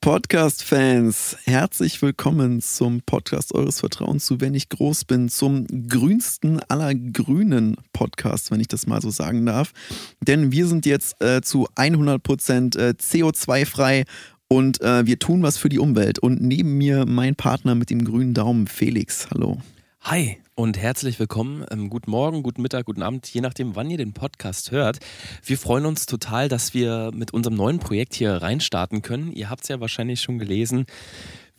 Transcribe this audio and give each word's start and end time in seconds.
Podcast-Fans. 0.00 1.36
Herzlich 1.44 2.00
willkommen 2.00 2.62
zum 2.62 3.02
Podcast 3.02 3.54
eures 3.54 3.80
Vertrauens 3.80 4.24
zu 4.24 4.40
Wenn 4.40 4.54
ich 4.54 4.68
groß 4.68 5.04
bin, 5.04 5.28
zum 5.28 5.66
grünsten 5.88 6.60
aller 6.68 6.94
grünen 6.94 7.76
Podcasts, 7.92 8.50
wenn 8.50 8.60
ich 8.60 8.68
das 8.68 8.86
mal 8.86 9.02
so 9.02 9.10
sagen 9.10 9.44
darf. 9.44 9.72
Denn 10.20 10.52
wir 10.52 10.66
sind 10.66 10.86
jetzt 10.86 11.20
äh, 11.20 11.42
zu 11.42 11.68
100% 11.74 12.78
äh, 12.78 12.94
CO2-frei 12.98 14.04
und 14.46 14.80
äh, 14.80 15.04
wir 15.04 15.18
tun 15.18 15.42
was 15.42 15.58
für 15.58 15.68
die 15.68 15.78
Umwelt. 15.78 16.18
Und 16.18 16.40
neben 16.40 16.78
mir 16.78 17.04
mein 17.04 17.34
Partner 17.34 17.74
mit 17.74 17.90
dem 17.90 18.04
grünen 18.04 18.34
Daumen, 18.34 18.66
Felix. 18.66 19.28
Hallo. 19.30 19.58
Hi 20.02 20.38
und 20.58 20.76
herzlich 20.76 21.20
willkommen. 21.20 21.64
Ähm, 21.70 21.88
guten 21.88 22.10
Morgen, 22.10 22.42
guten 22.42 22.62
Mittag, 22.62 22.86
guten 22.86 23.02
Abend, 23.04 23.28
je 23.28 23.40
nachdem, 23.40 23.76
wann 23.76 23.88
ihr 23.90 23.96
den 23.96 24.12
Podcast 24.12 24.72
hört. 24.72 24.98
Wir 25.44 25.56
freuen 25.56 25.86
uns 25.86 26.06
total, 26.06 26.48
dass 26.48 26.74
wir 26.74 27.12
mit 27.14 27.32
unserem 27.32 27.56
neuen 27.56 27.78
Projekt 27.78 28.14
hier 28.14 28.32
reinstarten 28.32 29.00
können. 29.00 29.30
Ihr 29.30 29.50
habt 29.50 29.62
es 29.62 29.68
ja 29.68 29.78
wahrscheinlich 29.78 30.20
schon 30.20 30.40
gelesen. 30.40 30.86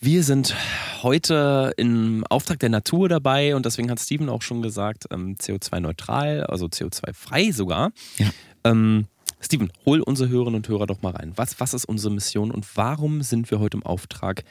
Wir 0.02 0.22
sind 0.23 0.53
heute 1.02 1.72
im 1.77 2.25
Auftrag 2.30 2.59
der 2.59 2.67
Natur 2.67 3.08
dabei 3.08 3.55
und 3.55 3.66
deswegen 3.66 3.89
hat 3.89 4.02
Steven 4.02 4.27
auch 4.27 4.42
schon 4.42 4.61
gesagt, 4.61 5.05
ähm, 5.11 5.38
CO2-neutral, 5.38 6.44
also 6.44 6.66
CO2-frei 6.66 7.53
sogar. 7.53 7.94
Ja. 8.17 8.30
Ähm, 8.66 9.05
Steven, 9.39 9.72
hol 9.86 10.02
unsere 10.02 10.27
Hörerinnen 10.27 10.58
und 10.58 10.67
Hörer 10.67 10.88
doch 10.88 11.02
mal 11.02 11.14
rein. 11.14 11.31
Was, 11.38 11.61
was 11.61 11.73
ist 11.73 11.86
unsere 11.86 12.14
Mission 12.14 12.52
und 12.52 12.67
warum 12.75 13.22
sind 13.22 13.50
wir 13.50 13.61
heute 13.61 13.77
im 13.77 13.83
Auftrag 13.83 14.44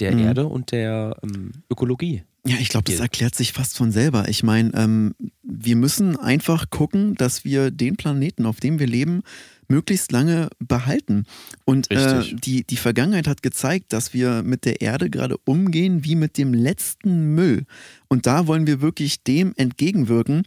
der 0.00 0.12
Mhm. 0.12 0.18
Erde 0.20 0.46
und 0.46 0.72
der 0.72 1.18
ähm, 1.22 1.52
Ökologie? 1.70 2.22
Ja, 2.46 2.56
ich 2.60 2.68
glaube, 2.68 2.90
das 2.90 3.00
erklärt 3.00 3.34
sich 3.34 3.52
fast 3.52 3.76
von 3.76 3.90
selber. 3.90 4.28
Ich 4.28 4.42
meine, 4.42 4.72
ähm, 4.74 5.14
wir 5.42 5.76
müssen 5.76 6.16
einfach 6.16 6.70
gucken, 6.70 7.14
dass 7.16 7.44
wir 7.44 7.70
den 7.70 7.96
Planeten, 7.96 8.46
auf 8.46 8.60
dem 8.60 8.78
wir 8.78 8.86
leben, 8.86 9.22
möglichst 9.68 10.12
lange 10.12 10.48
behalten. 10.60 11.24
Und 11.64 11.90
äh, 11.90 12.22
die, 12.32 12.64
die 12.64 12.76
Vergangenheit 12.76 13.26
hat 13.26 13.42
gezeigt, 13.42 13.92
dass 13.92 14.14
wir 14.14 14.42
mit 14.44 14.64
der 14.64 14.80
Erde 14.80 15.10
gerade 15.10 15.36
umgehen 15.44 16.04
wie 16.04 16.14
mit 16.14 16.38
dem 16.38 16.54
letzten 16.54 17.34
Müll. 17.34 17.64
Und 18.08 18.26
da 18.26 18.46
wollen 18.46 18.66
wir 18.66 18.80
wirklich 18.80 19.24
dem 19.24 19.52
entgegenwirken, 19.56 20.44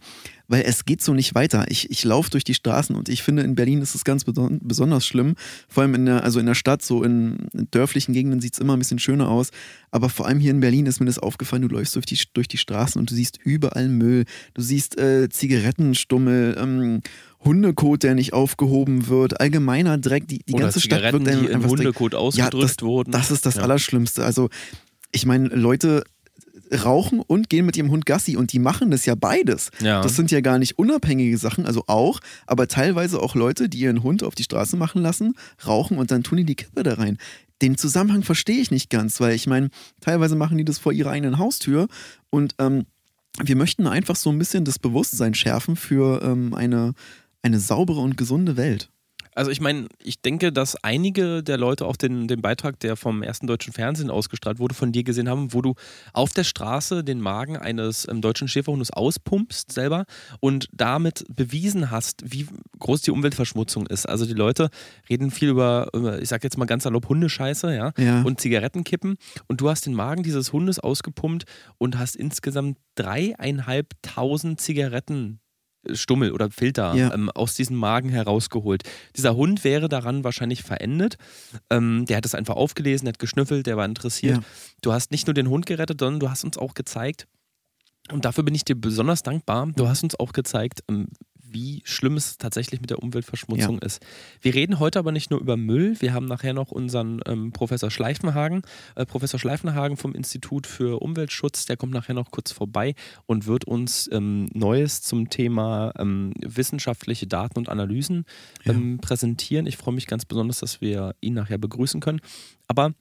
weil 0.50 0.64
es 0.66 0.84
geht 0.84 1.00
so 1.00 1.14
nicht 1.14 1.36
weiter. 1.36 1.66
Ich, 1.68 1.90
ich 1.92 2.02
laufe 2.02 2.28
durch 2.28 2.42
die 2.42 2.54
Straßen 2.54 2.96
und 2.96 3.08
ich 3.08 3.22
finde, 3.22 3.42
in 3.42 3.54
Berlin 3.54 3.82
ist 3.82 3.94
es 3.94 4.02
ganz 4.02 4.24
beson 4.24 4.58
besonders 4.60 5.06
schlimm. 5.06 5.36
Vor 5.68 5.82
allem 5.84 5.94
in 5.94 6.06
der, 6.06 6.24
also 6.24 6.40
in 6.40 6.46
der 6.46 6.56
Stadt, 6.56 6.82
so 6.82 7.04
in, 7.04 7.46
in 7.52 7.68
dörflichen 7.70 8.12
Gegenden 8.12 8.40
sieht 8.40 8.54
es 8.54 8.58
immer 8.58 8.74
ein 8.74 8.80
bisschen 8.80 8.98
schöner 8.98 9.28
aus. 9.28 9.50
Aber 9.92 10.08
vor 10.08 10.26
allem 10.26 10.40
hier 10.40 10.50
in 10.50 10.58
Berlin 10.58 10.86
ist 10.86 10.98
mir 10.98 11.06
das 11.06 11.20
aufgefallen, 11.20 11.62
du 11.62 11.68
läufst 11.68 11.94
durch 11.94 12.04
die, 12.06 12.18
durch 12.34 12.48
die 12.48 12.56
Straßen 12.56 13.00
und 13.00 13.12
du 13.12 13.14
siehst 13.14 13.38
überall 13.44 13.88
Müll. 13.88 14.24
Du 14.54 14.60
siehst 14.60 14.98
äh, 14.98 15.28
Zigarettenstummel, 15.28 16.56
ähm, 16.58 17.02
Hundekot, 17.44 18.02
der 18.02 18.16
nicht 18.16 18.32
aufgehoben 18.32 19.06
wird, 19.06 19.40
allgemeiner 19.40 19.98
Dreck. 19.98 20.26
Die, 20.26 20.40
die 20.40 20.52
Oder 20.54 20.64
ganze 20.64 20.80
Stadt 20.80 21.12
wird 21.12 21.28
die 21.28 21.30
in 21.46 21.54
einfach 21.54 21.70
Hundekot 21.70 22.16
ausgedrückt 22.16 22.80
das, 22.80 22.82
wurden. 22.82 23.12
Das 23.12 23.30
ist 23.30 23.46
das 23.46 23.54
Ja. 23.54 23.62
Allerschlimmste. 23.62 24.24
Also, 24.24 24.50
ich 25.12 25.26
meine, 25.26 25.46
Leute 25.48 26.02
rauchen 26.72 27.20
und 27.20 27.48
gehen 27.48 27.66
mit 27.66 27.76
ihrem 27.76 27.90
Hund 27.90 28.06
Gassi 28.06 28.36
und 28.36 28.52
die 28.52 28.58
machen 28.58 28.90
das 28.90 29.06
ja 29.06 29.14
beides. 29.14 29.70
Ja. 29.80 30.02
Das 30.02 30.16
sind 30.16 30.30
ja 30.30 30.40
gar 30.40 30.58
nicht 30.58 30.78
unabhängige 30.78 31.36
Sachen, 31.38 31.66
also 31.66 31.84
auch, 31.86 32.20
aber 32.46 32.68
teilweise 32.68 33.20
auch 33.20 33.34
Leute, 33.34 33.68
die 33.68 33.78
ihren 33.78 34.02
Hund 34.02 34.22
auf 34.22 34.34
die 34.34 34.44
Straße 34.44 34.76
machen 34.76 35.02
lassen, 35.02 35.34
rauchen 35.66 35.98
und 35.98 36.10
dann 36.10 36.22
tun 36.22 36.38
die 36.38 36.44
die 36.44 36.54
Kippe 36.54 36.82
da 36.82 36.94
rein. 36.94 37.18
Den 37.62 37.76
Zusammenhang 37.76 38.22
verstehe 38.22 38.60
ich 38.60 38.70
nicht 38.70 38.88
ganz, 38.88 39.20
weil 39.20 39.34
ich 39.34 39.46
meine, 39.46 39.68
teilweise 40.00 40.36
machen 40.36 40.56
die 40.58 40.64
das 40.64 40.78
vor 40.78 40.92
ihrer 40.92 41.10
eigenen 41.10 41.38
Haustür 41.38 41.88
und 42.30 42.54
ähm, 42.58 42.86
wir 43.42 43.56
möchten 43.56 43.86
einfach 43.86 44.16
so 44.16 44.30
ein 44.30 44.38
bisschen 44.38 44.64
das 44.64 44.78
Bewusstsein 44.78 45.34
schärfen 45.34 45.76
für 45.76 46.22
ähm, 46.22 46.54
eine, 46.54 46.94
eine 47.42 47.60
saubere 47.60 48.00
und 48.00 48.16
gesunde 48.16 48.56
Welt. 48.56 48.90
Also 49.40 49.50
ich 49.50 49.62
meine, 49.62 49.88
ich 50.02 50.20
denke, 50.20 50.52
dass 50.52 50.76
einige 50.84 51.42
der 51.42 51.56
Leute 51.56 51.86
auch 51.86 51.96
den, 51.96 52.28
den 52.28 52.42
Beitrag, 52.42 52.78
der 52.80 52.94
vom 52.94 53.22
ersten 53.22 53.46
deutschen 53.46 53.72
Fernsehen 53.72 54.10
ausgestrahlt 54.10 54.58
wurde, 54.58 54.74
von 54.74 54.92
dir 54.92 55.02
gesehen 55.02 55.30
haben, 55.30 55.54
wo 55.54 55.62
du 55.62 55.76
auf 56.12 56.34
der 56.34 56.44
Straße 56.44 57.02
den 57.04 57.22
Magen 57.22 57.56
eines 57.56 58.06
ähm, 58.06 58.20
deutschen 58.20 58.48
Schäferhundes 58.48 58.90
auspumpst 58.90 59.72
selber 59.72 60.04
und 60.40 60.68
damit 60.74 61.24
bewiesen 61.34 61.90
hast, 61.90 62.22
wie 62.30 62.46
groß 62.80 63.00
die 63.00 63.12
Umweltverschmutzung 63.12 63.86
ist. 63.86 64.06
Also 64.06 64.26
die 64.26 64.34
Leute 64.34 64.68
reden 65.08 65.30
viel 65.30 65.48
über, 65.48 65.88
ich 66.20 66.28
sag 66.28 66.44
jetzt 66.44 66.58
mal 66.58 66.66
ganz 66.66 66.82
salopp, 66.82 67.08
Hundescheiße, 67.08 67.74
ja, 67.74 67.92
Ja. 67.96 68.20
und 68.20 68.42
Zigarettenkippen 68.42 69.16
und 69.48 69.62
du 69.62 69.70
hast 69.70 69.86
den 69.86 69.94
Magen 69.94 70.22
dieses 70.22 70.52
Hundes 70.52 70.78
ausgepumpt 70.80 71.44
und 71.78 71.98
hast 71.98 72.14
insgesamt 72.14 72.76
dreieinhalbtausend 72.94 74.60
Zigaretten 74.60 75.40
Stummel 75.92 76.32
oder 76.32 76.50
Filter 76.50 76.94
Ja. 76.94 77.12
ähm, 77.14 77.30
aus 77.30 77.54
diesem 77.54 77.76
Magen 77.76 78.08
herausgeholt. 78.10 78.82
Dieser 79.16 79.34
Hund 79.36 79.64
wäre 79.64 79.88
daran 79.88 80.24
wahrscheinlich 80.24 80.62
verendet. 80.62 81.16
Ähm, 81.70 82.04
der 82.06 82.18
hat 82.18 82.26
es 82.26 82.34
einfach 82.34 82.56
aufgelesen, 82.56 83.06
der 83.06 83.12
hat 83.14 83.18
geschnüffelt, 83.18 83.66
der 83.66 83.76
war 83.76 83.84
interessiert. 83.86 84.36
Ja. 84.38 84.42
Du 84.82 84.92
hast 84.92 85.10
nicht 85.10 85.26
nur 85.26 85.34
den 85.34 85.48
Hund 85.48 85.66
gerettet, 85.66 86.00
sondern 86.00 86.20
du 86.20 86.30
hast 86.30 86.44
uns 86.44 86.58
auch 86.58 86.74
gezeigt, 86.74 87.26
und 88.10 88.24
dafür 88.24 88.42
bin 88.42 88.54
ich 88.54 88.64
dir 88.64 88.74
besonders 88.74 89.22
dankbar, 89.22 89.68
du 89.76 89.86
hast 89.86 90.02
uns 90.02 90.18
auch 90.18 90.32
gezeigt, 90.32 90.80
ähm, 90.88 91.06
wie 91.52 91.82
schlimm 91.84 92.16
es 92.16 92.38
tatsächlich 92.38 92.80
mit 92.80 92.90
der 92.90 93.02
Umweltverschmutzung 93.02 93.78
ist. 93.80 94.04
Wir 94.40 94.54
reden 94.54 94.78
heute 94.78 94.98
aber 94.98 95.12
nicht 95.12 95.30
nur 95.30 95.40
über 95.40 95.56
Müll, 95.56 95.96
wir 96.00 96.12
haben 96.12 96.26
nachher 96.26 96.54
noch 96.54 96.70
unseren 96.70 97.20
ähm, 97.26 97.52
Professor 97.52 97.90
Schleifenhagen, 97.90 98.62
äh, 98.94 99.06
Professor 99.06 99.38
Schleifenhagen 99.40 99.96
vom 99.96 100.14
Institut 100.14 100.66
für 100.66 101.00
Umweltschutz, 101.02 101.66
der 101.66 101.76
kommt 101.76 101.92
nachher 101.92 102.14
noch 102.14 102.30
kurz 102.30 102.52
vorbei 102.52 102.94
und 103.26 103.46
wird 103.46 103.64
uns 103.64 104.08
ähm, 104.12 104.48
Neues 104.52 105.02
zum 105.02 105.30
Thema 105.30 105.92
ähm, 105.98 106.32
wissenschaftliche 106.40 107.26
Daten 107.26 107.58
und 107.58 107.68
Analysen 107.68 108.24
ähm, 108.66 108.98
präsentieren. 108.98 109.66
Ich 109.66 109.76
freue 109.76 109.94
mich 109.94 110.06
ganz 110.06 110.24
besonders, 110.24 110.60
dass 110.60 110.80
wir 110.80 111.14
ihn 111.20 111.34
nachher 111.34 111.58
begrüßen 111.58 112.00
können. 112.00 112.20
Aber 112.68 112.94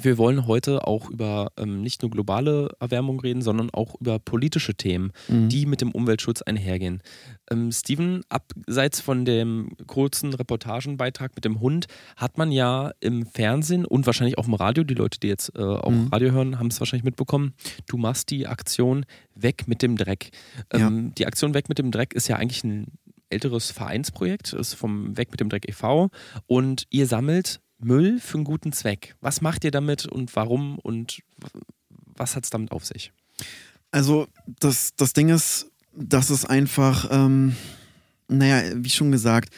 wir 0.00 0.18
wollen 0.18 0.46
heute 0.46 0.86
auch 0.86 1.08
über 1.10 1.52
ähm, 1.56 1.80
nicht 1.82 2.02
nur 2.02 2.10
globale 2.10 2.70
Erwärmung 2.80 3.20
reden, 3.20 3.42
sondern 3.42 3.70
auch 3.70 3.94
über 4.00 4.18
politische 4.18 4.74
Themen, 4.74 5.12
Mhm. 5.28 5.48
die 5.48 5.66
mit 5.66 5.80
dem 5.80 5.90
Umweltschutz 5.92 6.42
einhergehen. 6.42 7.02
Ähm, 7.50 7.70
Steven, 7.70 8.22
abseits 8.28 9.00
von 9.00 9.24
dem 9.24 9.70
kurzen 9.86 10.34
Reportagenbeitrag 10.34 11.34
mit 11.36 11.44
dem 11.44 11.60
Hund, 11.60 11.86
hat 12.16 12.38
man 12.38 12.50
ja 12.50 12.92
im 13.00 13.24
Fernsehen 13.26 13.84
und 13.84 14.06
wahrscheinlich 14.06 14.38
auch 14.38 14.46
im 14.48 14.54
Radio, 14.54 14.82
die 14.84 14.94
Leute, 14.94 15.20
die 15.20 15.28
jetzt 15.28 15.52
äh, 15.56 15.62
auch 15.62 15.90
Mhm. 15.90 16.08
Radio 16.10 16.32
hören, 16.32 16.58
haben 16.58 16.68
es 16.68 16.80
wahrscheinlich 16.80 17.04
mitbekommen, 17.04 17.54
du 17.86 17.96
machst 17.96 18.30
die 18.30 18.46
Aktion 18.46 19.06
Weg 19.34 19.68
mit 19.68 19.82
dem 19.82 19.96
Dreck. 19.96 20.30
Ähm, 20.70 21.12
Die 21.16 21.26
Aktion 21.26 21.54
Weg 21.54 21.68
mit 21.68 21.78
dem 21.78 21.90
Dreck 21.90 22.14
ist 22.14 22.28
ja 22.28 22.36
eigentlich 22.36 22.64
ein 22.64 22.86
älteres 23.30 23.70
Vereinsprojekt, 23.70 24.52
ist 24.52 24.74
vom 24.74 25.16
Weg 25.16 25.30
mit 25.30 25.40
dem 25.40 25.48
Dreck 25.48 25.68
e.V. 25.68 26.10
und 26.46 26.84
ihr 26.90 27.06
sammelt 27.06 27.60
Müll 27.78 28.20
für 28.20 28.38
einen 28.38 28.44
guten 28.44 28.72
Zweck. 28.72 29.16
Was 29.20 29.40
macht 29.40 29.64
ihr 29.64 29.70
damit 29.70 30.06
und 30.06 30.34
warum 30.36 30.78
und 30.78 31.22
was 32.16 32.36
hat 32.36 32.44
es 32.44 32.50
damit 32.50 32.72
auf 32.72 32.84
sich? 32.84 33.12
Also 33.90 34.28
das, 34.46 34.94
das 34.96 35.12
Ding 35.12 35.28
ist, 35.28 35.70
dass 35.92 36.30
es 36.30 36.44
einfach, 36.44 37.08
ähm, 37.10 37.56
naja, 38.28 38.72
wie 38.76 38.90
schon 38.90 39.12
gesagt, 39.12 39.54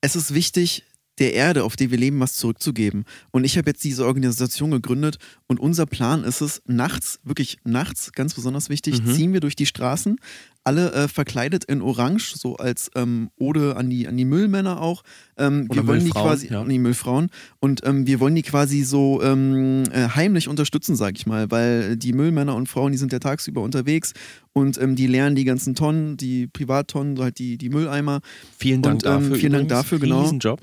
es 0.00 0.16
ist 0.16 0.34
wichtig, 0.34 0.84
der 1.20 1.34
Erde, 1.34 1.64
auf 1.64 1.76
der 1.76 1.90
wir 1.90 1.98
leben, 1.98 2.18
was 2.18 2.34
zurückzugeben. 2.34 3.04
Und 3.30 3.44
ich 3.44 3.56
habe 3.58 3.70
jetzt 3.70 3.84
diese 3.84 4.04
Organisation 4.06 4.70
gegründet 4.72 5.18
und 5.46 5.60
unser 5.60 5.86
Plan 5.86 6.24
ist 6.24 6.40
es, 6.40 6.62
nachts, 6.66 7.20
wirklich 7.22 7.58
nachts, 7.64 8.12
ganz 8.12 8.34
besonders 8.34 8.68
wichtig, 8.70 9.02
Mhm. 9.04 9.12
ziehen 9.14 9.32
wir 9.32 9.40
durch 9.40 9.54
die 9.54 9.66
Straßen, 9.66 10.16
alle 10.62 10.92
äh, 10.92 11.08
verkleidet 11.08 11.64
in 11.64 11.80
Orange, 11.80 12.34
so 12.36 12.56
als 12.56 12.90
ähm, 12.94 13.30
Ode 13.36 13.76
an 13.76 13.88
die, 13.88 14.06
an 14.06 14.16
die 14.16 14.26
Müllmänner 14.26 14.80
auch. 14.82 15.02
Ähm, 15.38 15.66
wir 15.72 15.86
wollen 15.86 16.04
die 16.04 16.10
quasi, 16.10 16.48
ja. 16.48 16.60
an 16.60 16.68
die 16.68 16.78
Müllfrauen. 16.78 17.30
Und 17.60 17.80
ähm, 17.86 18.06
wir 18.06 18.20
wollen 18.20 18.34
die 18.34 18.42
quasi 18.42 18.82
so 18.82 19.22
ähm, 19.22 19.84
äh, 19.90 20.08
heimlich 20.08 20.48
unterstützen, 20.48 20.96
sag 20.96 21.16
ich 21.16 21.26
mal, 21.26 21.50
weil 21.50 21.96
die 21.96 22.12
Müllmänner 22.12 22.54
und 22.56 22.68
Frauen, 22.68 22.92
die 22.92 22.98
sind 22.98 23.10
ja 23.12 23.18
tagsüber 23.20 23.62
unterwegs 23.62 24.12
und 24.52 24.76
ähm, 24.80 24.96
die 24.96 25.06
leeren 25.06 25.34
die 25.34 25.44
ganzen 25.44 25.74
Tonnen, 25.74 26.18
die 26.18 26.46
Privattonnen, 26.46 27.16
so 27.16 27.22
halt 27.22 27.38
die, 27.38 27.56
die 27.56 27.70
Mülleimer. 27.70 28.20
Vielen 28.58 28.82
Dank 28.82 28.96
Und, 28.96 29.06
ähm, 29.06 29.12
dafür. 29.22 29.36
vielen 29.36 29.52
Dank 29.54 29.68
dafür, 29.68 29.98
genau. 29.98 30.22
Riesenjob. 30.22 30.60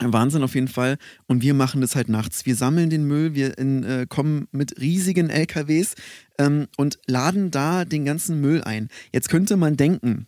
Wahnsinn 0.00 0.42
auf 0.42 0.54
jeden 0.54 0.68
Fall. 0.68 0.96
Und 1.26 1.42
wir 1.42 1.54
machen 1.54 1.80
das 1.80 1.94
halt 1.94 2.08
nachts. 2.08 2.46
Wir 2.46 2.56
sammeln 2.56 2.90
den 2.90 3.04
Müll, 3.04 3.34
wir 3.34 3.58
in, 3.58 3.84
äh, 3.84 4.06
kommen 4.08 4.48
mit 4.50 4.80
riesigen 4.80 5.30
LKWs 5.30 5.94
ähm, 6.38 6.68
und 6.76 6.98
laden 7.06 7.50
da 7.50 7.84
den 7.84 8.04
ganzen 8.04 8.40
Müll 8.40 8.62
ein. 8.62 8.88
Jetzt 9.12 9.28
könnte 9.28 9.56
man 9.56 9.76
denken, 9.76 10.26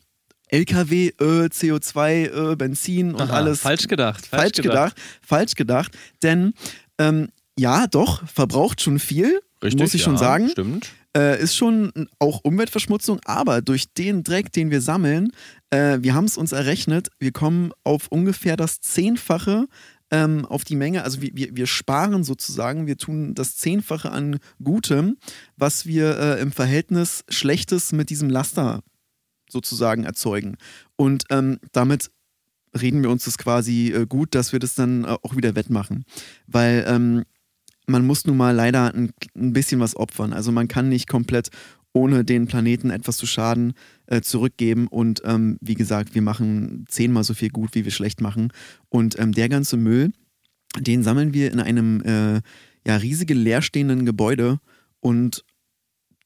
LKW, 0.49 1.09
äh, 1.09 1.47
CO2, 1.47 2.53
äh, 2.53 2.57
Benzin 2.57 3.15
und 3.15 3.23
Aha, 3.23 3.37
alles. 3.37 3.61
Falsch 3.61 3.89
gedacht. 3.89 4.27
falsch 4.27 4.61
gedacht. 4.61 4.97
Falsch 5.23 5.55
gedacht. 5.55 5.97
Denn 6.23 6.53
ähm, 6.99 7.29
ja, 7.59 7.87
doch, 7.87 8.27
verbraucht 8.29 8.83
schon 8.83 8.99
viel, 8.99 9.41
Richtig, 9.63 9.81
muss 9.81 9.95
ich 9.95 10.03
schon 10.03 10.15
ja, 10.15 10.21
sagen. 10.21 10.49
Stimmt. 10.51 10.91
Äh, 11.17 11.41
ist 11.41 11.57
schon 11.57 11.93
auch 12.19 12.41
Umweltverschmutzung, 12.43 13.21
aber 13.25 13.63
durch 13.63 13.93
den 13.93 14.25
Dreck, 14.25 14.53
den 14.53 14.71
wir 14.71 14.81
sammeln, 14.81 15.31
äh, 15.71 15.99
wir 16.01 16.15
haben 16.15 16.25
es 16.25 16.37
uns 16.37 16.53
errechnet, 16.53 17.09
wir 17.19 17.33
kommen 17.33 17.73
auf 17.85 18.09
ungefähr 18.09 18.57
das 18.57 18.81
Zehnfache 18.81 19.67
ähm, 20.11 20.45
auf 20.47 20.65
die 20.65 20.77
Menge, 20.77 21.03
also 21.03 21.23
wir, 21.23 21.31
wir, 21.35 21.57
wir, 21.57 21.67
sparen 21.67 22.25
sozusagen, 22.25 22.87
wir 22.87 22.97
tun 22.97 23.35
das 23.35 23.57
Zehnfache 23.57 24.11
an 24.11 24.39
Gutem, 24.63 25.17
was 25.57 25.87
wir 25.87 26.19
äh, 26.19 26.41
im 26.41 26.53
Verhältnis 26.53 27.25
Schlechtes 27.29 27.93
mit 27.93 28.11
diesem 28.11 28.31
Laster 28.31 28.83
sozusagen 29.49 30.05
erzeugen. 30.05 30.57
Und 30.97 31.25
ähm, 31.31 31.59
damit 31.73 32.11
reden 32.79 33.03
wir 33.03 33.11
uns 33.11 33.25
das 33.25 33.39
quasi 33.39 33.93
äh, 33.93 34.07
gut, 34.07 34.35
dass 34.35 34.53
wir 34.53 34.59
das 34.59 34.75
dann 34.75 35.05
äh, 35.05 35.17
auch 35.23 35.37
wieder 35.37 35.55
wettmachen. 35.55 36.05
Weil 36.47 36.85
ähm, 36.87 37.25
man 37.87 38.07
muss 38.07 38.25
nun 38.25 38.37
mal 38.37 38.55
leider 38.55 38.95
ein, 38.95 39.13
ein, 39.37 39.53
bisschen 39.53 39.81
was 39.81 39.97
opfern. 39.97 40.33
Also 40.33 40.53
man 40.53 40.69
kann 40.69 40.89
nicht 40.89 41.09
komplett 41.09 41.51
ohne 41.93 42.25
den 42.25 42.47
Planeten 42.47 42.91
etwas 42.91 43.17
zu 43.17 43.27
schaden 43.27 43.75
äh, 44.07 44.21
zurückgeben. 44.21 44.89
Und 44.89 45.23
ähm, 45.25 45.59
wie 45.61 45.75
gesagt, 45.75 46.15
wir 46.15 46.23
machen 46.23 46.85
zehnmal 46.89 47.25
so 47.25 47.35
viel 47.35 47.51
gut, 47.51 47.75
wie 47.75 47.85
wir 47.85 47.93
schlecht 47.93 48.21
machen. 48.21 48.53
Und 48.89 49.19
ähm, 49.19 49.33
der 49.33 49.49
ganze 49.49 49.77
Müll, 49.77 50.13
den 50.79 51.03
sammeln 51.03 51.35
wir 51.35 51.53
in 51.53 51.61
einem 51.61 52.01
äh, 52.03 52.41
ja, 52.87 52.97
riesigen 52.97 53.39
leerstehenden 53.39 54.05
Gebäude 54.05 54.59
und 55.01 55.45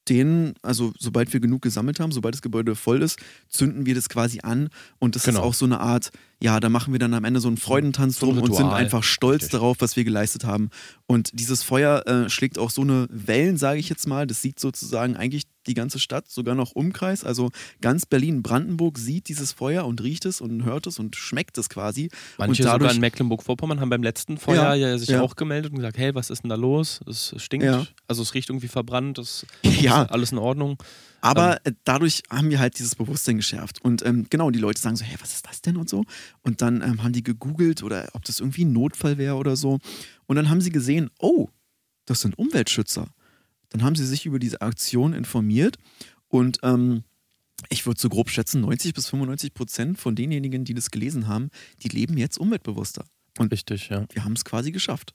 den, 0.09 0.53
also 0.63 0.91
sobald 0.97 1.31
wir 1.33 1.39
genug 1.39 1.61
gesammelt 1.61 1.99
haben, 1.99 2.11
sobald 2.11 2.33
das 2.33 2.41
Gebäude 2.41 2.75
voll 2.75 3.01
ist, 3.03 3.19
zünden 3.47 3.85
wir 3.85 3.93
das 3.93 4.09
quasi 4.09 4.39
an 4.41 4.69
und 4.97 5.15
das 5.15 5.23
genau. 5.23 5.39
ist 5.39 5.45
auch 5.45 5.53
so 5.53 5.65
eine 5.65 5.79
Art, 5.79 6.11
ja, 6.41 6.59
da 6.59 6.69
machen 6.69 6.93
wir 6.93 6.99
dann 6.99 7.13
am 7.13 7.25
Ende 7.25 7.41
so 7.41 7.49
einen 7.49 7.57
Freudentanz 7.57 8.19
drum 8.19 8.35
so 8.35 8.41
und 8.41 8.55
sind 8.55 8.69
einfach 8.69 9.03
stolz 9.03 9.43
Richtig. 9.43 9.51
darauf, 9.51 9.77
was 9.79 9.97
wir 9.97 10.05
geleistet 10.05 10.45
haben. 10.45 10.69
Und 11.05 11.31
dieses 11.33 11.63
Feuer 11.63 12.07
äh, 12.07 12.29
schlägt 12.29 12.57
auch 12.57 12.69
so 12.69 12.81
eine 12.81 13.07
Wellen, 13.09 13.57
sage 13.57 13.79
ich 13.79 13.89
jetzt 13.89 14.07
mal. 14.07 14.25
Das 14.25 14.41
sieht 14.41 14.57
sozusagen 14.57 15.17
eigentlich 15.17 15.43
die 15.67 15.73
ganze 15.73 15.99
Stadt, 15.99 16.29
sogar 16.29 16.55
noch 16.55 16.71
Umkreis. 16.71 17.25
Also 17.25 17.51
ganz 17.81 18.05
Berlin-Brandenburg 18.05 18.97
sieht 18.97 19.27
dieses 19.27 19.51
Feuer 19.51 19.85
und 19.85 20.01
riecht 20.01 20.25
es 20.25 20.39
und 20.39 20.63
hört 20.63 20.87
es 20.87 20.97
und 20.97 21.17
schmeckt 21.17 21.57
es 21.57 21.67
quasi. 21.67 22.09
Manche 22.37 22.63
und 22.63 22.67
dadurch, 22.67 22.81
sogar 22.83 22.95
in 22.95 23.01
Mecklenburg-Vorpommern 23.01 23.81
haben 23.81 23.89
beim 23.89 24.03
letzten 24.03 24.37
Feuer 24.37 24.75
ja, 24.75 24.91
ja 24.91 24.97
sich 24.97 25.09
ja. 25.09 25.21
auch 25.21 25.35
gemeldet 25.35 25.71
und 25.71 25.77
gesagt, 25.77 25.97
hey, 25.97 26.15
was 26.15 26.29
ist 26.29 26.43
denn 26.43 26.49
da 26.49 26.55
los? 26.55 27.01
Es 27.05 27.35
stinkt, 27.37 27.65
ja. 27.65 27.85
also 28.07 28.21
es 28.21 28.33
riecht 28.33 28.49
irgendwie 28.49 28.69
verbrannt, 28.69 29.17
es 29.17 29.45
ja. 29.63 30.03
ist 30.03 30.11
alles 30.11 30.31
in 30.31 30.37
Ordnung. 30.37 30.77
Aber 31.21 31.59
ähm, 31.65 31.75
dadurch 31.83 32.23
haben 32.29 32.49
wir 32.49 32.59
halt 32.59 32.79
dieses 32.79 32.95
Bewusstsein 32.95 33.37
geschärft. 33.37 33.83
Und 33.83 34.05
ähm, 34.05 34.27
genau, 34.29 34.51
die 34.51 34.59
Leute 34.59 34.81
sagen 34.81 34.95
so, 34.95 35.05
hey, 35.05 35.17
was 35.19 35.33
ist 35.33 35.47
das 35.47 35.61
denn 35.61 35.77
und 35.77 35.89
so. 35.89 36.05
Und 36.41 36.61
dann 36.61 36.81
ähm, 36.81 37.03
haben 37.03 37.13
die 37.13 37.23
gegoogelt 37.23 37.83
oder 37.83 38.09
ob 38.13 38.25
das 38.25 38.39
irgendwie 38.39 38.65
ein 38.65 38.73
Notfall 38.73 39.17
wäre 39.17 39.35
oder 39.35 39.55
so. 39.55 39.79
Und 40.27 40.35
dann 40.35 40.49
haben 40.49 40.61
sie 40.61 40.71
gesehen, 40.71 41.09
oh, 41.19 41.49
das 42.05 42.21
sind 42.21 42.37
Umweltschützer. 42.37 43.07
Dann 43.69 43.83
haben 43.83 43.95
sie 43.95 44.05
sich 44.05 44.25
über 44.25 44.39
diese 44.39 44.61
Aktion 44.61 45.13
informiert 45.13 45.77
und 46.27 46.59
ähm, 46.63 47.03
ich 47.67 47.85
würde 47.85 47.99
so 47.99 48.09
grob 48.09 48.29
schätzen, 48.29 48.61
90 48.61 48.93
bis 48.93 49.09
95 49.09 49.53
Prozent 49.53 49.99
von 49.99 50.15
denjenigen, 50.15 50.63
die 50.63 50.73
das 50.73 50.91
gelesen 50.91 51.27
haben, 51.27 51.49
die 51.83 51.89
leben 51.89 52.17
jetzt 52.17 52.37
umweltbewusster. 52.37 53.05
Und 53.37 53.51
Richtig, 53.51 53.89
ja. 53.89 54.05
Wir 54.11 54.23
haben 54.23 54.33
es 54.33 54.45
quasi 54.45 54.71
geschafft. 54.71 55.13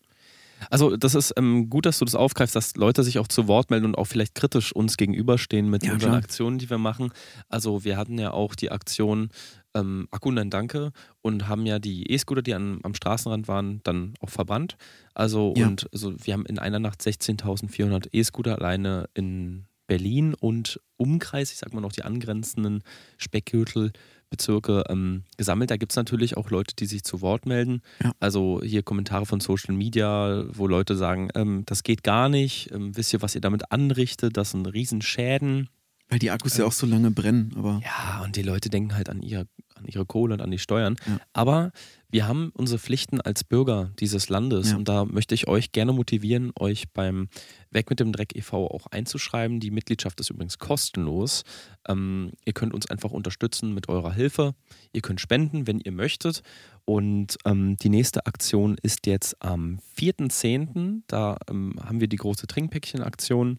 Also 0.71 0.97
das 0.97 1.15
ist 1.15 1.33
ähm, 1.37 1.69
gut, 1.69 1.87
dass 1.87 1.99
du 1.99 2.05
das 2.05 2.15
aufgreifst, 2.15 2.57
dass 2.57 2.77
Leute 2.77 3.03
sich 3.03 3.19
auch 3.19 3.29
zu 3.29 3.49
Wort 3.49 3.71
melden 3.71 3.87
und 3.87 3.99
auch 3.99 4.07
vielleicht 4.07 4.35
kritisch 4.35 4.73
uns 4.73 4.97
gegenüberstehen 4.97 5.69
mit 5.69 5.85
ja, 5.85 5.93
unseren 5.93 6.11
klar. 6.11 6.23
Aktionen, 6.23 6.59
die 6.59 6.71
wir 6.71 6.79
machen. 6.79 7.13
Also 7.49 7.85
wir 7.85 7.97
hatten 7.97 8.19
ja 8.19 8.33
auch 8.33 8.55
die 8.55 8.71
Aktion 8.71 9.29
ähm, 9.75 10.09
Akku 10.11 10.31
Nein 10.31 10.51
Danke 10.51 10.93
und 11.21 11.49
haben 11.49 11.67
ja 11.67 11.79
die 11.79 12.11
E-Scooter, 12.11 12.43
die 12.43 12.55
an, 12.55 12.81
am 12.83 12.95
Straßenrand 12.95 13.49
waren, 13.49 13.81
dann 13.85 14.15
auch 14.21 14.31
verbannt. 14.31 14.77
Also 15.15 15.55
ja. 15.57 15.67
und 15.67 15.89
also 15.93 16.15
wir 16.23 16.35
haben 16.35 16.47
in 16.47 16.59
einer 16.59 16.79
Nacht 16.79 17.01
16.400 17.03 18.09
E-Scooter 18.13 18.57
alleine 18.57 19.09
in 19.15 19.67
Berlin 19.87 20.35
und 20.35 20.81
Umkreis, 20.97 21.53
ich 21.53 21.59
sag 21.59 21.75
mal 21.75 21.81
noch 21.81 21.93
die 21.93 22.05
angrenzenden 22.05 22.83
Speckgürtel 23.19 23.93
Bezirke 24.31 24.85
ähm, 24.89 25.25
gesammelt. 25.37 25.71
Da 25.71 25.77
gibt 25.77 25.93
es 25.93 25.97
natürlich 25.97 26.37
auch 26.37 26.51
Leute, 26.51 26.75
die 26.77 26.87
sich 26.87 27.05
zu 27.05 27.21
Wort 27.21 27.47
melden. 27.47 27.83
Ja. 28.03 28.13
Also 28.21 28.61
hier 28.63 28.83
Kommentare 28.83 29.27
von 29.27 29.41
Social 29.41 29.75
Media, 29.75 30.45
wo 30.49 30.67
Leute 30.67 30.97
sagen, 30.97 31.29
ähm, 31.35 31.63
das 31.67 31.83
geht 31.83 32.03
gar 32.03 32.29
nicht, 32.29 32.71
ähm, 32.73 32.97
wisst 32.97 33.13
ihr, 33.13 33.23
was 33.23 33.35
ihr 33.35 33.41
damit 33.41 33.71
anrichtet, 33.73 34.37
das 34.37 34.53
sind 34.53 34.67
Riesenschäden. 34.67 35.69
Weil 36.09 36.19
die 36.19 36.31
Akkus 36.31 36.57
ja 36.57 36.65
ähm, 36.65 36.69
auch 36.69 36.73
so 36.73 36.87
lange 36.87 37.11
brennen, 37.11 37.53
aber. 37.57 37.81
Ja, 37.85 38.23
und 38.25 38.37
die 38.37 38.43
Leute 38.43 38.69
denken 38.69 38.95
halt 38.95 39.09
an 39.09 39.23
ihr, 39.23 39.47
an 39.85 39.93
ihre 39.93 40.07
Kohle 40.07 40.35
und 40.35 40.41
an 40.41 40.51
die 40.51 40.59
Steuern. 40.59 40.97
Ja. 41.07 41.19
Aber 41.33 41.73
wir 42.11 42.29
haben 42.29 42.53
unsere 42.55 42.79
Pflichten 42.79 43.21
als 43.21 43.45
Bürger 43.45 43.91
dieses 43.99 44.29
Landes 44.29 44.71
ja. 44.71 44.77
und 44.77 44.89
da 44.89 45.05
möchte 45.05 45.35
ich 45.35 45.49
euch 45.49 45.73
gerne 45.73 45.93
motivieren, 45.93 46.53
euch 46.59 46.93
beim 46.93 47.29
Weg 47.71 47.91
mit 47.91 48.01
dem 48.01 48.13
Dreck 48.13 48.37
e.V. 48.37 48.69
auch 48.69 48.87
einzuschreiben. 48.87 49.59
Die 49.59 49.71
Mitgliedschaft 49.71 50.21
ist 50.21 50.31
übrigens 50.31 50.59
kostenlos. 50.59 51.43
Ähm, 51.89 52.33
ihr 52.45 52.53
könnt 52.53 52.73
uns 52.73 52.89
einfach 52.89 53.11
unterstützen 53.11 53.75
mit 53.75 53.89
eurer 53.89 54.13
Hilfe. 54.13 54.55
Ihr 54.93 55.03
könnt 55.03 55.21
spenden, 55.21 55.67
wenn 55.67 55.81
ihr 55.81 55.93
möchtet. 55.93 56.43
Und 56.85 57.37
ähm, 57.45 57.77
die 57.79 57.89
nächste 57.89 58.27
Aktion 58.27 58.77
ist 58.83 59.07
jetzt 59.07 59.43
am 59.43 59.81
4.10. 59.99 61.03
Da 61.09 61.37
ähm, 61.51 61.75
haben 61.83 62.01
wir 62.01 62.09
die 62.09 62.17
große 62.17 62.47
Trinkpäckchen-Aktion. 62.47 63.59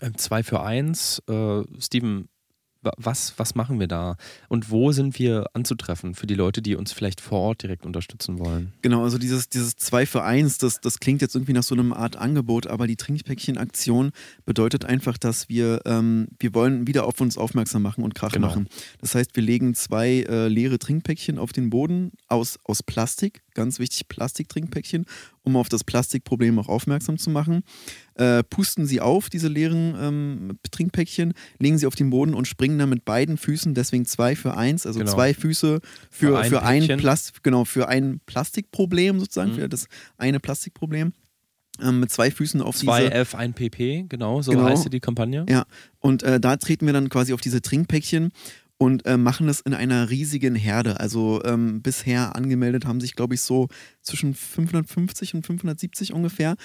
Äh, 0.00 0.12
zwei 0.16 0.42
für 0.42 0.62
eins. 0.62 1.22
Äh, 1.28 1.62
Steven, 1.78 2.28
was, 2.96 3.34
was 3.36 3.54
machen 3.54 3.80
wir 3.80 3.86
da? 3.86 4.16
Und 4.48 4.70
wo 4.70 4.92
sind 4.92 5.18
wir 5.18 5.46
anzutreffen 5.54 6.14
für 6.14 6.26
die 6.26 6.34
Leute, 6.34 6.62
die 6.62 6.76
uns 6.76 6.92
vielleicht 6.92 7.20
vor 7.20 7.40
Ort 7.40 7.62
direkt 7.62 7.86
unterstützen 7.86 8.38
wollen? 8.38 8.72
Genau, 8.82 9.02
also 9.04 9.18
dieses, 9.18 9.48
dieses 9.48 9.76
2 9.76 10.06
für 10.06 10.22
1, 10.22 10.58
das, 10.58 10.80
das 10.80 10.98
klingt 10.98 11.22
jetzt 11.22 11.34
irgendwie 11.34 11.52
nach 11.52 11.62
so 11.62 11.74
einer 11.74 11.96
Art 11.96 12.16
Angebot, 12.16 12.66
aber 12.66 12.86
die 12.86 12.96
Trinkpäckchen-Aktion 12.96 14.12
bedeutet 14.44 14.84
einfach, 14.84 15.18
dass 15.18 15.48
wir, 15.48 15.80
ähm, 15.84 16.28
wir 16.38 16.54
wollen 16.54 16.86
wieder 16.86 17.06
auf 17.06 17.20
uns 17.20 17.38
aufmerksam 17.38 17.82
machen 17.82 18.04
und 18.04 18.14
Krach 18.14 18.32
genau. 18.32 18.48
machen. 18.48 18.68
Das 19.00 19.14
heißt, 19.14 19.36
wir 19.36 19.42
legen 19.42 19.74
zwei 19.74 20.24
äh, 20.28 20.48
leere 20.48 20.78
Trinkpäckchen 20.78 21.38
auf 21.38 21.52
den 21.52 21.70
Boden 21.70 22.12
aus, 22.28 22.58
aus 22.64 22.82
Plastik, 22.82 23.42
ganz 23.54 23.78
wichtig, 23.78 24.08
Plastiktrinkpäckchen, 24.08 25.06
um 25.42 25.56
auf 25.56 25.68
das 25.68 25.84
Plastikproblem 25.84 26.58
auch 26.58 26.68
aufmerksam 26.68 27.18
zu 27.18 27.30
machen 27.30 27.62
äh, 28.14 28.42
pusten 28.44 28.86
sie 28.86 29.00
auf, 29.00 29.30
diese 29.30 29.48
leeren 29.48 29.94
ähm, 30.00 30.58
Trinkpäckchen, 30.70 31.34
legen 31.58 31.78
sie 31.78 31.86
auf 31.86 31.94
den 31.94 32.10
Boden 32.10 32.34
und 32.34 32.46
springen 32.46 32.78
dann 32.78 32.90
mit 32.90 33.04
beiden 33.04 33.36
Füßen, 33.36 33.74
deswegen 33.74 34.04
zwei 34.04 34.36
für 34.36 34.56
eins, 34.56 34.86
also 34.86 35.00
genau. 35.00 35.12
zwei 35.12 35.34
Füße 35.34 35.80
für, 36.10 36.26
für 36.26 36.38
ein, 36.38 36.50
für 36.50 36.62
ein 36.62 36.98
Plast 36.98 37.42
genau, 37.42 37.64
für 37.64 37.88
ein 37.88 38.20
Plastikproblem 38.26 39.20
sozusagen, 39.20 39.52
mhm. 39.52 39.56
für 39.56 39.68
das 39.68 39.86
eine 40.18 40.40
Plastikproblem. 40.40 41.12
Ähm, 41.80 42.00
mit 42.00 42.10
zwei 42.10 42.30
Füßen 42.30 42.60
auf 42.60 42.76
2F, 42.76 43.34
1 43.34 43.54
PP, 43.54 44.04
genau, 44.08 44.42
so 44.42 44.52
genau. 44.52 44.64
heißt 44.64 44.92
die 44.92 45.00
Kampagne. 45.00 45.46
Ja, 45.48 45.64
und 46.00 46.22
äh, 46.22 46.38
da 46.38 46.58
treten 46.58 46.84
wir 46.84 46.92
dann 46.92 47.08
quasi 47.08 47.32
auf 47.32 47.40
diese 47.40 47.62
Trinkpäckchen 47.62 48.30
und 48.82 49.06
äh, 49.06 49.16
machen 49.16 49.48
es 49.48 49.60
in 49.60 49.74
einer 49.74 50.10
riesigen 50.10 50.56
Herde. 50.56 50.98
Also 50.98 51.40
ähm, 51.44 51.82
bisher 51.82 52.34
angemeldet 52.34 52.84
haben 52.84 53.00
sich, 53.00 53.14
glaube 53.14 53.34
ich, 53.34 53.40
so 53.40 53.68
zwischen 54.00 54.34
550 54.34 55.34
und 55.34 55.46
570 55.46 56.12
ungefähr. 56.12 56.56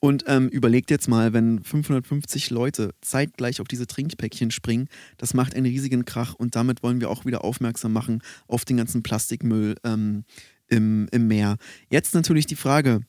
Und 0.00 0.24
ähm, 0.26 0.48
überlegt 0.48 0.90
jetzt 0.90 1.06
mal, 1.06 1.32
wenn 1.32 1.62
550 1.62 2.50
Leute 2.50 2.90
zeitgleich 3.02 3.60
auf 3.60 3.68
diese 3.68 3.86
Trinkpäckchen 3.86 4.50
springen, 4.50 4.88
das 5.16 5.32
macht 5.32 5.54
einen 5.54 5.66
riesigen 5.66 6.04
Krach 6.04 6.34
und 6.34 6.56
damit 6.56 6.82
wollen 6.82 7.00
wir 7.00 7.08
auch 7.08 7.24
wieder 7.24 7.44
aufmerksam 7.44 7.92
machen 7.92 8.20
auf 8.48 8.64
den 8.64 8.76
ganzen 8.76 9.04
Plastikmüll 9.04 9.76
ähm, 9.84 10.24
im, 10.66 11.06
im 11.12 11.28
Meer. 11.28 11.56
Jetzt 11.88 12.14
natürlich 12.14 12.46
die 12.46 12.56
Frage, 12.56 13.02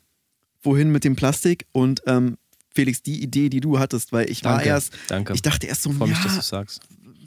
wohin 0.62 0.92
mit 0.92 1.04
dem 1.04 1.16
Plastik 1.16 1.66
und 1.72 2.04
ähm, 2.06 2.38
Felix, 2.74 3.02
die 3.02 3.24
Idee, 3.24 3.50
die 3.50 3.60
du 3.60 3.80
hattest, 3.80 4.14
weil 4.14 4.30
ich 4.30 4.42
danke, 4.42 4.66
war 4.66 4.66
erst, 4.66 4.94
danke. 5.08 5.34
ich 5.34 5.42
dachte 5.42 5.66
erst 5.66 5.82
so, 5.82 5.92
Freue 5.92 6.10
ja, 6.10 6.16
mich, 6.16 6.24
dass 6.24 6.36
du 6.36 6.42
sagst. 6.42 6.82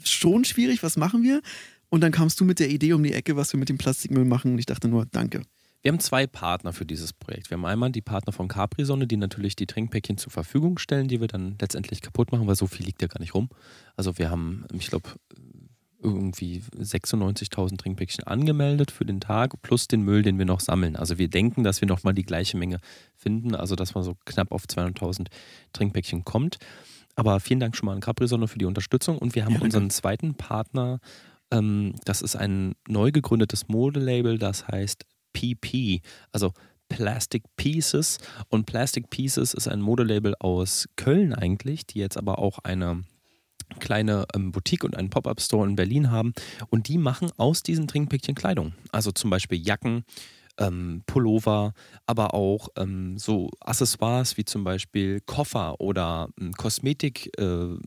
Schon 0.09 0.45
schwierig, 0.45 0.83
was 0.83 0.97
machen 0.97 1.23
wir? 1.23 1.41
Und 1.89 2.01
dann 2.01 2.11
kamst 2.11 2.39
du 2.39 2.45
mit 2.45 2.59
der 2.59 2.69
Idee 2.69 2.93
um 2.93 3.03
die 3.03 3.13
Ecke, 3.13 3.35
was 3.35 3.53
wir 3.53 3.59
mit 3.59 3.69
dem 3.69 3.77
Plastikmüll 3.77 4.25
machen 4.25 4.53
und 4.53 4.59
ich 4.59 4.65
dachte 4.65 4.87
nur, 4.87 5.05
danke. 5.05 5.41
Wir 5.81 5.91
haben 5.91 5.99
zwei 5.99 6.25
Partner 6.25 6.73
für 6.73 6.85
dieses 6.85 7.13
Projekt. 7.13 7.51
Wir 7.51 7.57
haben 7.57 7.65
einmal 7.65 7.91
die 7.91 8.01
Partner 8.01 8.33
von 8.33 8.47
Capri-Sonne, 8.47 9.05
die 9.05 9.17
natürlich 9.17 9.55
die 9.55 9.67
Trinkpäckchen 9.67 10.17
zur 10.17 10.31
Verfügung 10.31 10.79
stellen, 10.79 11.07
die 11.07 11.21
wir 11.21 11.27
dann 11.27 11.57
letztendlich 11.61 12.01
kaputt 12.01 12.31
machen, 12.31 12.47
weil 12.47 12.55
so 12.55 12.65
viel 12.65 12.87
liegt 12.87 13.03
ja 13.03 13.07
gar 13.07 13.19
nicht 13.19 13.35
rum. 13.35 13.49
Also 13.95 14.17
wir 14.17 14.31
haben, 14.31 14.65
ich 14.73 14.87
glaube, 14.87 15.11
irgendwie 16.01 16.63
96.000 16.75 17.77
Trinkpäckchen 17.77 18.23
angemeldet 18.23 18.91
für 18.91 19.05
den 19.05 19.19
Tag, 19.19 19.61
plus 19.61 19.87
den 19.87 20.01
Müll, 20.01 20.21
den 20.21 20.37
wir 20.37 20.45
noch 20.45 20.59
sammeln. 20.59 20.95
Also 20.95 21.17
wir 21.17 21.27
denken, 21.27 21.63
dass 21.63 21.81
wir 21.81 21.87
nochmal 21.87 22.13
die 22.13 22.23
gleiche 22.23 22.57
Menge 22.57 22.79
finden, 23.15 23.55
also 23.55 23.75
dass 23.75 23.93
man 23.95 24.03
so 24.03 24.15
knapp 24.25 24.51
auf 24.51 24.63
200.000 24.65 25.27
Trinkpäckchen 25.73 26.25
kommt. 26.25 26.57
Aber 27.15 27.39
vielen 27.39 27.59
Dank 27.59 27.75
schon 27.75 27.87
mal 27.87 27.93
an 27.93 28.01
Capri-Sonne 28.01 28.47
für 28.47 28.57
die 28.57 28.65
Unterstützung. 28.65 29.17
Und 29.17 29.35
wir 29.35 29.45
haben 29.45 29.55
ja, 29.55 29.61
unseren 29.61 29.89
zweiten 29.89 30.35
Partner, 30.35 30.99
ähm, 31.51 31.95
das 32.05 32.21
ist 32.21 32.35
ein 32.35 32.75
neu 32.87 33.11
gegründetes 33.11 33.67
Modelabel, 33.67 34.37
das 34.37 34.67
heißt 34.67 35.05
PP, 35.33 36.01
also 36.31 36.51
Plastic 36.89 37.43
Pieces. 37.55 38.19
Und 38.49 38.65
Plastic 38.65 39.09
Pieces 39.09 39.53
ist 39.53 39.67
ein 39.67 39.81
Modelabel 39.81 40.35
aus 40.39 40.87
Köln 40.95 41.33
eigentlich, 41.33 41.85
die 41.87 41.99
jetzt 41.99 42.17
aber 42.17 42.39
auch 42.39 42.59
eine 42.59 43.03
kleine 43.79 44.25
ähm, 44.35 44.51
Boutique 44.51 44.83
und 44.83 44.95
einen 44.95 45.09
Pop-Up-Store 45.09 45.67
in 45.67 45.75
Berlin 45.75 46.11
haben. 46.11 46.33
Und 46.69 46.87
die 46.87 46.97
machen 46.97 47.31
aus 47.37 47.63
diesen 47.63 47.87
Trinkpäckchen 47.87 48.35
Kleidung. 48.35 48.73
Also 48.91 49.11
zum 49.11 49.29
Beispiel 49.29 49.59
Jacken, 49.59 50.03
ähm, 50.59 51.03
Pullover, 51.05 51.73
aber 52.05 52.33
auch 52.33 52.69
ähm, 52.77 53.17
so 53.17 53.49
Accessoires 53.59 54.37
wie 54.37 54.45
zum 54.45 54.63
Beispiel 54.63 55.21
Koffer 55.21 55.79
oder 55.79 56.29
ähm, 56.39 56.53
Kosmetik. 56.53 57.37
Äh, 57.39 57.77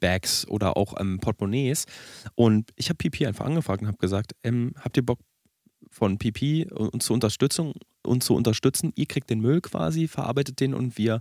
Bags 0.00 0.46
oder 0.48 0.76
auch 0.76 0.98
ähm, 0.98 1.18
Portemonnaies. 1.18 1.86
Und 2.34 2.70
ich 2.76 2.88
habe 2.88 2.96
PP 2.96 3.26
einfach 3.26 3.44
angefragt 3.44 3.82
und 3.82 3.88
habe 3.88 3.98
gesagt, 3.98 4.32
ähm, 4.42 4.72
habt 4.80 4.96
ihr 4.96 5.04
Bock 5.04 5.20
von 5.90 6.18
PP 6.18 6.70
uns 6.72 7.04
zu 7.04 7.12
unterstützen, 7.12 7.74
uns 8.02 8.24
zu 8.24 8.34
unterstützen? 8.34 8.92
Ihr 8.96 9.06
kriegt 9.06 9.30
den 9.30 9.40
Müll 9.40 9.60
quasi, 9.60 10.08
verarbeitet 10.08 10.60
den 10.60 10.74
und 10.74 10.96
wir 10.96 11.20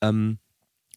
ähm, 0.00 0.38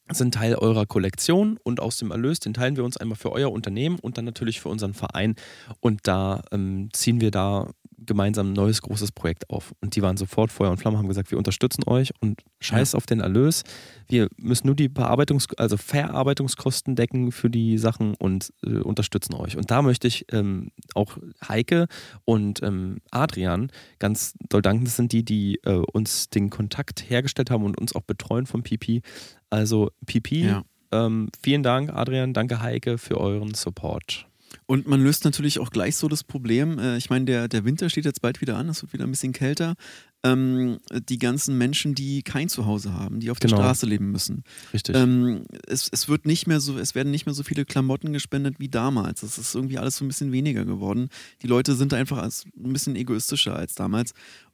sind 0.09 0.33
Teil 0.33 0.55
eurer 0.55 0.85
Kollektion 0.85 1.57
und 1.63 1.79
aus 1.79 1.97
dem 1.97 2.11
Erlös, 2.11 2.39
den 2.39 2.53
teilen 2.53 2.75
wir 2.75 2.83
uns 2.83 2.97
einmal 2.97 3.17
für 3.17 3.31
euer 3.31 3.51
Unternehmen 3.51 3.97
und 3.99 4.17
dann 4.17 4.25
natürlich 4.25 4.59
für 4.59 4.69
unseren 4.69 4.93
Verein. 4.93 5.35
Und 5.79 6.01
da 6.03 6.43
ähm, 6.51 6.89
ziehen 6.91 7.21
wir 7.21 7.31
da 7.31 7.71
gemeinsam 8.05 8.51
ein 8.51 8.53
neues 8.53 8.81
großes 8.81 9.11
Projekt 9.11 9.49
auf. 9.49 9.73
Und 9.81 9.95
die 9.95 10.01
waren 10.01 10.17
sofort 10.17 10.51
Feuer 10.51 10.71
und 10.71 10.77
Flamme, 10.77 10.97
haben 10.97 11.07
gesagt, 11.07 11.31
wir 11.31 11.37
unterstützen 11.37 11.83
euch 11.87 12.11
und 12.19 12.41
scheiß 12.59 12.93
ja. 12.93 12.97
auf 12.97 13.05
den 13.05 13.19
Erlös. 13.19 13.63
Wir 14.07 14.27
müssen 14.37 14.67
nur 14.67 14.75
die 14.75 14.89
Bearbeitungs-, 14.89 15.53
also 15.57 15.77
Verarbeitungskosten 15.77 16.95
decken 16.95 17.31
für 17.31 17.49
die 17.49 17.77
Sachen 17.77 18.15
und 18.15 18.53
äh, 18.63 18.77
unterstützen 18.77 19.35
euch. 19.35 19.57
Und 19.57 19.71
da 19.71 19.81
möchte 19.81 20.07
ich 20.07 20.25
ähm, 20.31 20.71
auch 20.95 21.17
Heike 21.47 21.87
und 22.25 22.61
ähm, 22.63 22.97
Adrian 23.11 23.71
ganz 23.99 24.33
doll 24.49 24.61
danken. 24.61 24.85
Das 24.85 24.95
sind 24.95 25.11
die, 25.11 25.23
die 25.23 25.59
äh, 25.63 25.81
uns 25.93 26.29
den 26.29 26.49
Kontakt 26.49 27.09
hergestellt 27.09 27.51
haben 27.51 27.63
und 27.63 27.79
uns 27.79 27.95
auch 27.95 28.01
betreuen 28.01 28.45
vom 28.45 28.63
PP. 28.63 29.01
Also 29.49 29.91
PP, 30.05 30.45
ja. 30.45 30.63
ähm, 30.91 31.29
vielen 31.41 31.63
Dank, 31.63 31.93
Adrian, 31.93 32.33
danke 32.33 32.61
Heike 32.61 32.97
für 32.97 33.19
euren 33.19 33.53
Support. 33.53 34.30
Und 34.65 34.87
man 34.87 35.01
löst 35.03 35.25
natürlich 35.25 35.59
auch 35.59 35.69
gleich 35.69 35.95
so 35.95 36.07
das 36.07 36.23
Problem. 36.23 36.79
Äh, 36.79 36.97
ich 36.97 37.09
meine, 37.09 37.25
der, 37.25 37.47
der 37.47 37.65
Winter 37.65 37.89
steht 37.89 38.05
jetzt 38.05 38.21
bald 38.21 38.41
wieder 38.41 38.57
an, 38.57 38.69
es 38.69 38.81
wird 38.81 38.93
wieder 38.93 39.05
ein 39.05 39.11
bisschen 39.11 39.33
kälter. 39.33 39.75
Ähm, 40.23 40.77
die 41.09 41.17
ganzen 41.17 41.57
Menschen, 41.57 41.95
die 41.95 42.21
kein 42.21 42.47
Zuhause 42.47 42.93
haben, 42.93 43.19
die 43.19 43.31
auf 43.31 43.39
genau. 43.39 43.55
der 43.55 43.63
Straße 43.63 43.85
leben 43.87 44.11
müssen. 44.11 44.43
Richtig. 44.73 44.95
Ähm, 44.95 45.45
es, 45.67 45.89
es 45.91 46.07
wird 46.07 46.25
nicht 46.25 46.45
mehr 46.45 46.59
so, 46.59 46.77
es 46.77 46.93
werden 46.93 47.11
nicht 47.11 47.25
mehr 47.25 47.33
so 47.33 47.41
viele 47.43 47.65
Klamotten 47.65 48.13
gespendet 48.13 48.55
wie 48.59 48.69
damals. 48.69 49.23
Es 49.23 49.37
ist 49.37 49.55
irgendwie 49.55 49.79
alles 49.79 49.97
so 49.97 50.05
ein 50.05 50.07
bisschen 50.07 50.31
weniger 50.31 50.63
geworden. 50.63 51.09
Die 51.41 51.47
Leute 51.47 51.75
sind 51.75 51.93
einfach 51.93 52.19
als, 52.19 52.45
ein 52.55 52.73
bisschen 52.73 52.95
egoistischer 52.95 53.55
als 53.55 53.73
damals. 53.73 54.13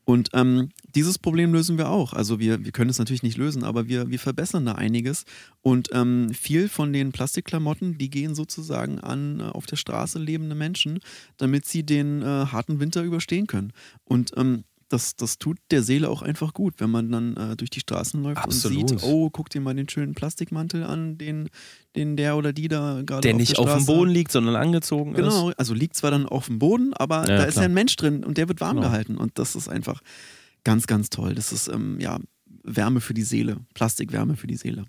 Und 0.09 0.29
ähm, 0.31 0.69
dieses 0.95 1.19
Problem 1.19 1.51
lösen 1.51 1.77
wir 1.77 1.89
auch. 1.89 2.13
Also 2.13 2.39
wir, 2.39 2.63
wir 2.63 2.71
können 2.71 2.89
es 2.89 2.97
natürlich 2.97 3.23
nicht 3.23 3.37
lösen, 3.37 3.65
aber 3.65 3.89
wir, 3.89 4.09
wir 4.09 4.19
verbessern 4.19 4.65
da 4.65 4.71
einiges. 4.71 5.25
Und 5.61 5.89
ähm, 5.91 6.29
viel 6.33 6.69
von 6.69 6.93
den 6.93 7.11
Plastikklamotten, 7.11 7.97
die 7.97 8.09
gehen 8.09 8.33
sozusagen 8.33 9.01
an 9.01 9.41
äh, 9.41 9.43
auf 9.43 9.65
der 9.65 9.75
Straße 9.75 10.17
lebende 10.17 10.55
Menschen, 10.55 11.01
damit 11.35 11.65
sie 11.65 11.83
den 11.83 12.21
äh, 12.21 12.25
harten 12.25 12.79
Winter 12.79 13.03
überstehen 13.03 13.47
können. 13.47 13.73
Und 14.05 14.31
ähm, 14.37 14.63
das, 14.89 15.15
das 15.15 15.37
tut 15.37 15.57
der 15.71 15.83
Seele 15.83 16.09
auch 16.09 16.21
einfach 16.21 16.53
gut, 16.53 16.75
wenn 16.79 16.89
man 16.89 17.11
dann 17.11 17.35
äh, 17.35 17.55
durch 17.55 17.69
die 17.69 17.79
Straßen 17.81 18.21
läuft 18.23 18.37
Absolut. 18.37 18.91
und 18.91 18.99
sieht, 18.99 19.03
oh, 19.03 19.29
guck 19.29 19.49
dir 19.49 19.61
mal 19.61 19.75
den 19.75 19.89
schönen 19.89 20.13
Plastikmantel 20.13 20.83
an, 20.83 21.17
den, 21.17 21.49
den 21.95 22.15
der 22.17 22.37
oder 22.37 22.53
die 22.53 22.67
da 22.67 23.01
gerade 23.05 23.21
Der 23.21 23.33
auf 23.33 23.39
nicht 23.39 23.57
der 23.57 23.59
auf 23.59 23.75
dem 23.75 23.85
Boden 23.85 24.11
liegt, 24.11 24.31
sondern 24.31 24.55
angezogen 24.55 25.13
genau, 25.13 25.27
ist. 25.27 25.33
Genau, 25.35 25.53
also 25.57 25.73
liegt 25.73 25.95
zwar 25.95 26.11
dann 26.11 26.25
auf 26.25 26.47
dem 26.47 26.59
Boden, 26.59 26.93
aber 26.93 27.27
Ja, 27.27 27.37
da 27.37 27.43
ist 27.43 27.53
klar. 27.53 27.63
ja 27.63 27.69
ein 27.69 27.73
Mensch 27.73 27.95
drin 27.95 28.23
und 28.23 28.37
der 28.37 28.47
wird 28.47 28.61
warm 28.61 28.77
Genau. 28.77 28.87
gehalten 28.89 29.17
und 29.17 29.37
das 29.39 29.55
ist 29.55 29.67
einfach 29.67 30.01
ganz, 30.63 30.87
ganz 30.87 31.09
toll. 31.09 31.35
Das 31.35 31.51
ist 31.51 31.67
ähm, 31.67 31.99
ja 31.99 32.19
Wärme 32.63 33.01
für 33.01 33.13
die 33.13 33.23
Seele, 33.23 33.57
Plastikwärme 33.73 34.35
für 34.35 34.47
die 34.47 34.57
Seele. 34.57 34.85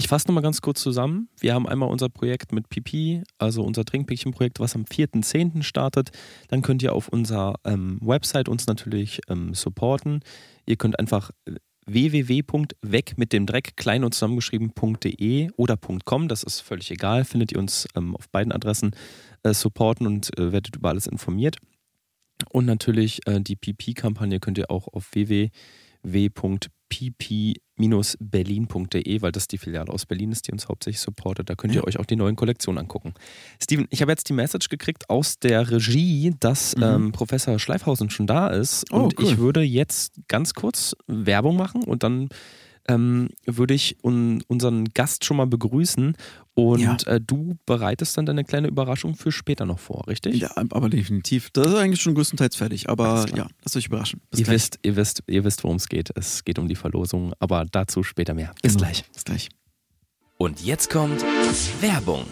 Ich 0.00 0.08
fasse 0.08 0.28
nochmal 0.28 0.42
ganz 0.42 0.62
kurz 0.62 0.80
zusammen. 0.80 1.28
Wir 1.40 1.52
haben 1.52 1.68
einmal 1.68 1.90
unser 1.90 2.08
Projekt 2.08 2.52
mit 2.52 2.70
PP, 2.70 3.22
also 3.36 3.62
unser 3.62 3.84
Trinkpäckchen-Projekt, 3.84 4.58
was 4.58 4.74
am 4.74 4.84
4.10. 4.84 5.62
startet. 5.62 6.08
Dann 6.48 6.62
könnt 6.62 6.82
ihr 6.82 6.94
auf 6.94 7.08
unserer 7.08 7.56
ähm, 7.66 7.98
Website 8.00 8.48
uns 8.48 8.66
natürlich 8.66 9.20
ähm, 9.28 9.52
supporten. 9.52 10.24
Ihr 10.64 10.76
könnt 10.76 10.98
einfach 10.98 11.32
äh, 11.44 11.56
www.weg 11.84 13.18
mit 13.18 13.34
dem 13.34 13.44
Dreck 13.44 13.76
klein 13.76 14.02
und 14.02 14.14
zusammengeschrieben.de 14.14 15.50
oder 15.58 15.76
.com, 15.76 16.28
das 16.28 16.44
ist 16.44 16.60
völlig 16.60 16.90
egal, 16.90 17.26
findet 17.26 17.52
ihr 17.52 17.58
uns 17.58 17.86
ähm, 17.94 18.16
auf 18.16 18.30
beiden 18.30 18.52
Adressen 18.52 18.92
äh, 19.42 19.52
supporten 19.52 20.06
und 20.06 20.30
äh, 20.38 20.50
werdet 20.50 20.76
über 20.76 20.88
alles 20.88 21.08
informiert. 21.08 21.58
Und 22.48 22.64
natürlich 22.64 23.20
äh, 23.26 23.38
die 23.38 23.56
PP-Kampagne 23.56 24.40
könnt 24.40 24.56
ihr 24.56 24.70
auch 24.70 24.88
auf 24.88 25.10
www.pp-berlin.de, 27.80 29.22
weil 29.22 29.32
das 29.32 29.48
die 29.48 29.58
Filiale 29.58 29.90
aus 29.92 30.06
Berlin 30.06 30.32
ist, 30.32 30.46
die 30.48 30.52
uns 30.52 30.68
hauptsächlich 30.68 31.00
supportet. 31.00 31.48
Da 31.50 31.54
könnt 31.54 31.74
ihr 31.74 31.80
Ja. 31.80 31.86
euch 31.86 31.98
auch 31.98 32.06
die 32.06 32.16
neuen 32.16 32.36
Kollektionen 32.36 32.78
angucken. 32.78 33.14
Steven, 33.62 33.86
ich 33.90 34.02
habe 34.02 34.12
jetzt 34.12 34.28
die 34.28 34.32
Message 34.32 34.68
gekriegt 34.68 35.08
aus 35.10 35.38
der 35.38 35.70
Regie, 35.70 36.34
dass 36.40 36.76
Mhm. 36.76 36.82
ähm, 36.82 37.12
Professor 37.12 37.58
Schleifhausen 37.58 38.10
schon 38.10 38.26
da 38.26 38.48
ist. 38.48 38.84
Oh, 38.90 38.96
und 39.04 39.18
cool. 39.18 39.24
ich 39.24 39.38
würde 39.38 39.62
jetzt 39.62 40.20
ganz 40.28 40.54
kurz 40.54 40.94
Werbung 41.06 41.56
machen 41.56 41.82
und 41.84 42.02
dann 42.02 42.28
ähm, 42.88 43.28
würde 43.46 43.74
ich 43.74 43.98
un 44.02 44.42
unseren 44.48 44.86
Gast 44.86 45.24
schon 45.24 45.36
mal 45.36 45.46
begrüßen. 45.46 46.16
Und 46.68 46.80
Ja. 46.80 46.96
äh, 47.06 47.20
du 47.20 47.56
bereitest 47.66 48.16
dann 48.18 48.26
deine 48.26 48.44
kleine 48.44 48.68
Überraschung 48.68 49.14
für 49.14 49.32
später 49.32 49.66
noch 49.66 49.78
vor, 49.78 50.06
richtig? 50.08 50.36
Ja, 50.36 50.50
aber 50.56 50.88
definitiv. 50.88 51.50
Das 51.52 51.66
ist 51.68 51.74
eigentlich 51.74 52.00
schon 52.02 52.14
größtenteils 52.14 52.56
fertig, 52.56 52.88
aber 52.88 53.26
ja, 53.36 53.48
lasst 53.62 53.76
euch 53.76 53.86
überraschen. 53.86 54.20
Bis 54.30 54.40
Ihr 54.40 54.44
gleich. 54.46 54.54
wisst, 54.54 54.78
ihr 54.82 54.96
wisst, 54.96 55.22
ihr 55.26 55.44
wisst, 55.44 55.64
worum 55.64 55.76
es 55.76 55.88
geht. 55.88 56.10
Es 56.16 56.44
geht 56.44 56.58
um 56.58 56.68
die 56.68 56.74
Verlosung, 56.76 57.32
aber 57.38 57.64
dazu 57.70 58.02
später 58.02 58.34
mehr. 58.34 58.52
Bis 58.62 58.72
Genau. 58.74 58.84
gleich. 58.86 59.04
Bis 59.12 59.24
gleich. 59.24 59.48
Und 60.38 60.60
jetzt 60.64 60.90
kommt 60.90 61.22
Werbung. 61.80 62.24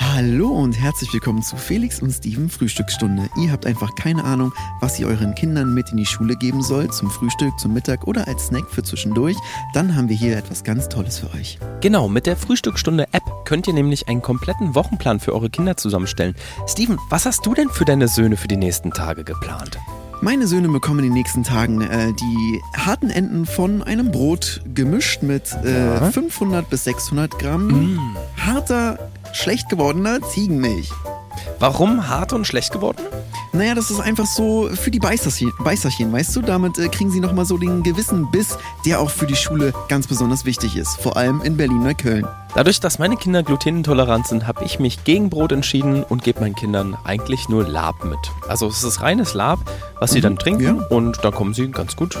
Hallo 0.00 0.48
und 0.48 0.72
herzlich 0.80 1.12
willkommen 1.12 1.42
zu 1.42 1.56
Felix 1.56 2.00
und 2.00 2.10
Steven 2.12 2.48
Frühstücksstunde. 2.48 3.28
Ihr 3.36 3.52
habt 3.52 3.66
einfach 3.66 3.94
keine 3.94 4.24
Ahnung, 4.24 4.52
was 4.80 4.98
ihr 4.98 5.06
euren 5.06 5.34
Kindern 5.34 5.74
mit 5.74 5.90
in 5.90 5.96
die 5.96 6.06
Schule 6.06 6.36
geben 6.36 6.62
sollt, 6.62 6.92
zum 6.94 7.10
Frühstück, 7.10 7.58
zum 7.58 7.72
Mittag 7.74 8.06
oder 8.06 8.26
als 8.28 8.46
Snack 8.46 8.68
für 8.70 8.82
zwischendurch. 8.82 9.36
Dann 9.74 9.94
haben 9.96 10.08
wir 10.08 10.16
hier 10.16 10.36
etwas 10.36 10.64
ganz 10.64 10.88
Tolles 10.88 11.18
für 11.18 11.32
euch. 11.34 11.58
Genau, 11.80 12.08
mit 12.08 12.26
der 12.26 12.36
Frühstücksstunde-App 12.36 13.22
könnt 13.44 13.66
ihr 13.66 13.74
nämlich 13.74 14.08
einen 14.08 14.22
kompletten 14.22 14.74
Wochenplan 14.74 15.20
für 15.20 15.34
eure 15.34 15.50
Kinder 15.50 15.76
zusammenstellen. 15.76 16.34
Steven, 16.66 16.98
was 17.10 17.26
hast 17.26 17.44
du 17.44 17.54
denn 17.54 17.68
für 17.68 17.84
deine 17.84 18.08
Söhne 18.08 18.36
für 18.36 18.48
die 18.48 18.56
nächsten 18.56 18.92
Tage 18.92 19.24
geplant? 19.24 19.78
Meine 20.20 20.48
Söhne 20.48 20.68
bekommen 20.68 20.98
in 20.98 21.04
den 21.06 21.12
nächsten 21.14 21.44
Tagen 21.44 21.80
äh, 21.80 22.12
die 22.12 22.60
harten 22.76 23.08
Enden 23.08 23.46
von 23.46 23.84
einem 23.84 24.10
Brot 24.10 24.62
gemischt 24.74 25.22
mit 25.22 25.56
äh, 25.64 25.94
Ja. 25.94 26.10
500 26.10 26.68
bis 26.68 26.82
600 26.84 27.38
Gramm 27.38 27.68
Mm. 27.94 28.16
harter, 28.36 28.98
schlecht 29.38 29.68
gewordener 29.68 30.20
Ziegenmilch. 30.20 30.90
Warum 31.60 32.08
hart 32.08 32.32
und 32.32 32.46
schlecht 32.46 32.72
geworden? 32.72 33.02
Naja, 33.52 33.74
das 33.74 33.90
ist 33.90 34.00
einfach 34.00 34.26
so 34.26 34.68
für 34.68 34.90
die 34.90 34.98
Beißerchen, 34.98 35.52
Beißerchen 35.60 36.12
weißt 36.12 36.36
du? 36.36 36.42
Damit 36.42 36.78
äh, 36.78 36.88
kriegen 36.88 37.10
sie 37.10 37.20
nochmal 37.20 37.46
so 37.46 37.56
den 37.56 37.82
gewissen 37.82 38.30
Biss, 38.30 38.58
der 38.84 39.00
auch 39.00 39.10
für 39.10 39.26
die 39.26 39.36
Schule 39.36 39.72
ganz 39.88 40.06
besonders 40.06 40.44
wichtig 40.44 40.76
ist. 40.76 40.96
Vor 41.00 41.16
allem 41.16 41.40
in 41.42 41.56
Berlin-Neukölln. 41.56 42.26
Dadurch, 42.54 42.80
dass 42.80 42.98
meine 42.98 43.16
Kinder 43.16 43.42
glutenintolerant 43.42 44.26
sind, 44.26 44.46
habe 44.46 44.64
ich 44.64 44.78
mich 44.78 45.04
gegen 45.04 45.30
Brot 45.30 45.52
entschieden 45.52 46.02
und 46.02 46.24
gebe 46.24 46.40
meinen 46.40 46.54
Kindern 46.56 46.96
eigentlich 47.04 47.48
nur 47.48 47.66
Lab 47.66 48.04
mit. 48.04 48.18
Also 48.48 48.66
es 48.66 48.84
ist 48.84 49.00
reines 49.00 49.34
Lab, 49.34 49.60
was 49.98 50.10
sie 50.10 50.18
Mhm, 50.18 50.22
dann 50.22 50.38
trinken 50.38 50.76
ja. 50.78 50.86
und 50.90 51.24
da 51.24 51.30
kommen 51.30 51.54
sie 51.54 51.70
ganz 51.70 51.96
gut 51.96 52.18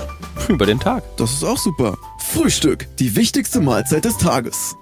über 0.48 0.66
den 0.66 0.80
Tag. 0.80 1.02
Das 1.16 1.32
ist 1.32 1.44
auch 1.44 1.58
super. 1.58 1.98
Frühstück, 2.18 2.88
die 2.96 3.16
wichtigste 3.16 3.60
Mahlzeit 3.60 4.04
des 4.04 4.16
Tages. 4.16 4.76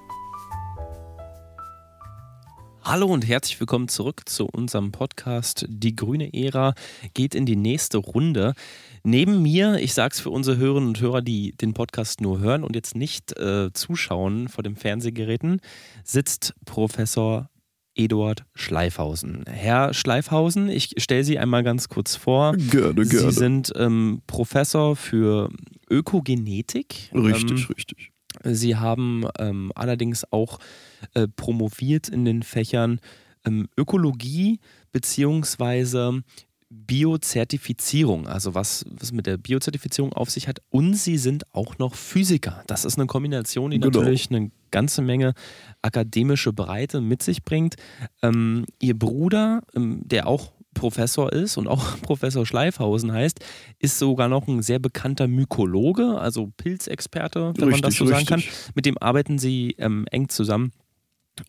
Hallo 2.88 3.07
und 3.07 3.26
herzlich 3.26 3.59
willkommen 3.59 3.88
zurück 3.88 4.28
zu 4.28 4.47
unserem 4.47 4.93
Podcast. 4.93 5.66
Die 5.69 5.97
grüne 5.97 6.33
Ära 6.33 6.73
geht 7.14 7.35
in 7.35 7.45
die 7.45 7.57
nächste 7.57 7.99
Runde. 7.99 8.55
Neben 9.02 9.43
mir, 9.43 9.81
ich 9.81 9.93
sage 9.93 10.12
es 10.12 10.21
für 10.21 10.31
unsere 10.31 10.57
Hörerinnen 10.59 10.90
und 10.90 11.00
Hörer, 11.00 11.21
die 11.21 11.50
den 11.57 11.75
Podcast 11.75 12.21
nur 12.21 12.38
hören 12.38 12.62
und 12.62 12.76
jetzt 12.76 12.95
nicht 12.95 13.37
äh, 13.40 13.73
zuschauen 13.73 14.47
vor 14.47 14.62
den 14.62 14.76
Fernsehgeräten, 14.76 15.61
sitzt 16.05 16.55
Professor 16.64 17.50
Eduard 17.97 18.45
Schleifhausen. 18.55 19.43
Herr 19.49 19.93
Schleifhausen, 19.93 20.69
ich 20.69 20.95
stelle 20.99 21.25
Sie 21.25 21.40
einmal 21.40 21.64
ganz 21.64 21.88
kurz 21.88 22.14
vor. 22.14 22.55
Gerne, 22.57 23.05
Sie 23.05 23.33
sind 23.33 23.73
ähm, 23.75 24.23
Professor 24.28 24.95
für 24.95 25.50
Ökogenetik. 25.90 27.11
Richtig, 27.12 27.69
Ähm, 27.69 27.75
richtig. 27.75 28.12
Sie 28.55 28.76
haben 28.76 29.25
ähm, 29.38 29.73
allerdings 29.75 30.31
auch 30.33 30.59
äh, 31.15 31.26
promoviert 31.29 32.09
in 32.09 32.25
den 32.25 32.43
Fächern 32.43 33.00
ähm, 33.45 33.69
Ökologie 33.76 34.61
beziehungsweise 34.93 36.23
Biozertifizierung, 36.69 38.26
also 38.26 38.55
was, 38.55 38.85
was 38.88 39.12
mit 39.12 39.26
der 39.26 39.37
Biozertifizierung 39.37 40.12
auf 40.12 40.31
sich 40.31 40.49
hat. 40.49 40.61
Und 40.71 40.95
Sie 40.95 41.17
sind 41.17 41.45
auch 41.55 41.79
noch 41.79 41.95
Physiker. 41.95 42.65
Das 42.67 42.85
ist 42.85 42.99
eine 42.99 43.07
Kombination, 43.07 43.71
die 43.71 43.79
Genau. 43.79 43.99
natürlich 44.00 44.31
eine 44.31 44.50
ganze 44.73 45.00
Menge 45.00 45.35
akademische 45.83 46.53
Breite 46.53 47.00
mit 47.00 47.23
sich 47.23 47.45
bringt. 47.45 47.76
Ähm, 48.23 48.67
Ihr 48.81 48.99
Bruder, 48.99 49.62
ähm, 49.75 50.00
der 50.05 50.26
auch 50.26 50.53
Professor 50.76 51.33
ist 51.33 51.56
und 51.56 51.66
auch 51.66 51.99
Professor 52.02 52.47
Schleifhausen 52.47 53.12
heißt, 53.12 53.40
ist 53.80 53.99
sogar 53.99 54.28
noch 54.28 54.47
ein 54.47 54.62
sehr 54.62 54.78
bekannter 54.78 55.26
Mykologe, 55.26 56.18
also 56.18 56.52
Pilzexperte, 56.56 57.54
wenn 57.56 57.71
man 57.71 57.80
das 57.80 57.92
Richtig, 57.92 57.99
so 57.99 58.06
sagen 58.06 58.26
kann. 58.26 58.38
richtig. 58.40 58.75
Mit 58.75 58.87
dem 58.87 58.99
arbeiten 58.99 59.38
sie 59.38 59.75
ähm, 59.78 60.06
eng 60.11 60.28
zusammen. 60.28 60.73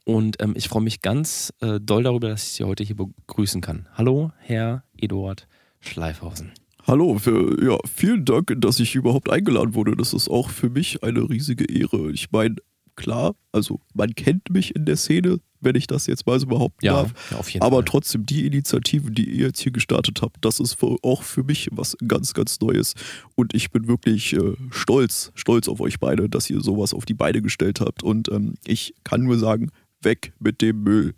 Und 0.04 0.42
ähm, 0.42 0.54
ich 0.58 0.68
freue 0.68 0.82
mich 0.82 1.02
ganz 1.02 1.54
äh, 1.62 1.80
doll 1.80 2.04
darüber, 2.04 2.28
dass 2.30 2.44
ich 2.44 2.50
Sie 2.54 2.64
heute 2.66 2.84
hier 2.84 2.98
begrüßen 2.98 3.62
kann. 3.62 3.88
Hallo, 3.94 4.32
Herr 4.40 4.84
Eduard 4.98 5.48
Schleifhausen. 5.80 6.52
Hallo, 6.86 7.18
für, 7.20 7.64
ja, 7.64 7.78
vielen 7.86 8.26
Dank, 8.26 8.54
dass 8.58 8.80
ich 8.80 8.96
überhaupt 8.96 9.30
eingeladen 9.30 9.76
wurde. 9.76 9.96
Das 9.96 10.14
ist 10.14 10.30
auch 10.30 10.50
für 10.50 10.70
mich 10.70 11.04
eine 11.04 11.30
riesige 11.30 11.66
Ehre. 11.66 12.12
Ich 12.12 12.32
meine, 12.32 12.56
klar, 12.98 13.36
also 13.54 13.80
man 13.94 14.14
kennt 14.16 14.50
mich 14.50 14.76
in 14.76 14.84
der 14.86 14.98
Szene, 14.98 15.40
wenn 15.62 15.76
ich 15.76 15.88
das 15.88 16.06
jetzt 16.08 16.28
mal 16.28 16.40
so 16.40 16.46
behaupten 16.48 16.86
Ja, 16.86 17.04
darf. 17.04 17.14
ja, 17.32 17.38
auf 17.38 17.50
jeden 17.50 17.64
Aber 17.66 17.78
Fall. 17.78 17.86
trotzdem, 17.86 18.26
die 18.26 18.46
Initiativen, 18.46 19.14
die 19.16 19.30
ihr 19.30 19.48
jetzt 19.48 19.62
hier 19.62 19.72
gestartet 19.72 20.22
habt, 20.22 20.38
das 20.42 20.60
ist 20.60 20.74
für, 20.74 20.98
auch 21.02 21.24
für 21.24 21.44
mich 21.44 21.70
was 21.72 21.96
ganz, 22.08 22.34
ganz 22.34 22.60
Neues. 22.60 22.94
Und 23.36 23.54
ich 23.56 23.72
bin 23.72 23.88
wirklich 23.88 24.34
äh, 24.34 24.54
stolz, 24.72 25.32
stolz 25.36 25.68
auf 25.70 25.80
euch 25.80 26.00
beide, 26.00 26.28
dass 26.30 26.50
ihr 26.50 26.62
sowas 26.62 26.94
auf 26.94 27.06
die 27.06 27.14
Beine 27.16 27.42
gestellt 27.42 27.80
habt. 27.82 28.04
Und 28.04 28.30
ähm, 28.30 28.56
ich 28.66 28.94
kann 29.04 29.24
nur 29.24 29.40
sagen, 29.40 29.72
weg 30.02 30.34
mit 30.40 30.62
dem 30.62 30.84
Müll. 30.84 31.16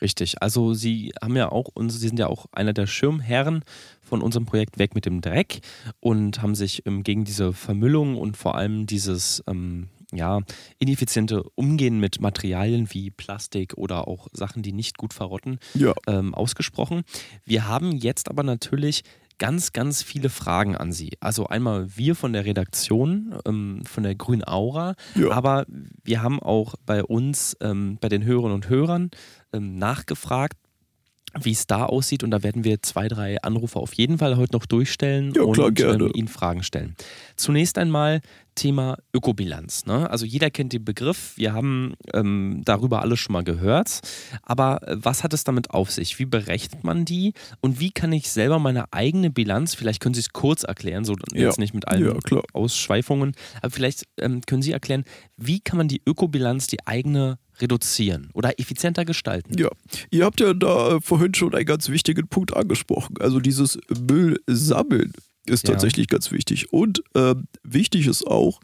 Richtig. 0.00 0.42
Also 0.42 0.74
Sie 0.74 1.12
haben 1.20 1.36
ja 1.36 1.50
auch, 1.50 1.66
uns, 1.74 1.98
Sie 2.00 2.06
sind 2.08 2.18
ja 2.20 2.28
auch 2.28 2.46
einer 2.52 2.72
der 2.72 2.86
Schirmherren 2.86 3.64
von 4.00 4.22
unserem 4.22 4.46
Projekt 4.46 4.78
Weg 4.78 4.94
mit 4.94 5.06
dem 5.06 5.20
Dreck 5.20 5.60
und 6.00 6.40
haben 6.42 6.54
sich 6.54 6.84
ähm, 6.86 7.02
gegen 7.02 7.24
diese 7.24 7.52
Vermüllung 7.52 8.16
und 8.16 8.36
vor 8.36 8.54
allem 8.56 8.86
dieses 8.86 9.42
ähm, 9.48 9.88
ja, 10.12 10.40
ineffiziente 10.78 11.42
Umgehen 11.54 12.00
mit 12.00 12.20
Materialien 12.20 12.88
wie 12.92 13.10
Plastik 13.10 13.74
oder 13.76 14.08
auch 14.08 14.28
Sachen, 14.32 14.62
die 14.62 14.72
nicht 14.72 14.96
gut 14.98 15.12
verrotten, 15.12 15.58
Ja, 15.74 15.92
ähm, 16.06 16.34
ausgesprochen. 16.34 17.02
Wir 17.44 17.66
haben 17.68 17.92
jetzt 17.92 18.28
aber 18.30 18.42
natürlich 18.42 19.02
ganz, 19.38 19.72
ganz 19.72 20.02
viele 20.02 20.30
Fragen 20.30 20.76
an 20.76 20.92
Sie. 20.92 21.12
Also 21.20 21.46
einmal 21.46 21.86
wir 21.96 22.14
von 22.16 22.32
der 22.32 22.44
Redaktion, 22.44 23.38
ähm, 23.46 23.82
von 23.84 24.02
der 24.02 24.14
Grünen 24.16 24.42
Aura, 24.44 24.94
Ja. 25.14 25.30
aber 25.30 25.64
wir 26.02 26.22
haben 26.22 26.40
auch 26.40 26.74
bei 26.86 27.04
uns, 27.04 27.56
ähm, 27.60 27.98
bei 28.00 28.08
den 28.08 28.24
Hörerinnen 28.24 28.54
und 28.54 28.68
Hörern 28.68 29.10
ähm, 29.52 29.78
nachgefragt, 29.78 30.56
wie 31.40 31.52
es 31.52 31.66
da 31.66 31.84
aussieht 31.84 32.24
und 32.24 32.30
da 32.30 32.42
werden 32.42 32.64
wir 32.64 32.82
zwei, 32.82 33.06
drei 33.06 33.40
Anrufe 33.42 33.78
auf 33.78 33.92
jeden 33.94 34.16
Fall 34.18 34.36
heute 34.38 34.54
noch 34.56 34.64
durchstellen 34.66 35.32
Ja, 35.36 35.42
und 35.42 35.52
klar, 35.52 35.70
gerne. 35.70 36.04
Ähm, 36.06 36.12
Ihnen 36.14 36.28
Fragen 36.28 36.62
stellen. 36.62 36.96
Zunächst 37.36 37.76
einmal 37.78 38.22
Thema 38.58 38.98
Ökobilanz. 39.14 39.86
Ne? 39.86 40.10
Also 40.10 40.26
jeder 40.26 40.50
kennt 40.50 40.72
den 40.72 40.84
Begriff, 40.84 41.32
wir 41.36 41.52
haben 41.52 41.94
ähm, 42.12 42.62
darüber 42.64 43.02
alles 43.02 43.20
schon 43.20 43.32
mal 43.32 43.44
gehört, 43.44 44.00
aber 44.42 44.86
äh, 44.86 44.96
was 44.98 45.22
hat 45.22 45.32
es 45.32 45.44
damit 45.44 45.70
auf 45.70 45.90
sich? 45.90 46.18
Wie 46.18 46.26
berechnet 46.26 46.82
man 46.84 47.04
die 47.04 47.32
und 47.60 47.78
wie 47.78 47.90
kann 47.90 48.12
ich 48.12 48.30
selber 48.30 48.58
meine 48.58 48.92
eigene 48.92 49.30
Bilanz, 49.30 49.74
vielleicht 49.74 50.00
können 50.00 50.14
Sie 50.14 50.20
es 50.20 50.32
kurz 50.32 50.64
erklären, 50.64 51.04
so 51.04 51.14
jetzt 51.32 51.58
nicht 51.58 51.72
mit 51.72 51.86
allen 51.86 52.04
ja. 52.04 52.42
Ausschweifungen, 52.52 53.32
aber 53.62 53.70
vielleicht 53.70 54.04
ähm, 54.18 54.40
können 54.46 54.62
Sie 54.62 54.72
erklären, 54.72 55.04
wie 55.36 55.60
kann 55.60 55.78
man 55.78 55.88
die 55.88 56.02
Ökobilanz, 56.04 56.66
die 56.66 56.84
eigene, 56.86 57.38
reduzieren 57.60 58.30
oder 58.34 58.58
effizienter 58.58 59.04
gestalten? 59.04 59.56
Ja, 59.58 59.70
ihr 60.10 60.24
habt 60.24 60.40
ja 60.40 60.54
da 60.54 60.96
äh, 60.96 61.00
vorhin 61.00 61.34
schon 61.34 61.54
einen 61.54 61.66
ganz 61.66 61.88
wichtigen 61.88 62.28
Punkt 62.28 62.56
angesprochen. 62.56 63.16
Also 63.20 63.40
dieses 63.40 63.78
Müll 64.08 64.40
sammeln 64.46 65.12
ist 65.48 65.66
Ja. 65.66 65.74
tatsächlich 65.74 66.08
ganz 66.08 66.30
wichtig. 66.32 66.72
Und 66.72 67.02
ähm, 67.14 67.44
wichtig 67.62 68.06
ist 68.06 68.26
auch, 68.26 68.60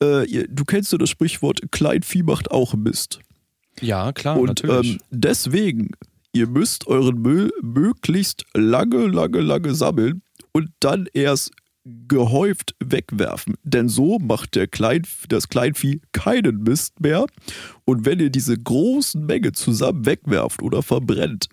äh, 0.00 0.46
du 0.48 0.64
kennst 0.64 0.92
ja 0.92 0.98
das 0.98 1.10
Sprichwort, 1.10 1.60
Kleinvieh 1.70 2.22
macht 2.22 2.50
auch 2.50 2.74
Mist. 2.74 3.20
Ja, 3.80 4.12
klar, 4.12 4.38
Und 4.38 4.46
natürlich. 4.48 4.92
ähm, 4.94 4.98
deswegen, 5.10 5.90
ihr 6.32 6.48
müsst 6.48 6.86
euren 6.86 7.20
Müll 7.20 7.50
möglichst 7.62 8.44
lange, 8.54 9.06
lange, 9.06 9.40
lange 9.40 9.74
sammeln 9.74 10.22
und 10.52 10.70
dann 10.80 11.06
erst 11.12 11.52
gehäuft 12.08 12.74
wegwerfen. 12.80 13.54
Denn 13.62 13.88
so 13.88 14.18
macht 14.18 14.54
der 14.54 14.66
Klein, 14.66 15.02
das 15.28 15.48
Kleinvieh 15.48 16.00
keinen 16.12 16.62
Mist 16.62 17.00
mehr. 17.00 17.26
Und 17.84 18.04
wenn 18.04 18.20
ihr 18.20 18.30
diese 18.30 18.56
großen 18.56 19.24
Menge 19.24 19.52
zusammen 19.52 20.06
wegwerft 20.06 20.62
oder 20.62 20.82
verbrennt, 20.82 21.48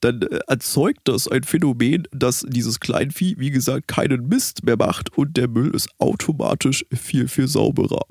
dann 0.00 0.22
äh, 0.22 0.40
erzeugt 0.46 1.00
das 1.04 1.28
ein 1.28 1.44
Phänomen, 1.44 2.04
dass 2.10 2.44
dieses 2.48 2.80
Kleinvieh, 2.80 3.36
wie 3.38 3.50
gesagt, 3.50 3.88
keinen 3.88 4.28
Mist 4.28 4.64
mehr 4.64 4.76
macht 4.76 5.16
und 5.16 5.36
der 5.36 5.48
Müll 5.48 5.74
ist 5.74 5.88
automatisch 5.98 6.84
viel, 6.92 7.28
viel 7.28 7.48
sauberer. 7.48 8.02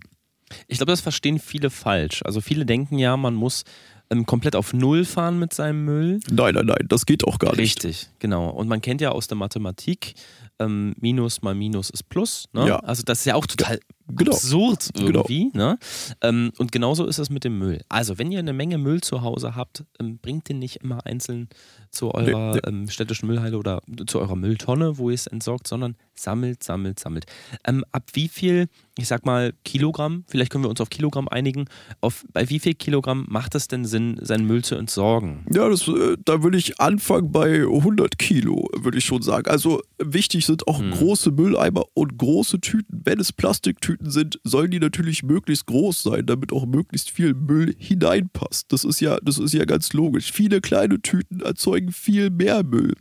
Ich 0.68 0.78
glaube, 0.78 0.92
das 0.92 1.02
verstehen 1.02 1.40
viele 1.40 1.70
falsch. 1.70 2.22
Also 2.24 2.42
viele 2.42 2.66
denken 2.66 2.98
ja, 2.98 3.18
man 3.18 3.36
muss 3.36 3.64
ähm, 4.10 4.26
komplett 4.26 4.56
auf 4.56 4.74
Null 4.74 5.06
fahren 5.06 5.40
mit 5.40 5.54
seinem 5.54 5.86
Müll. 5.86 6.20
Nein, 6.32 6.56
nein, 6.56 6.66
nein, 6.66 6.86
das 6.88 7.06
geht 7.06 7.26
auch 7.26 7.40
gar 7.40 7.52
nicht. 7.52 7.84
Richtig, 7.84 8.10
genau. 8.20 8.50
Und 8.50 8.68
man 8.68 8.82
kennt 8.82 9.02
ja 9.02 9.12
aus 9.12 9.28
der 9.28 9.38
Mathematik, 9.38 10.14
ähm, 10.60 10.94
Minus 11.00 11.42
mal 11.42 11.56
Minus 11.56 11.90
ist 11.90 12.10
Plus. 12.10 12.46
Ne? 12.54 12.68
Ja. 12.68 12.78
Also 12.80 13.04
das 13.04 13.20
ist 13.20 13.26
ja 13.26 13.36
auch 13.36 13.46
total 13.46 13.80
Genau. 14.10 14.32
absurd 14.32 14.90
Genau. 14.94 15.08
irgendwie. 15.08 15.52
Ne? 15.54 15.78
Ähm, 16.22 16.52
und 16.58 16.72
genauso 16.72 17.06
ist 17.06 17.18
es 17.20 17.30
mit 17.30 17.44
dem 17.44 17.58
Müll. 17.60 17.82
Also 17.90 18.18
wenn 18.18 18.32
ihr 18.32 18.40
eine 18.40 18.54
Menge 18.54 18.78
Müll 18.78 19.02
zu 19.02 19.22
Hause 19.22 19.56
habt, 19.56 19.84
ähm, 20.00 20.20
bringt 20.22 20.50
den 20.50 20.60
nicht 20.60 20.78
immer 20.78 21.06
einzeln 21.06 21.50
zu 21.92 22.14
eurer 22.14 22.56
Nee, 22.56 22.62
Ähm, 22.68 22.90
städtischen 22.90 23.28
Müllhalde 23.28 23.58
oder 23.58 23.82
zu 24.08 24.20
eurer 24.20 24.36
Mülltonne, 24.36 24.98
wo 24.98 25.10
ihr 25.10 25.16
es 25.16 25.26
entsorgt, 25.28 25.68
sondern 25.68 25.96
sammelt, 26.16 26.64
sammelt, 26.64 27.00
sammelt. 27.00 27.26
Ähm, 27.66 27.84
ab 27.92 28.04
wie 28.14 28.28
viel, 28.28 28.68
ich 28.98 29.08
sag 29.08 29.26
mal 29.26 29.54
Kilogramm, 29.64 30.24
vielleicht 30.28 30.52
können 30.52 30.64
wir 30.66 30.70
uns 30.70 30.82
auf 30.82 30.90
Kilogramm 30.90 31.28
einigen, 31.28 31.66
auf, 32.02 32.26
bei 32.34 32.50
wie 32.50 32.60
viel 32.60 32.74
Kilogramm 32.76 33.26
macht 33.30 33.56
es 33.56 33.68
denn 33.68 33.86
Sinn, 33.86 34.20
seinen 34.22 34.46
Müll 34.46 34.64
zu 34.64 34.76
entsorgen? 34.76 35.46
Ja, 35.54 35.70
das, 35.70 35.88
äh, 35.88 36.18
da 36.26 36.44
würde 36.44 36.58
ich 36.58 36.80
anfangen 36.80 37.32
bei 37.32 37.62
100 37.66 38.18
Kilo, 38.20 38.68
würde 38.78 38.98
ich 38.98 39.06
schon 39.06 39.22
sagen. 39.22 39.50
Also 39.50 39.82
wichtig 39.98 40.46
sind 40.46 40.68
auch 40.68 40.80
Hm. 40.80 40.92
große 40.92 41.32
Mülleimer 41.32 41.86
und 41.94 42.18
große 42.18 42.60
Tüten. 42.60 43.02
Wenn 43.06 43.20
es 43.20 43.32
Plastiktüten 43.32 43.97
sind, 44.02 44.40
sollen 44.44 44.72
die 44.72 44.80
natürlich 44.80 45.24
möglichst 45.24 45.66
groß 45.68 46.04
sein, 46.04 46.26
damit 46.26 46.52
auch 46.54 46.66
möglichst 46.66 47.10
viel 47.12 47.34
Müll 47.34 47.76
hineinpasst. 47.78 48.72
Das 48.72 48.84
ist 48.84 49.00
ja, 49.00 49.18
das 49.24 49.38
ist 49.38 49.54
ja 49.54 49.66
ganz 49.66 49.94
logisch. 49.94 50.32
Viele 50.32 50.62
kleine 50.62 51.02
Tüten 51.02 51.42
erzeugen 51.42 51.92
viel 51.92 52.30
mehr 52.30 52.64
Müll. 52.64 52.94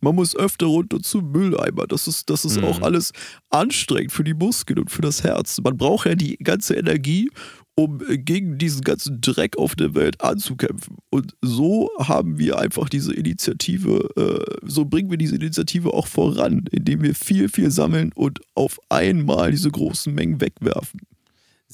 Man 0.00 0.14
muss 0.14 0.34
öfter 0.36 0.66
runter 0.66 1.00
zum 1.00 1.30
Mülleimer. 1.32 1.86
Das 1.86 2.06
ist, 2.08 2.30
das 2.30 2.44
ist 2.44 2.58
Mhm. 2.58 2.64
auch 2.64 2.80
alles 2.82 3.12
anstrengend 3.50 4.12
für 4.12 4.24
die 4.24 4.34
Muskeln 4.34 4.78
und 4.78 4.90
für 4.90 5.02
das 5.02 5.22
Herz. 5.24 5.60
Man 5.62 5.76
braucht 5.76 6.06
ja 6.06 6.14
die 6.14 6.36
ganze 6.38 6.74
Energie, 6.74 7.30
um 7.76 7.98
gegen 8.08 8.58
diesen 8.58 8.82
ganzen 8.82 9.20
Dreck 9.20 9.56
auf 9.58 9.74
der 9.74 9.94
Welt 9.94 10.20
anzukämpfen. 10.20 10.98
Und 11.10 11.34
so 11.42 11.90
haben 11.98 12.38
wir 12.38 12.58
einfach 12.58 12.88
diese 12.88 13.12
Initiative, 13.12 14.08
äh, 14.16 14.66
so 14.66 14.84
bringen 14.84 15.10
wir 15.10 15.18
diese 15.18 15.34
Initiative 15.34 15.92
auch 15.92 16.06
voran, 16.06 16.64
indem 16.70 17.02
wir 17.02 17.14
viel, 17.14 17.48
viel 17.48 17.70
sammeln 17.70 18.12
und 18.14 18.40
auf 18.54 18.78
einmal 18.88 19.50
diese 19.50 19.70
großen 19.70 20.14
Mengen 20.14 20.40
wegwerfen. 20.40 21.00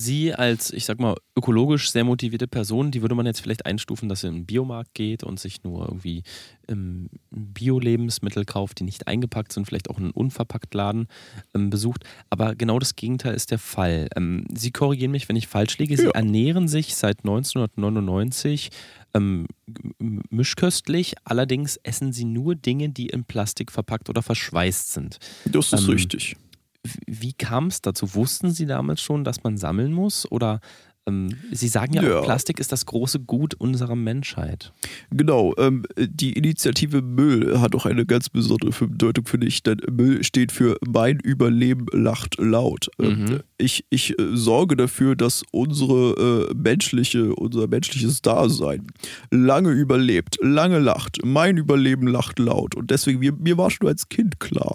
Sie 0.00 0.32
als, 0.32 0.72
ich 0.72 0.86
sag 0.86 0.98
mal, 0.98 1.14
ökologisch 1.36 1.90
sehr 1.90 2.04
motivierte 2.04 2.48
Person, 2.48 2.90
die 2.90 3.02
würde 3.02 3.14
man 3.14 3.26
jetzt 3.26 3.40
vielleicht 3.40 3.66
einstufen, 3.66 4.08
dass 4.08 4.22
sie 4.22 4.28
in 4.28 4.34
den 4.34 4.46
Biomarkt 4.46 4.94
geht 4.94 5.22
und 5.22 5.38
sich 5.38 5.62
nur 5.62 5.86
irgendwie 5.86 6.22
ähm, 6.68 7.10
Bio-Lebensmittel 7.30 8.46
kauft, 8.46 8.80
die 8.80 8.84
nicht 8.84 9.06
eingepackt 9.08 9.52
sind, 9.52 9.66
vielleicht 9.66 9.90
auch 9.90 9.98
einen 9.98 10.10
unverpackt 10.12 10.72
Laden 10.72 11.06
ähm, 11.54 11.68
besucht. 11.68 12.04
Aber 12.30 12.54
genau 12.54 12.78
das 12.78 12.96
Gegenteil 12.96 13.34
ist 13.34 13.50
der 13.50 13.58
Fall. 13.58 14.08
Ähm, 14.16 14.46
Sie 14.54 14.70
korrigieren 14.70 15.10
mich, 15.10 15.28
wenn 15.28 15.36
ich 15.36 15.48
falsch 15.48 15.76
liege. 15.76 15.94
Sie 15.98 16.04
Ja. 16.04 16.12
ernähren 16.12 16.66
sich 16.66 16.94
seit 16.96 17.18
1999 17.18 18.70
ähm, 19.12 19.48
mischköstlich, 20.30 21.14
allerdings 21.24 21.76
essen 21.82 22.12
Sie 22.14 22.24
nur 22.24 22.54
Dinge, 22.54 22.88
die 22.88 23.08
in 23.08 23.24
Plastik 23.24 23.70
verpackt 23.70 24.08
oder 24.08 24.22
verschweißt 24.22 24.92
sind. 24.92 25.18
Das 25.44 25.72
ist 25.74 25.82
Ähm, 25.84 25.90
richtig. 25.90 26.36
Wie 27.06 27.32
kam 27.34 27.66
es 27.66 27.82
dazu? 27.82 28.14
Wussten 28.14 28.50
Sie 28.50 28.66
damals 28.66 29.00
schon, 29.02 29.24
dass 29.24 29.42
man 29.42 29.56
sammeln 29.58 29.92
muss? 29.92 30.30
Oder 30.30 30.60
ähm, 31.06 31.28
Sie 31.50 31.68
sagen 31.68 31.94
ja, 31.94 32.02
Ja. 32.02 32.18
auch, 32.20 32.24
Plastik 32.24 32.58
ist 32.60 32.72
das 32.72 32.84
große 32.86 33.20
Gut 33.20 33.54
unserer 33.54 33.96
Menschheit. 33.96 34.72
Genau, 35.10 35.54
ähm, 35.58 35.84
die 35.98 36.32
Initiative 36.34 37.00
Müll 37.02 37.58
hat 37.60 37.74
auch 37.74 37.86
eine 37.86 38.04
ganz 38.06 38.28
besondere 38.28 38.70
Bedeutung 38.86 39.26
für 39.26 39.38
dich, 39.38 39.62
denn 39.62 39.80
Müll 39.90 40.24
steht 40.24 40.52
für 40.52 40.76
Mein 40.86 41.18
Überleben 41.20 41.86
lacht 41.92 42.36
laut. 42.38 42.90
Ähm, 42.98 43.24
Mhm. 43.24 43.40
ich 43.58 43.84
ich 43.90 44.18
äh, 44.18 44.36
sorge 44.36 44.76
dafür, 44.76 45.16
dass 45.16 45.42
unsere 45.52 46.48
äh, 46.50 46.54
menschliche, 46.54 47.34
unser 47.34 47.66
menschliches 47.66 48.20
Dasein 48.22 48.86
lange 49.30 49.70
überlebt, 49.70 50.36
lange 50.42 50.78
lacht. 50.78 51.18
Mein 51.24 51.56
Überleben 51.56 52.06
lacht 52.08 52.38
laut. 52.38 52.74
Und 52.74 52.90
deswegen, 52.90 53.18
mir, 53.20 53.32
mir 53.32 53.56
war 53.58 53.70
schon 53.70 53.88
als 53.88 54.08
Kind 54.10 54.38
klar, 54.38 54.74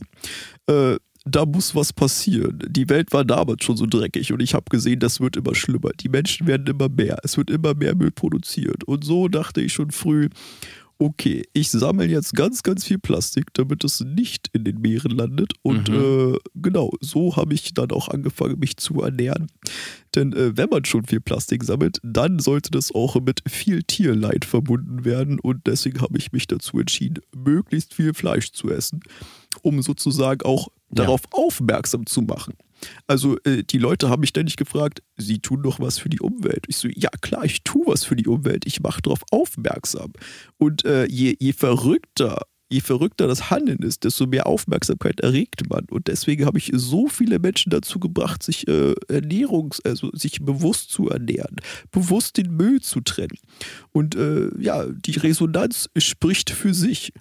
äh, 0.67 0.97
da 1.25 1.45
muss 1.45 1.73
was 1.75 1.91
passieren. 1.91 2.59
Die 2.67 2.87
Welt 2.89 3.11
war 3.11 3.25
damals 3.25 3.63
schon 3.63 3.77
so 3.77 3.85
dreckig 3.87 4.31
und 4.31 4.41
ich 4.41 4.53
habe 4.53 4.65
gesehen, 4.69 4.99
das 4.99 5.19
wird 5.19 5.35
immer 5.35 5.55
schlimmer. 5.55 5.89
Die 5.99 6.09
Menschen 6.09 6.45
werden 6.47 6.67
immer 6.67 6.87
mehr. 6.87 7.17
Es 7.23 7.35
wird 7.37 7.49
immer 7.49 7.73
mehr 7.73 7.95
Müll 7.95 8.11
produziert. 8.11 8.83
Und 8.83 9.03
so 9.03 9.27
dachte 9.27 9.61
ich 9.61 9.73
schon 9.73 9.89
früh, 9.91 10.29
okay, 10.97 11.43
ich 11.51 11.71
sammle 11.71 12.05
jetzt 12.05 12.35
ganz, 12.35 12.63
ganz 12.63 12.85
viel 12.85 12.99
Plastik, 12.99 13.53
damit 13.53 13.83
es 13.83 13.99
nicht 13.99 14.49
in 14.53 14.63
den 14.63 14.79
Meeren 14.79 15.11
landet. 15.11 15.53
Und 15.61 15.89
Mhm. 15.89 15.95
äh, 16.35 16.37
genau, 16.55 16.91
so 17.01 17.35
habe 17.35 17.53
ich 17.53 17.73
dann 17.73 17.91
auch 17.91 18.07
angefangen, 18.07 18.59
mich 18.59 18.77
zu 18.77 19.01
ernähren. 19.01 19.47
Denn 20.13 20.31
äh, 20.31 20.55
wenn 20.55 20.69
man 20.69 20.85
schon 20.85 21.03
viel 21.05 21.19
Plastik 21.19 21.63
sammelt, 21.65 21.97
dann 22.03 22.39
sollte 22.39 22.71
das 22.71 22.93
auch 22.93 23.19
mit 23.19 23.41
viel 23.49 23.83
Tierleid 23.83 24.45
verbunden 24.45 25.03
werden. 25.03 25.39
Und 25.39 25.67
deswegen 25.67 25.99
habe 26.01 26.17
ich 26.17 26.31
mich 26.31 26.47
dazu 26.47 26.79
entschieden, 26.79 27.21
möglichst 27.35 27.93
viel 27.93 28.13
Fleisch 28.13 28.51
zu 28.53 28.69
essen, 28.69 29.01
um 29.61 29.81
sozusagen 29.81 30.45
auch 30.45 30.67
Ja. 30.89 31.03
darauf 31.03 31.21
aufmerksam 31.31 32.05
zu 32.05 32.21
machen. 32.21 32.53
Also 33.07 33.37
äh, 33.45 33.63
die 33.63 33.77
Leute 33.79 34.09
haben 34.09 34.19
mich 34.19 34.29
ständig 34.29 34.57
gefragt, 34.57 35.01
sie 35.17 35.39
tun 35.39 35.63
doch 35.63 35.79
was 35.79 35.97
für 35.97 36.09
die 36.09 36.19
Umwelt. 36.19 36.65
Ich 36.67 36.77
so, 36.77 36.87
ja 36.93 37.09
klar, 37.21 37.43
ich 37.45 37.63
tue 37.63 37.85
was 37.87 38.03
für 38.03 38.15
die 38.15 38.27
Umwelt. 38.27 38.65
Ich 38.67 38.81
mache 38.81 39.01
darauf 39.01 39.21
aufmerksam. 39.31 40.11
Und 40.57 40.85
äh, 40.85 41.05
je, 41.07 41.35
je 41.39 41.53
verrückter, 41.53 42.41
je 42.69 42.81
verrückter 42.81 43.27
das 43.27 43.49
Handeln 43.49 43.79
ist, 43.79 44.03
desto 44.03 44.27
mehr 44.27 44.45
Aufmerksamkeit 44.45 45.21
erregt 45.21 45.67
man. 45.69 45.85
Und 45.89 46.07
deswegen 46.07 46.45
habe 46.45 46.57
ich 46.57 46.71
so 46.73 47.07
viele 47.07 47.39
Menschen 47.39 47.69
dazu 47.69 47.99
gebracht, 47.99 48.43
sich 48.43 48.67
äh, 48.67 48.93
Ernährungs-, 49.07 49.81
also 49.85 50.11
sich 50.13 50.41
bewusst 50.41 50.91
zu 50.91 51.09
ernähren, 51.09 51.55
bewusst 51.91 52.37
den 52.37 52.51
Müll 52.55 52.81
zu 52.81 53.01
trennen. 53.01 53.37
Und 53.91 54.15
äh, 54.15 54.49
ja, 54.59 54.85
die 54.85 55.17
Resonanz 55.17 55.89
spricht 55.97 56.49
für 56.51 56.73
sich. 56.73 57.13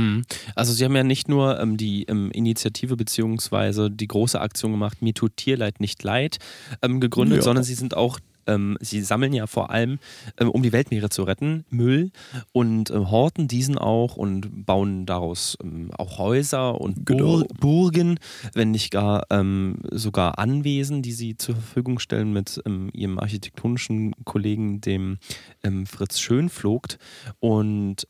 Mhm. 0.00 0.22
Also 0.54 0.72
Sie 0.72 0.84
haben 0.84 0.96
ja 0.96 1.04
nicht 1.04 1.28
nur 1.28 1.60
ähm, 1.60 1.76
die 1.76 2.04
ähm, 2.04 2.30
Initiative 2.32 2.96
beziehungsweise 2.96 3.90
die 3.90 4.08
große 4.08 4.40
Aktion 4.40 4.72
gemacht, 4.72 5.02
Mir 5.02 5.14
tut 5.14 5.36
Tierleid 5.36 5.80
nicht 5.80 6.02
leid, 6.02 6.38
ähm, 6.82 7.00
gegründet, 7.00 7.38
ja. 7.38 7.42
sondern 7.42 7.64
Sie 7.64 7.74
sind 7.74 7.96
auch 7.96 8.18
ähm, 8.50 8.76
sie 8.80 9.02
sammeln 9.02 9.32
ja 9.32 9.46
vor 9.46 9.70
allem, 9.70 9.98
ähm, 10.38 10.50
um 10.50 10.62
die 10.62 10.72
Weltmeere 10.72 11.08
zu 11.08 11.22
retten, 11.22 11.64
Müll 11.70 12.10
und 12.52 12.90
äh, 12.90 12.94
horten 12.94 13.48
diesen 13.48 13.78
auch 13.78 14.16
und 14.16 14.66
bauen 14.66 15.06
daraus 15.06 15.56
ähm, 15.62 15.90
auch 15.96 16.18
Häuser 16.18 16.80
und 16.80 17.06
genau. 17.06 17.44
Burgen, 17.60 18.18
wenn 18.54 18.70
nicht 18.70 18.90
gar 18.90 19.24
ähm, 19.30 19.78
sogar 19.90 20.38
Anwesen, 20.38 21.02
die 21.02 21.12
sie 21.12 21.36
zur 21.36 21.54
Verfügung 21.54 21.98
stellen 21.98 22.32
mit 22.32 22.60
ähm, 22.66 22.90
ihrem 22.92 23.18
architektonischen 23.18 24.14
Kollegen, 24.24 24.80
dem 24.80 25.18
ähm, 25.62 25.86
Fritz 25.86 26.18
Schönflogt. 26.20 26.98
Und 27.38 28.06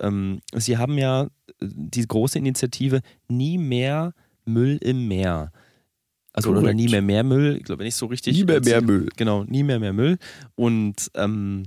sie 0.54 0.78
haben 0.78 0.98
ja 0.98 1.28
die 1.60 2.06
große 2.06 2.38
Initiative 2.38 3.00
Nie 3.28 3.58
mehr 3.58 4.14
Müll 4.44 4.78
im 4.80 5.08
Meer. 5.08 5.52
Also 6.32 6.50
Correct. 6.50 6.64
oder 6.64 6.74
nie 6.74 6.88
mehr 6.88 7.02
mehr 7.02 7.24
Müll, 7.24 7.56
ich 7.56 7.64
glaube 7.64 7.82
nicht 7.82 7.96
so 7.96 8.06
richtig. 8.06 8.36
Nie 8.36 8.44
mehr 8.44 8.60
mehr 8.60 8.80
Müll. 8.82 9.08
Genau, 9.16 9.44
nie 9.44 9.62
mehr 9.62 9.80
mehr 9.80 9.92
Müll. 9.92 10.18
Und 10.54 11.10
ähm, 11.14 11.64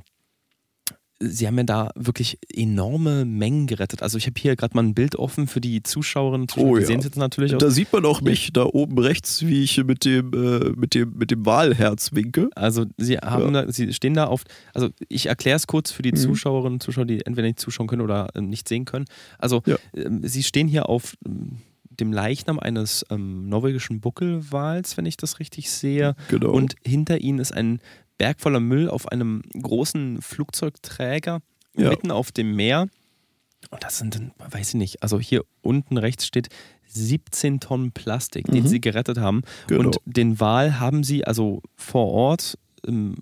sie 1.30 1.48
haben 1.48 1.58
ja 1.58 1.64
da 1.64 1.92
wirklich 1.96 2.38
enorme 2.54 3.26
Mengen 3.26 3.68
gerettet. 3.68 4.02
Also 4.02 4.18
ich 4.18 4.26
habe 4.26 4.40
hier 4.40 4.56
gerade 4.56 4.76
mal 4.76 4.84
ein 4.84 4.94
Bild 4.94 5.16
offen 5.16 5.48
für 5.48 5.62
die 5.62 5.84
Zuschauerinnen 5.84 6.42
und 6.42 6.52
Zuschauer. 6.52 6.70
Oh, 6.70 6.76
die 6.76 6.82
ja. 6.82 6.88
sehen 6.88 7.00
es 7.00 7.06
jetzt 7.06 7.18
natürlich 7.18 7.54
auch. 7.56 7.60
Da 7.60 7.70
sieht 7.70 7.92
man 7.94 8.06
auch 8.06 8.22
mich 8.22 8.52
da 8.54 8.66
oben 8.66 8.98
rechts, 9.00 9.46
wie 9.46 9.64
ich 9.64 9.84
mit 9.84 10.06
dem, 10.06 10.34
äh, 10.34 10.72
mit 10.76 10.94
dem, 10.94 11.14
mit 11.18 11.32
dem 11.32 11.46
Wahlherz 11.46 12.14
winke. 12.14 12.50
Also 12.56 12.86
sie 12.98 13.18
haben 13.18 13.54
ja. 13.54 13.66
da, 13.66 13.72
sie 13.72 13.94
stehen 13.94 14.14
da 14.14 14.26
auf, 14.26 14.44
also 14.74 14.90
ich 15.10 15.28
erkläre 15.28 15.56
es 15.56 15.68
kurz 15.68 15.92
für 15.92 16.02
die 16.02 16.12
mhm. 16.12 16.18
Zuschauerinnen 16.18 16.74
und 16.74 16.84
Zuschauer, 16.84 17.06
die 17.06 17.26
entweder 17.26 17.48
nicht 17.48 17.60
zuschauen 17.60 17.88
können 17.88 18.02
oder 18.02 18.30
äh, 18.36 18.42
nicht 18.42 18.68
sehen 18.68 18.86
können. 18.86 19.06
Also 19.38 19.62
ja. 19.66 19.76
äh, 19.94 20.10
sie 20.24 20.44
stehen 20.44 20.68
hier 20.68 20.90
auf 20.90 21.16
ähm, 21.26 21.60
dem 22.00 22.12
Leichnam 22.12 22.60
eines 22.60 23.06
ähm, 23.10 23.48
norwegischen 23.50 24.00
Buckelwals, 24.00 24.98
wenn 24.98 25.06
ich 25.06 25.18
das 25.18 25.40
richtig 25.40 25.72
sehe. 25.72 26.16
Genau. 26.30 26.52
Und 26.52 26.76
hinter 26.86 27.20
ihnen 27.20 27.40
ist 27.40 27.54
ein 27.54 27.80
Berg 28.24 28.40
voller 28.40 28.62
Müll 28.62 28.90
auf 28.90 29.10
einem 29.10 29.42
großen 29.52 30.22
Flugzeugträger 30.22 31.42
ja. 31.76 31.90
mitten 31.90 32.10
auf 32.10 32.32
dem 32.32 32.56
Meer. 32.56 32.88
Und 33.70 33.84
das 33.84 33.98
sind, 33.98 34.32
weiß 34.38 34.70
ich 34.70 34.76
nicht, 34.76 35.04
also 35.04 35.20
hier 35.20 35.44
unten 35.62 35.98
rechts 35.98 36.26
steht 36.26 36.48
17 36.88 37.60
Tonnen 37.60 37.92
Plastik, 37.92 38.48
mhm. 38.48 38.54
den 38.54 38.68
sie 38.68 38.80
gerettet 38.80 39.18
haben. 39.18 39.42
Genau. 39.68 39.84
Und 39.84 39.98
den 40.06 40.40
Wal 40.40 40.80
haben 40.80 41.04
sie 41.04 41.26
also 41.26 41.62
vor 41.76 42.08
Ort 42.08 42.58
ähm, 42.88 43.16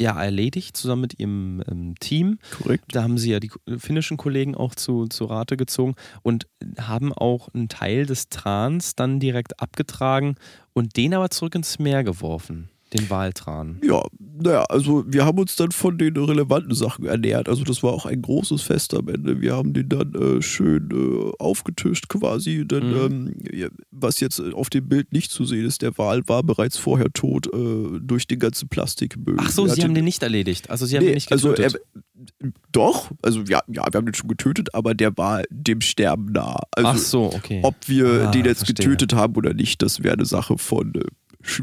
ja 0.00 0.22
erledigt, 0.22 0.76
zusammen 0.76 1.00
mit 1.02 1.18
ihrem 1.18 1.60
ähm, 1.68 1.96
Team. 1.98 2.38
Korrekt. 2.62 2.84
Da 2.94 3.02
haben 3.02 3.18
sie 3.18 3.32
ja 3.32 3.40
die 3.40 3.50
finnischen 3.78 4.16
Kollegen 4.16 4.54
auch 4.54 4.76
zu, 4.76 5.06
zu 5.08 5.24
Rate 5.24 5.56
gezogen 5.56 5.96
und 6.22 6.46
haben 6.78 7.12
auch 7.12 7.48
einen 7.52 7.68
Teil 7.68 8.06
des 8.06 8.28
Trans 8.28 8.94
dann 8.94 9.18
direkt 9.18 9.58
abgetragen 9.58 10.36
und 10.72 10.96
den 10.96 11.14
aber 11.14 11.30
zurück 11.30 11.56
ins 11.56 11.80
Meer 11.80 12.04
geworfen. 12.04 12.70
Den 12.96 13.10
Waltran. 13.10 13.80
Ja, 13.84 14.02
naja, 14.18 14.64
also 14.64 15.04
wir 15.06 15.24
haben 15.24 15.38
uns 15.38 15.56
dann 15.56 15.72
von 15.72 15.98
den 15.98 16.16
relevanten 16.16 16.74
Sachen 16.74 17.06
ernährt. 17.06 17.48
Also 17.48 17.64
das 17.64 17.82
war 17.82 17.92
auch 17.92 18.06
ein 18.06 18.22
großes 18.22 18.62
Fest 18.62 18.94
am 18.94 19.08
Ende. 19.08 19.40
Wir 19.40 19.54
haben 19.54 19.72
den 19.72 19.88
dann 19.88 20.14
äh, 20.14 20.42
schön 20.42 20.88
äh, 20.92 21.32
aufgetischt 21.38 22.08
quasi. 22.08 22.66
Denn 22.66 22.90
mhm. 22.90 23.34
ähm, 23.52 23.70
was 23.90 24.20
jetzt 24.20 24.40
auf 24.40 24.70
dem 24.70 24.88
Bild 24.88 25.12
nicht 25.12 25.30
zu 25.30 25.44
sehen 25.44 25.64
ist, 25.64 25.82
der 25.82 25.96
Wal 25.98 26.22
war 26.26 26.42
bereits 26.42 26.76
vorher 26.76 27.12
tot 27.12 27.46
äh, 27.52 28.00
durch 28.00 28.26
den 28.26 28.38
ganzen 28.38 28.68
Plastikmüll. 28.68 29.36
Ach 29.38 29.50
so, 29.50 29.66
Sie 29.66 29.82
haben 29.82 29.94
den 29.94 30.04
nicht 30.04 30.22
erledigt. 30.22 30.70
Also 30.70 30.86
Sie 30.86 30.96
haben 30.96 31.04
nee, 31.04 31.10
den 31.10 31.14
nicht 31.16 31.30
getötet. 31.30 31.64
Also 31.64 31.78
er, 31.78 32.52
doch, 32.72 33.10
also 33.22 33.40
ja, 33.40 33.60
ja, 33.68 33.84
wir 33.90 33.98
haben 33.98 34.06
den 34.06 34.14
schon 34.14 34.28
getötet, 34.28 34.74
aber 34.74 34.94
der 34.94 35.16
war 35.16 35.42
dem 35.50 35.80
Sterben 35.80 36.32
nah. 36.32 36.60
Also, 36.70 36.88
Ach 36.88 36.98
so, 36.98 37.24
okay. 37.32 37.60
Ob 37.62 37.74
wir 37.86 38.28
ah, 38.28 38.30
den 38.30 38.44
jetzt 38.44 38.64
verstehe. 38.64 38.86
getötet 38.86 39.12
haben 39.14 39.34
oder 39.36 39.54
nicht, 39.54 39.82
das 39.82 40.02
wäre 40.02 40.14
eine 40.14 40.24
Sache 40.24 40.58
von 40.58 40.94
äh, 40.94 41.00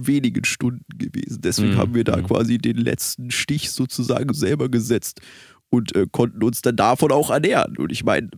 wenigen 0.02 0.46
Stunden 0.46 0.86
gewesen. 0.98 1.42
Deswegen 1.42 1.74
mhm. 1.74 1.78
haben 1.78 1.96
wir 1.96 2.04
da 2.04 2.18
mhm. 2.18 2.24
quasi 2.24 2.58
den 2.58 2.78
letzten 2.78 3.32
Stich 3.32 3.72
sozusagen 3.72 4.34
selber 4.34 4.70
gesetzt 4.70 5.22
und 5.70 5.96
äh, 5.96 6.08
konnten 6.12 6.44
uns 6.44 6.62
dann 6.62 6.76
davon 6.76 7.12
auch 7.12 7.30
ernähren. 7.30 7.78
Und 7.78 7.92
ich 7.92 8.04
meine, 8.04 8.30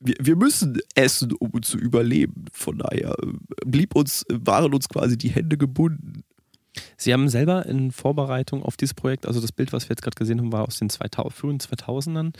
wir, 0.00 0.16
wir 0.20 0.36
müssen 0.36 0.78
essen, 0.94 1.32
um 1.32 1.62
zu 1.62 1.78
überleben. 1.78 2.46
Von 2.52 2.78
daher 2.78 3.14
äh, 3.22 3.26
blieb 3.64 3.94
uns, 3.94 4.24
waren 4.28 4.74
uns 4.74 4.88
quasi 4.88 5.16
die 5.16 5.30
Hände 5.30 5.56
gebunden. 5.56 6.24
Sie 6.96 7.12
haben 7.12 7.28
selber 7.28 7.66
in 7.66 7.90
Vorbereitung 7.90 8.62
auf 8.62 8.76
dieses 8.76 8.94
Projekt, 8.94 9.26
also 9.26 9.40
das 9.40 9.52
Bild, 9.52 9.72
was 9.72 9.84
wir 9.84 9.90
jetzt 9.90 10.02
gerade 10.02 10.14
gesehen 10.14 10.40
haben, 10.40 10.52
war 10.52 10.66
aus 10.66 10.78
den 10.78 10.88
2000, 10.88 11.34
frühen 11.34 11.58
2000ern. 11.58 12.32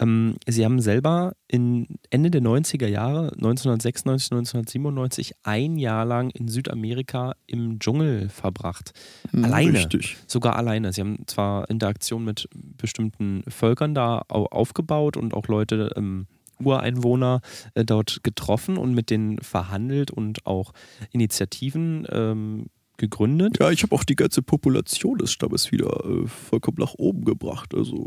Ähm, 0.00 0.36
sie 0.46 0.64
haben 0.64 0.80
selber 0.80 1.34
in 1.48 1.86
Ende 2.10 2.30
der 2.30 2.40
90er 2.40 2.86
Jahre, 2.86 3.32
1996, 3.32 4.32
1997, 4.32 5.32
ein 5.42 5.76
Jahr 5.76 6.04
lang 6.04 6.30
in 6.30 6.48
Südamerika 6.48 7.34
im 7.46 7.78
Dschungel 7.78 8.28
verbracht. 8.28 8.92
Hm, 9.30 9.44
alleine. 9.44 9.78
Richtig. 9.78 10.16
Sogar 10.26 10.56
alleine. 10.56 10.92
Sie 10.92 11.00
haben 11.00 11.26
zwar 11.26 11.68
Interaktion 11.68 12.24
mit 12.24 12.48
bestimmten 12.52 13.42
Völkern 13.48 13.94
da 13.94 14.18
aufgebaut 14.28 15.16
und 15.16 15.34
auch 15.34 15.48
Leute, 15.48 15.92
ähm, 15.96 16.26
Ureinwohner 16.64 17.40
äh, 17.74 17.84
dort 17.84 18.22
getroffen 18.22 18.76
und 18.76 18.94
mit 18.94 19.10
denen 19.10 19.38
verhandelt 19.38 20.10
und 20.10 20.46
auch 20.46 20.72
Initiativen 21.10 22.06
ähm, 22.10 22.66
gegründet. 22.96 23.58
Ja, 23.60 23.70
ich 23.70 23.82
habe 23.82 23.94
auch 23.94 24.04
die 24.04 24.16
ganze 24.16 24.42
Population 24.42 25.18
des 25.18 25.32
Stammes 25.32 25.72
wieder 25.72 26.04
äh, 26.04 26.26
vollkommen 26.26 26.78
nach 26.78 26.94
oben 26.94 27.24
gebracht. 27.24 27.74
Also 27.74 28.06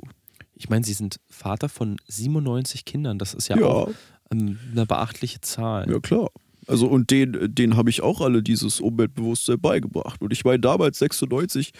ich 0.55 0.69
meine, 0.69 0.85
Sie 0.85 0.93
sind 0.93 1.19
Vater 1.29 1.69
von 1.69 1.97
97 2.07 2.85
Kindern. 2.85 3.19
Das 3.19 3.33
ist 3.33 3.49
ja, 3.49 3.57
ja. 3.57 3.65
auch 3.65 3.91
ähm, 4.31 4.57
eine 4.71 4.85
beachtliche 4.85 5.41
Zahl. 5.41 5.89
Ja, 5.89 5.99
klar. 5.99 6.29
Also 6.67 6.87
und 6.87 7.11
den, 7.11 7.53
den 7.53 7.75
habe 7.75 7.89
ich 7.89 8.01
auch 8.01 8.21
alle 8.21 8.41
dieses 8.41 8.79
Umweltbewusstsein 8.79 9.59
beigebracht. 9.59 10.21
Und 10.21 10.33
ich 10.33 10.43
meine, 10.45 10.59
damals 10.59 10.97
96, 10.99 11.71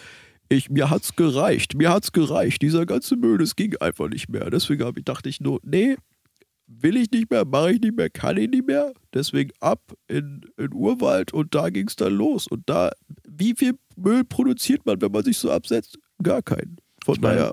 ich, 0.48 0.70
mir 0.70 0.90
hat's 0.90 1.16
gereicht. 1.16 1.74
Mir 1.74 1.90
hat's 1.90 2.12
gereicht. 2.12 2.62
Dieser 2.62 2.86
ganze 2.86 3.16
Müll, 3.16 3.38
das 3.38 3.56
ging 3.56 3.76
einfach 3.78 4.08
nicht 4.08 4.28
mehr. 4.28 4.48
Deswegen 4.50 4.86
ich, 4.96 5.04
dachte 5.04 5.28
ich 5.28 5.40
nur, 5.40 5.60
nee, 5.64 5.96
will 6.68 6.96
ich 6.96 7.10
nicht 7.10 7.30
mehr, 7.30 7.44
mache 7.44 7.72
ich 7.72 7.80
nicht 7.80 7.96
mehr, 7.96 8.10
kann 8.10 8.36
ich 8.36 8.48
nicht 8.48 8.66
mehr. 8.66 8.92
Deswegen 9.12 9.50
ab 9.60 9.80
in, 10.06 10.42
in 10.56 10.72
Urwald 10.72 11.32
und 11.32 11.54
da 11.54 11.70
ging 11.70 11.88
es 11.88 11.96
dann 11.96 12.12
los. 12.12 12.46
Und 12.46 12.62
da, 12.66 12.92
wie 13.28 13.54
viel 13.56 13.74
Müll 13.96 14.24
produziert 14.24 14.86
man, 14.86 15.00
wenn 15.00 15.10
man 15.10 15.24
sich 15.24 15.38
so 15.38 15.50
absetzt? 15.50 15.98
Gar 16.22 16.42
keinen. 16.42 16.76
Von 17.04 17.16
ich 17.16 17.20
daher 17.20 17.52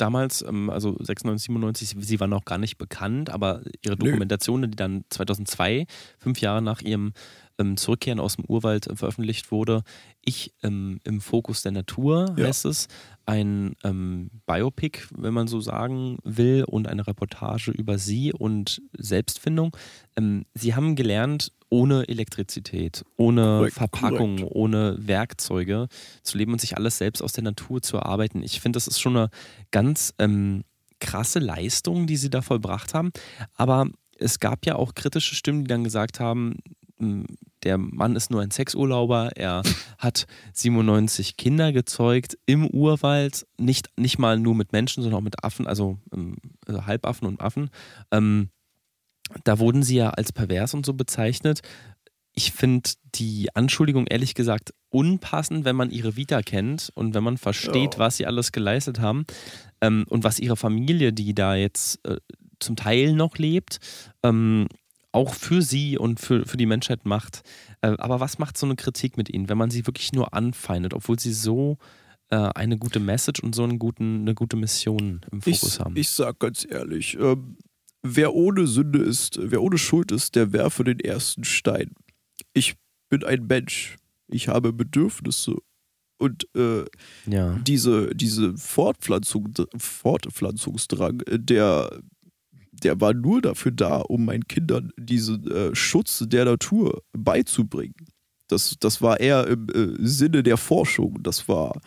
damals, 0.00 0.42
ähm, 0.42 0.70
also 0.70 0.96
96, 0.98 1.46
97, 1.46 1.96
sie 1.98 2.20
war 2.20 2.26
noch 2.26 2.44
gar 2.44 2.58
nicht 2.58 2.78
bekannt, 2.78 3.30
aber 3.30 3.62
ihre 3.84 3.96
Dokumentation, 3.96 4.62
die 4.62 4.76
dann 4.76 5.04
2002, 5.10 5.86
fünf 6.18 6.40
Jahre 6.40 6.62
nach 6.62 6.80
ihrem 6.80 7.12
ähm, 7.60 7.76
Zurückkehren 7.76 8.18
aus 8.18 8.36
dem 8.36 8.46
Urwald 8.46 8.86
äh, 8.86 8.96
veröffentlicht 8.96 9.52
wurde, 9.52 9.82
Ich 10.22 10.54
ähm, 10.62 11.00
im 11.04 11.20
Fokus 11.20 11.62
der 11.62 11.72
Natur 11.72 12.34
ja. 12.36 12.46
heißt 12.46 12.64
es, 12.64 12.88
ein 13.26 13.76
ähm, 13.84 14.30
Biopic, 14.46 15.06
wenn 15.16 15.34
man 15.34 15.46
so 15.46 15.60
sagen 15.60 16.18
will, 16.24 16.64
und 16.64 16.88
eine 16.88 17.06
Reportage 17.06 17.70
über 17.70 17.98
sie 17.98 18.32
und 18.32 18.82
Selbstfindung. 18.96 19.76
Ähm, 20.16 20.46
sie 20.54 20.74
haben 20.74 20.96
gelernt, 20.96 21.52
ohne 21.68 22.08
Elektrizität, 22.08 23.04
ohne 23.16 23.70
Verpackung, 23.70 24.42
ohne 24.42 24.96
Werkzeuge 24.98 25.86
zu 26.22 26.36
leben 26.36 26.52
und 26.52 26.60
sich 26.60 26.76
alles 26.76 26.98
selbst 26.98 27.22
aus 27.22 27.32
der 27.32 27.44
Natur 27.44 27.80
zu 27.80 27.96
erarbeiten. 27.96 28.42
Ich 28.42 28.60
finde, 28.60 28.76
das 28.76 28.88
ist 28.88 29.00
schon 29.00 29.16
eine 29.16 29.30
ganz 29.70 30.12
ähm, 30.18 30.64
krasse 30.98 31.38
Leistung, 31.38 32.08
die 32.08 32.16
sie 32.16 32.30
da 32.30 32.42
vollbracht 32.42 32.92
haben. 32.92 33.12
Aber 33.54 33.86
es 34.18 34.40
gab 34.40 34.66
ja 34.66 34.74
auch 34.74 34.94
kritische 34.94 35.36
Stimmen, 35.36 35.62
die 35.62 35.68
dann 35.68 35.84
gesagt 35.84 36.18
haben, 36.18 36.58
hm, 36.98 37.26
der 37.62 37.78
Mann 37.78 38.16
ist 38.16 38.30
nur 38.30 38.40
ein 38.40 38.50
Sexurlauber, 38.50 39.30
er 39.36 39.62
hat 39.98 40.26
97 40.54 41.36
Kinder 41.36 41.72
gezeugt 41.72 42.38
im 42.46 42.66
Urwald, 42.66 43.46
nicht, 43.58 43.88
nicht 43.96 44.18
mal 44.18 44.38
nur 44.38 44.54
mit 44.54 44.72
Menschen, 44.72 45.02
sondern 45.02 45.20
auch 45.20 45.24
mit 45.24 45.44
Affen, 45.44 45.66
also, 45.66 45.98
ähm, 46.12 46.36
also 46.66 46.86
Halbaffen 46.86 47.26
und 47.26 47.40
Affen. 47.40 47.70
Ähm, 48.10 48.50
da 49.44 49.58
wurden 49.58 49.82
sie 49.82 49.96
ja 49.96 50.10
als 50.10 50.32
pervers 50.32 50.74
und 50.74 50.84
so 50.84 50.94
bezeichnet. 50.94 51.60
Ich 52.32 52.52
finde 52.52 52.90
die 53.14 53.48
Anschuldigung 53.54 54.06
ehrlich 54.06 54.34
gesagt 54.34 54.72
unpassend, 54.88 55.64
wenn 55.64 55.76
man 55.76 55.90
ihre 55.90 56.16
Vita 56.16 56.42
kennt 56.42 56.90
und 56.94 57.14
wenn 57.14 57.24
man 57.24 57.38
versteht, 57.38 57.94
ja. 57.94 57.98
was 57.98 58.16
sie 58.16 58.26
alles 58.26 58.52
geleistet 58.52 59.00
haben 59.00 59.24
ähm, 59.80 60.04
und 60.08 60.24
was 60.24 60.38
ihre 60.38 60.56
Familie, 60.56 61.12
die 61.12 61.34
da 61.34 61.54
jetzt 61.54 62.04
äh, 62.06 62.16
zum 62.60 62.76
Teil 62.76 63.12
noch 63.12 63.36
lebt, 63.38 63.78
ähm, 64.22 64.68
auch 65.12 65.34
für 65.34 65.62
sie 65.62 65.98
und 65.98 66.20
für, 66.20 66.46
für 66.46 66.56
die 66.56 66.66
Menschheit 66.66 67.04
macht. 67.04 67.42
Äh, 67.80 67.96
aber 67.98 68.20
was 68.20 68.38
macht 68.38 68.56
so 68.56 68.66
eine 68.66 68.76
Kritik 68.76 69.16
mit 69.16 69.28
ihnen, 69.28 69.48
wenn 69.48 69.58
man 69.58 69.70
sie 69.70 69.86
wirklich 69.86 70.12
nur 70.12 70.34
anfeindet, 70.34 70.94
obwohl 70.94 71.18
sie 71.18 71.32
so 71.32 71.78
äh, 72.30 72.36
eine 72.36 72.78
gute 72.78 73.00
Message 73.00 73.40
und 73.40 73.54
so 73.54 73.64
einen 73.64 73.78
guten, 73.78 74.20
eine 74.20 74.34
gute 74.34 74.56
Mission 74.56 75.20
im 75.32 75.42
Fokus 75.42 75.74
ich, 75.74 75.80
haben? 75.80 75.96
Ich 75.96 76.08
sag 76.10 76.38
ganz 76.38 76.66
ehrlich, 76.68 77.16
ähm, 77.18 77.56
wer 78.02 78.34
ohne 78.34 78.66
Sünde 78.66 79.00
ist, 79.00 79.38
wer 79.42 79.62
ohne 79.62 79.78
Schuld 79.78 80.12
ist, 80.12 80.36
der 80.36 80.52
werfe 80.52 80.84
den 80.84 81.00
ersten 81.00 81.44
Stein. 81.44 81.92
Ich 82.52 82.74
bin 83.08 83.24
ein 83.24 83.46
Mensch. 83.46 83.96
Ich 84.28 84.48
habe 84.48 84.72
Bedürfnisse. 84.72 85.56
Und 86.18 86.46
äh, 86.54 86.84
Ja. 87.26 87.58
diese, 87.66 88.14
diese 88.14 88.56
Fortpflanzung, 88.56 89.54
Fortpflanzungsdrang, 89.76 91.22
der, 91.26 92.00
der 92.82 93.00
war 93.00 93.14
nur 93.14 93.40
dafür 93.42 93.72
da, 93.72 93.98
um 93.98 94.24
meinen 94.24 94.46
Kindern 94.48 94.92
diesen 94.96 95.50
äh, 95.50 95.74
Schutz 95.74 96.24
der 96.26 96.44
Natur 96.44 97.02
beizubringen. 97.12 97.94
Das, 98.48 98.76
das 98.80 99.00
war 99.00 99.20
eher 99.20 99.46
im 99.46 99.68
äh, 99.68 99.96
Sinne 100.06 100.42
der 100.42 100.56
Forschung. 100.56 101.18
Das 101.22 101.46
war 101.48 101.80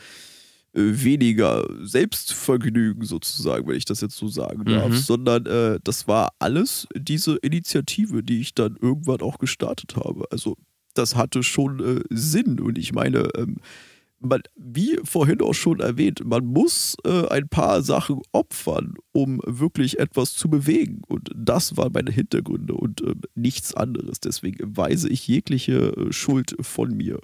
äh, 0.73 0.81
weniger 0.81 1.67
Selbstvergnügen 1.81 3.03
sozusagen, 3.05 3.67
wenn 3.67 3.75
ich 3.75 3.85
das 3.85 4.01
jetzt 4.01 4.15
so 4.15 4.27
sagen 4.27 4.65
darf, 4.65 4.89
Mhm. 4.89 4.95
sondern 4.97 5.45
äh, 5.45 5.79
das 5.83 6.07
war 6.07 6.31
alles 6.39 6.87
diese 6.95 7.35
Initiative, 7.37 8.23
die 8.23 8.39
ich 8.39 8.53
dann 8.55 8.77
irgendwann 8.81 9.21
auch 9.21 9.37
gestartet 9.39 9.95
habe. 9.95 10.25
Also 10.31 10.55
das 10.93 11.15
hatte 11.15 11.43
schon 11.43 11.79
äh, 11.79 12.01
Sinn 12.09 12.59
und 12.59 12.77
ich 12.77 12.93
meine, 12.93 13.29
ähm, 13.35 13.57
man, 14.25 14.41
wie 14.55 14.99
vorhin 15.03 15.41
auch 15.41 15.53
schon 15.53 15.79
erwähnt, 15.79 16.21
man 16.23 16.45
muss 16.45 16.95
äh, 17.05 17.27
ein 17.27 17.47
paar 17.49 17.81
Sachen 17.81 18.21
opfern, 18.31 18.95
um 19.11 19.41
wirklich 19.45 19.99
etwas 19.99 20.33
zu 20.33 20.49
bewegen. 20.49 21.01
Und 21.07 21.31
das 21.35 21.77
waren 21.77 21.93
meine 21.93 22.11
Hintergründe 22.11 22.73
und 22.73 23.01
äh, 23.01 23.15
nichts 23.35 23.73
anderes. 23.73 24.19
Deswegen 24.19 24.75
weise 24.77 25.09
ich 25.09 25.27
jegliche 25.27 25.93
äh, 25.95 26.13
Schuld 26.13 26.55
von 26.61 26.95
mir. 26.95 27.19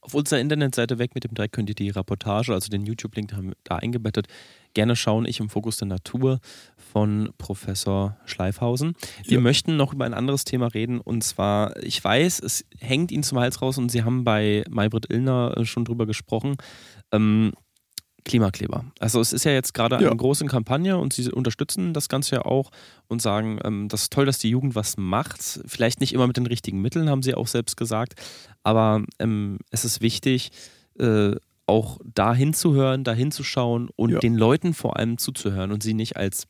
Auf 0.00 0.14
unserer 0.14 0.40
Internetseite 0.40 0.98
weg 0.98 1.14
mit 1.14 1.22
dem 1.22 1.34
Dreck 1.34 1.52
könnt 1.52 1.68
ihr 1.68 1.76
die 1.76 1.90
Reportage, 1.90 2.52
also 2.52 2.68
den 2.70 2.84
YouTube-Link 2.84 3.32
haben 3.34 3.50
wir 3.50 3.56
da 3.62 3.76
eingebettet, 3.76 4.26
gerne 4.74 4.96
schauen. 4.96 5.26
Ich 5.26 5.38
im 5.38 5.48
Fokus 5.48 5.76
der 5.76 5.86
Natur 5.86 6.40
von 6.92 7.30
Professor 7.38 8.16
Schleifhausen. 8.26 8.92
Wir 9.24 9.38
Ja. 9.38 9.40
möchten 9.40 9.76
noch 9.76 9.94
über 9.94 10.04
ein 10.04 10.12
anderes 10.14 10.44
Thema 10.44 10.66
reden 10.66 11.00
und 11.00 11.24
zwar, 11.24 11.82
ich 11.82 12.02
weiß, 12.04 12.40
es 12.40 12.64
hängt 12.78 13.10
Ihnen 13.10 13.22
zum 13.22 13.38
Hals 13.38 13.62
raus 13.62 13.78
und 13.78 13.90
Sie 13.90 14.02
haben 14.04 14.24
bei 14.24 14.62
Maybrit 14.68 15.10
Illner 15.10 15.54
äh, 15.56 15.64
schon 15.64 15.84
drüber 15.86 16.04
gesprochen. 16.06 16.56
Ähm, 17.10 17.52
Klimakleber. 18.24 18.84
Also 19.00 19.20
es 19.20 19.32
ist 19.32 19.44
ja 19.44 19.50
jetzt 19.50 19.74
gerade 19.74 19.96
Ja. 20.00 20.06
eine 20.08 20.16
große 20.16 20.44
Kampagne 20.46 20.96
und 20.96 21.12
sie 21.12 21.28
unterstützen 21.32 21.92
das 21.92 22.08
Ganze 22.08 22.36
ja 22.36 22.44
auch 22.44 22.70
und 23.08 23.20
sagen, 23.20 23.58
ähm, 23.64 23.88
das 23.88 24.02
ist 24.02 24.12
toll, 24.12 24.26
dass 24.26 24.38
die 24.38 24.50
Jugend 24.50 24.76
was 24.76 24.96
macht. 24.96 25.40
Vielleicht 25.66 26.00
nicht 26.00 26.12
immer 26.12 26.28
mit 26.28 26.36
den 26.36 26.46
richtigen 26.46 26.80
Mitteln, 26.80 27.10
haben 27.10 27.22
sie 27.24 27.34
auch 27.34 27.48
selbst 27.48 27.76
gesagt. 27.76 28.14
Aber 28.62 29.02
ähm, 29.18 29.58
es 29.70 29.84
ist 29.84 30.02
wichtig, 30.02 30.50
äh, 31.00 31.32
auch 31.66 31.98
da 32.04 32.32
hinzuhören, 32.32 33.02
da 33.02 33.12
hinzuschauen 33.12 33.88
und 33.96 34.10
Ja. 34.10 34.18
den 34.20 34.36
Leuten 34.36 34.72
vor 34.72 34.98
allem 34.98 35.18
zuzuhören 35.18 35.72
und 35.72 35.82
sie 35.82 35.94
nicht 35.94 36.16
als 36.16 36.46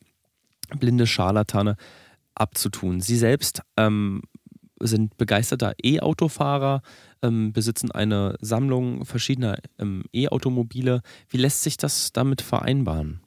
blinde 0.79 1.07
Scharlatane 1.07 1.75
abzutun. 2.35 3.01
Sie 3.01 3.17
selbst 3.17 3.61
ähm, 3.77 4.21
sind 4.81 5.17
begeisterter 5.17 5.73
E-Autofahrer, 5.81 6.81
ähm, 7.21 7.53
besitzen 7.53 7.91
eine 7.91 8.35
Sammlung 8.41 9.05
verschiedener 9.05 9.57
ähm, 9.79 10.05
E-Automobile. 10.13 11.01
Wie 11.29 11.37
lässt 11.37 11.63
sich 11.63 11.77
das 11.77 12.11
damit 12.11 12.41
vereinbaren? 12.41 13.21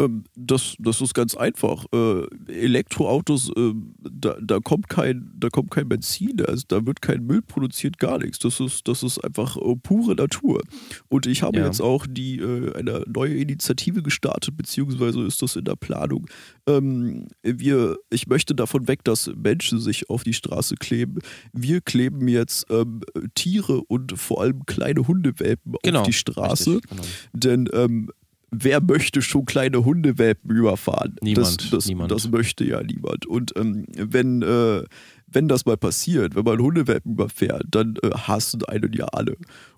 Ähm, 0.00 0.24
das, 0.34 0.74
das 0.78 1.00
ist 1.00 1.14
ganz 1.14 1.34
einfach. 1.36 1.84
Äh, 1.92 2.26
Elektroautos, 2.48 3.50
äh, 3.56 3.72
da, 3.98 4.36
da, 4.40 4.58
kommt 4.60 4.88
kein, 4.88 5.30
da 5.38 5.48
kommt 5.48 5.70
kein 5.70 5.88
Benzin, 5.88 6.40
also 6.46 6.64
da 6.68 6.86
wird 6.86 7.02
kein 7.02 7.24
Müll 7.26 7.42
produziert, 7.42 7.98
gar 7.98 8.18
nichts. 8.18 8.38
Das 8.38 8.60
ist, 8.60 8.86
das 8.88 9.02
ist 9.02 9.18
einfach 9.18 9.56
äh, 9.56 9.76
pure 9.82 10.14
Natur. 10.14 10.62
Und 11.08 11.26
ich 11.26 11.42
habe 11.42 11.58
Ja. 11.58 11.66
jetzt 11.66 11.80
auch 11.80 12.06
die, 12.08 12.38
äh, 12.38 12.74
eine 12.74 13.04
neue 13.06 13.34
Initiative 13.34 14.02
gestartet, 14.02 14.56
beziehungsweise 14.56 15.22
ist 15.22 15.42
das 15.42 15.56
in 15.56 15.64
der 15.64 15.76
Planung. 15.76 16.26
Ähm, 16.66 17.28
wir, 17.42 17.96
ich 18.10 18.26
möchte 18.26 18.54
davon 18.54 18.88
weg, 18.88 19.04
dass 19.04 19.30
Menschen 19.36 19.78
sich 19.80 20.08
auf 20.10 20.22
die 20.24 20.34
Straße 20.34 20.76
kleben. 20.76 21.18
Wir 21.52 21.80
kleben 21.80 22.28
jetzt 22.28 22.66
ähm, 22.70 23.00
Tiere 23.34 23.82
und 23.88 24.18
vor 24.18 24.40
allem 24.42 24.64
kleine 24.66 25.06
Hundewelpen 25.06 25.74
auf 25.94 26.06
die 26.06 26.12
Straße. 26.12 26.74
richtig, 26.76 26.90
genau. 26.90 27.02
Denn 27.32 27.68
ähm, 27.72 28.10
wer 28.50 28.80
möchte 28.80 29.22
schon 29.22 29.44
kleine 29.44 29.84
Hundewelpen 29.84 30.50
überfahren? 30.50 31.16
Niemand, 31.22 31.60
Das, 31.62 31.70
das, 31.70 31.86
niemand. 31.86 32.10
das 32.10 32.30
möchte 32.30 32.64
ja 32.64 32.82
niemand. 32.82 33.26
Und 33.26 33.52
ähm, 33.56 33.86
wenn, 33.96 34.42
äh, 34.42 34.84
wenn 35.26 35.48
das 35.48 35.66
mal 35.66 35.76
passiert, 35.76 36.34
wenn 36.34 36.44
man 36.44 36.58
Hundewelpen 36.60 37.12
überfährt, 37.12 37.64
dann 37.70 37.96
äh, 38.02 38.10
hassen 38.10 38.64
einen 38.64 38.92
ja 38.92 39.06
alle. 39.06 39.36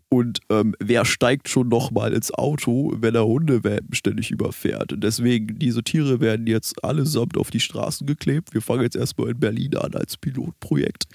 Und 0.08 0.40
ähm, 0.50 0.74
wer 0.78 1.06
steigt 1.06 1.48
schon 1.48 1.68
nochmal 1.68 2.12
ins 2.12 2.34
Auto, 2.34 2.92
wenn 3.00 3.14
er 3.14 3.24
Hundewelpen 3.24 3.94
ständig 3.94 4.30
überfährt? 4.30 4.92
Und 4.92 5.02
deswegen, 5.02 5.58
diese 5.58 5.82
Tiere 5.82 6.20
werden 6.20 6.46
jetzt 6.46 6.84
allesamt 6.84 7.38
auf 7.38 7.50
die 7.50 7.60
Straßen 7.60 8.06
geklebt. 8.06 8.52
Wir 8.52 8.60
fangen 8.60 8.82
jetzt 8.82 8.96
erstmal 8.96 9.30
in 9.30 9.40
Berlin 9.40 9.74
an 9.76 9.94
als 9.94 10.18
Pilotprojekt 10.18 11.06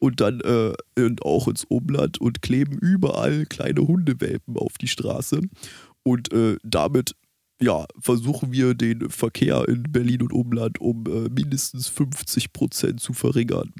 und 0.00 0.20
dann 0.20 0.40
äh, 0.40 0.72
und 1.00 1.22
auch 1.22 1.46
ins 1.46 1.64
Umland 1.64 2.20
und 2.20 2.42
kleben 2.42 2.76
überall 2.78 3.46
kleine 3.46 3.86
Hundewelpen 3.86 4.56
auf 4.56 4.78
die 4.78 4.88
Straße. 4.88 5.42
Und 6.02 6.32
äh, 6.32 6.56
damit 6.62 7.14
ja, 7.62 7.84
versuchen 7.98 8.52
wir 8.52 8.72
den 8.74 9.10
Verkehr 9.10 9.68
in 9.68 9.82
Berlin 9.82 10.22
und 10.22 10.32
Umland 10.32 10.80
um 10.80 11.04
äh, 11.06 11.28
mindestens 11.28 11.88
50 11.88 12.52
Prozent 12.54 13.00
zu 13.00 13.12
verringern. 13.12 13.72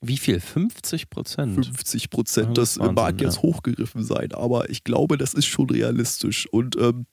Wie 0.00 0.16
viel? 0.16 0.40
50 0.40 1.08
Prozent? 1.10 1.54
50 1.54 2.02
Ja, 2.02 2.08
Prozent, 2.08 2.58
das 2.58 2.74
das, 2.74 2.78
Wahnsinn, 2.80 2.94
mag 2.94 3.20
jetzt 3.20 3.36
ja. 3.36 3.42
hochgegriffen 3.42 4.02
sein, 4.04 4.32
aber 4.32 4.70
ich 4.70 4.82
glaube, 4.84 5.18
das 5.18 5.34
ist 5.34 5.46
schon 5.46 5.70
realistisch. 5.70 6.48
Und 6.52 6.76
ähm, 6.76 7.06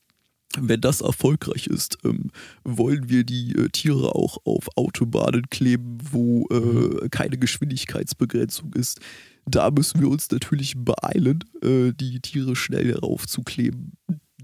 wenn 0.58 0.82
das 0.82 1.02
erfolgreich 1.02 1.68
ist, 1.68 1.98
ähm, 2.04 2.32
wollen 2.64 3.10
wir 3.10 3.24
die 3.24 3.54
äh, 3.56 3.70
Tiere 3.70 4.16
auch 4.16 4.38
auf 4.46 4.68
Autobahnen 4.78 5.50
kleben, 5.50 5.98
wo 6.12 6.48
äh, 6.52 6.56
Mhm. 6.60 7.10
keine 7.12 7.38
Geschwindigkeitsbegrenzung 7.38 8.74
ist. 8.74 9.00
Da 9.46 9.70
müssen 9.70 10.02
wir 10.02 10.10
uns 10.10 10.30
natürlich 10.32 10.74
beeilen, 10.76 11.44
äh, 11.62 11.92
die 11.94 12.20
Tiere 12.20 12.56
schnell 12.56 12.94
darauf 12.94 13.28
zu 13.28 13.44
kleben. 13.44 13.94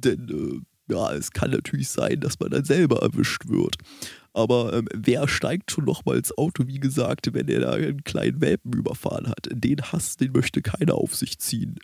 Denn 0.03 0.27
äh, 0.29 0.93
ja, 0.93 1.13
es 1.13 1.31
kann 1.31 1.51
natürlich 1.51 1.89
sein, 1.89 2.19
dass 2.19 2.39
man 2.39 2.51
dann 2.51 2.65
selber 2.65 3.01
erwischt 3.01 3.47
wird. 3.47 3.77
Aber 4.33 4.73
ähm, 4.73 4.87
wer 4.93 5.27
steigt 5.27 5.71
schon 5.71 5.85
noch 5.85 6.05
mal 6.05 6.17
ins 6.17 6.37
Auto, 6.37 6.67
wie 6.67 6.79
gesagt, 6.79 7.33
wenn 7.33 7.47
er 7.47 7.59
da 7.61 7.71
einen 7.73 8.03
kleinen 8.03 8.41
Welpen 8.41 8.73
überfahren 8.73 9.27
hat? 9.27 9.47
Den 9.51 9.81
Hass, 9.81 10.15
den 10.17 10.31
möchte 10.31 10.61
keiner 10.61 10.95
auf 10.95 11.15
sich 11.15 11.39
ziehen. 11.39 11.79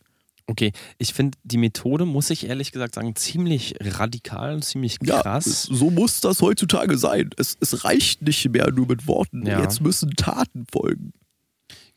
Okay, 0.49 0.71
ich 0.97 1.13
finde 1.13 1.37
die 1.43 1.57
Methode, 1.57 2.05
muss 2.05 2.29
ich 2.29 2.47
ehrlich 2.47 2.71
gesagt 2.71 2.95
sagen, 2.95 3.15
ziemlich 3.17 3.75
radikal 3.81 4.53
und 4.53 4.63
ziemlich 4.63 4.97
Ja, 5.03 5.21
krass. 5.21 5.45
es, 5.45 5.63
so 5.63 5.89
muss 5.89 6.21
das 6.21 6.41
heutzutage 6.41 6.97
sein. 6.97 7.31
Es, 7.35 7.57
es 7.59 7.83
reicht 7.83 8.21
nicht 8.21 8.49
mehr 8.49 8.71
nur 8.71 8.87
mit 8.87 9.07
Worten. 9.07 9.45
Ja. 9.45 9.61
Jetzt 9.61 9.81
müssen 9.81 10.11
Taten 10.11 10.65
folgen. 10.71 11.11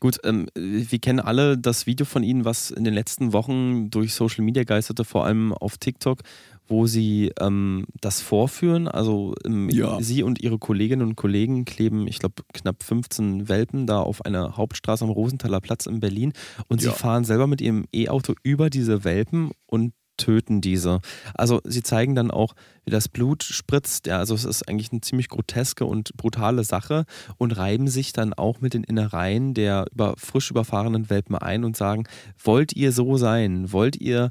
Gut, 0.01 0.19
ähm, 0.25 0.47
wir 0.55 0.99
kennen 0.99 1.21
alle 1.21 1.59
das 1.59 1.87
Video 1.87 2.07
von 2.07 2.23
Ihnen, 2.23 2.47
was 2.47 2.71
in 2.71 2.85
den 2.85 2.95
letzten 2.95 3.35
Wochen 3.35 3.91
durch 3.91 4.15
Social 4.15 4.43
Media 4.45 4.65
geisterte, 4.65 5.05
vor 5.05 5.27
allem 5.27 5.53
auf 5.53 5.77
TikTok, 5.77 6.21
wo 6.67 6.87
Sie 6.87 7.33
ähm, 7.39 7.85
das 8.01 8.23
vorführen. 8.23 8.89
Also 8.89 9.35
ähm, 9.45 9.69
Ja. 9.69 10.01
Sie 10.01 10.23
und 10.23 10.41
Ihre 10.41 10.59
Kolleginnen 10.59 11.07
und 11.07 11.17
Kollegen 11.17 11.67
kleben, 11.67 12.07
ich 12.09 12.19
glaube, 12.19 12.43
knapp 12.55 12.83
15 12.83 13.49
Welpen 13.51 13.87
da 13.87 14.01
auf 14.01 14.25
einer 14.25 14.57
Hauptstraße 14.57 15.05
am 15.05 15.11
Rosenthaler 15.11 15.61
Platz 15.61 15.85
in 15.85 16.01
Berlin 16.01 16.33
und 16.69 16.81
Sie 16.81 16.87
Ja. 16.87 16.93
fahren 16.93 17.25
selber 17.25 17.47
mit 17.47 17.61
Ihrem 17.61 17.85
E-Auto 17.95 18.35
über 18.43 18.71
diese 18.71 19.05
Welpen 19.05 19.51
und 19.67 19.93
töten 20.21 20.61
diese. 20.61 21.01
Also 21.35 21.61
sie 21.65 21.83
zeigen 21.83 22.15
dann 22.15 22.31
auch, 22.31 22.55
wie 22.85 22.91
das 22.91 23.09
Blut 23.09 23.43
spritzt. 23.43 24.07
Ja, 24.07 24.19
also 24.19 24.35
es 24.35 24.45
ist 24.45 24.69
eigentlich 24.69 24.93
eine 24.93 25.01
ziemlich 25.01 25.29
groteske 25.29 25.85
und 25.85 26.17
brutale 26.17 26.63
Sache 26.65 27.05
und 27.39 27.53
reiben 27.57 27.89
sich 27.89 28.13
dann 28.13 28.33
auch 28.35 28.61
mit 28.61 28.75
den 28.75 28.85
Innereien 28.85 29.55
der 29.55 29.87
über, 29.93 30.15
frisch 30.17 30.51
überfahrenen 30.51 31.11
Welpen 31.11 31.37
ein 31.37 31.65
und 31.65 31.77
sagen, 31.77 32.05
wollt 32.43 32.75
ihr 32.75 32.93
so 32.93 33.17
sein? 33.17 33.73
Wollt 33.73 33.97
ihr 33.97 34.31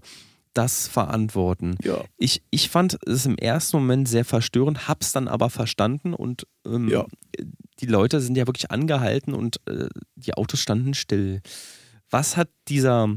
das 0.53 0.87
verantworten? 0.87 1.75
Ja. 1.83 2.03
Ich, 2.17 2.41
ich 2.49 2.69
fand 2.69 2.97
es 3.05 3.25
im 3.25 3.37
ersten 3.37 3.77
Moment 3.77 4.07
sehr 4.07 4.25
verstörend, 4.25 4.87
hab's 4.87 5.11
dann 5.11 5.27
aber 5.27 5.49
verstanden 5.49 6.13
und 6.13 6.47
ähm, 6.65 6.89
Ja. 6.89 7.05
die 7.79 7.85
Leute 7.85 8.19
sind 8.19 8.35
ja 8.35 8.47
wirklich 8.47 8.71
angehalten 8.71 9.33
und 9.33 9.57
äh, 9.67 9.87
die 10.15 10.33
Autos 10.33 10.59
standen 10.59 10.93
still. 10.95 11.41
Was 12.09 12.35
hat 12.35 12.49
dieser, 12.67 13.15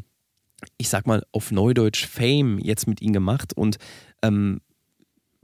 ich 0.79 0.88
sag 0.88 1.07
mal 1.07 1.25
auf 1.33 1.51
Neudeutsch, 1.51 2.07
Fame 2.07 2.59
jetzt 2.59 2.87
mit 2.87 3.01
ihnen 3.03 3.12
gemacht 3.12 3.53
und 3.57 3.79
ähm, 4.22 4.61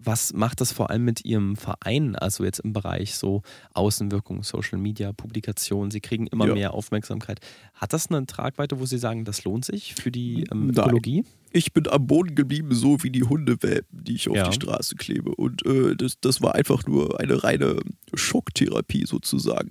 was 0.01 0.33
macht 0.33 0.61
das 0.61 0.71
vor 0.71 0.91
allem 0.91 1.05
mit 1.05 1.25
Ihrem 1.25 1.57
Verein, 1.57 2.15
also 2.15 2.45
jetzt 2.45 2.61
im 2.61 2.73
Bereich 2.73 3.17
so 3.17 3.43
Außenwirkung, 3.75 4.45
Social 4.45 4.79
Media, 4.79 5.13
Publikation? 5.13 5.91
Sie 5.91 6.01
kriegen 6.01 6.29
immer 6.29 6.47
Ja. 6.47 6.55
mehr 6.55 6.73
Aufmerksamkeit. 6.73 7.41
Hat 7.75 7.93
das 7.93 8.09
eine 8.09 8.25
Tragweite, 8.25 8.79
wo 8.79 8.87
Sie 8.87 8.99
sagen, 8.99 9.25
das 9.25 9.43
lohnt 9.43 9.65
sich 9.65 9.97
für 9.97 10.13
die 10.13 10.47
ähm, 10.53 10.69
Nein. 10.69 11.25
Ich 11.53 11.73
bin 11.73 11.89
am 11.89 12.07
Boden 12.07 12.35
geblieben, 12.35 12.75
so 12.75 13.03
wie 13.03 13.11
die 13.11 13.25
Hundewelpen, 13.25 14.03
die 14.05 14.15
ich 14.17 14.29
auf 14.29 14.37
Ja. 14.37 14.49
die 14.49 14.55
Straße 14.55 14.97
klebe. 14.97 15.35
Und 15.35 15.65
äh, 15.67 15.97
das, 15.97 16.21
das 16.21 16.43
war 16.43 16.55
einfach 16.55 16.87
nur 16.87 17.19
eine 17.21 17.43
reine 17.43 17.81
Schocktherapie 18.15 19.07
sozusagen. 19.07 19.71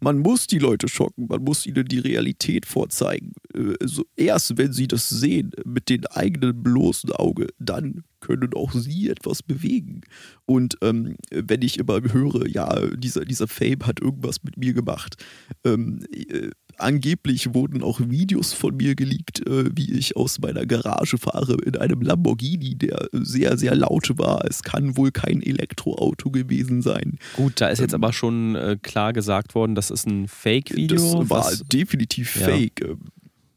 Man 0.00 0.18
muss 0.18 0.46
die 0.46 0.58
Leute 0.58 0.88
schocken, 0.88 1.26
man 1.28 1.42
muss 1.42 1.66
ihnen 1.66 1.86
die 1.86 1.98
Realität 1.98 2.66
vorzeigen. 2.66 3.32
Äh, 3.54 3.74
so 3.84 4.04
erst 4.16 4.58
wenn 4.58 4.72
sie 4.72 4.86
das 4.88 5.08
sehen 5.08 5.52
mit 5.64 5.88
dem 5.88 6.04
eigenen 6.10 6.62
bloßen 6.62 7.10
Auge, 7.12 7.48
dann 7.58 8.04
können 8.20 8.54
auch 8.54 8.72
sie 8.72 9.08
etwas 9.10 9.42
bewegen. 9.42 10.00
Und 10.46 10.76
ähm, 10.82 11.16
wenn 11.30 11.62
ich 11.62 11.78
immer 11.78 12.00
höre, 12.02 12.46
ja, 12.48 12.86
dieser, 12.96 13.24
dieser 13.24 13.48
Fame 13.48 13.80
hat 13.86 14.00
irgendwas 14.00 14.42
mit 14.42 14.56
mir 14.56 14.72
gemacht, 14.72 15.22
ähm, 15.64 16.00
äh, 16.12 16.50
angeblich 16.78 17.54
wurden 17.54 17.82
auch 17.82 18.00
Videos 18.00 18.52
von 18.52 18.76
mir 18.76 18.94
geleakt, 18.94 19.46
äh, 19.46 19.64
wie 19.74 19.92
ich 19.92 20.16
aus 20.16 20.38
meiner 20.40 20.66
Garage 20.66 21.18
fahre 21.18 21.56
in 21.64 21.76
einem 21.76 22.02
Lamborghini, 22.02 22.74
der 22.74 23.08
sehr, 23.12 23.56
sehr 23.56 23.74
laut 23.74 24.10
war. 24.18 24.44
Es 24.44 24.62
kann 24.62 24.96
wohl 24.96 25.10
kein 25.10 25.42
Elektroauto 25.42 26.30
gewesen 26.30 26.82
sein. 26.82 27.18
Gut, 27.36 27.60
da 27.60 27.68
ist 27.68 27.80
jetzt 27.80 27.94
ähm, 27.94 28.02
aber 28.02 28.12
schon 28.12 28.54
äh, 28.54 28.76
klar 28.80 29.12
gesagt 29.12 29.54
worden, 29.54 29.74
das 29.74 29.90
ist 29.90 30.06
ein 30.06 30.28
Fake-Video. 30.28 30.96
Das 30.96 31.30
war 31.30 31.52
definitiv 31.72 32.36
ja. 32.40 32.46
fake. 32.46 32.96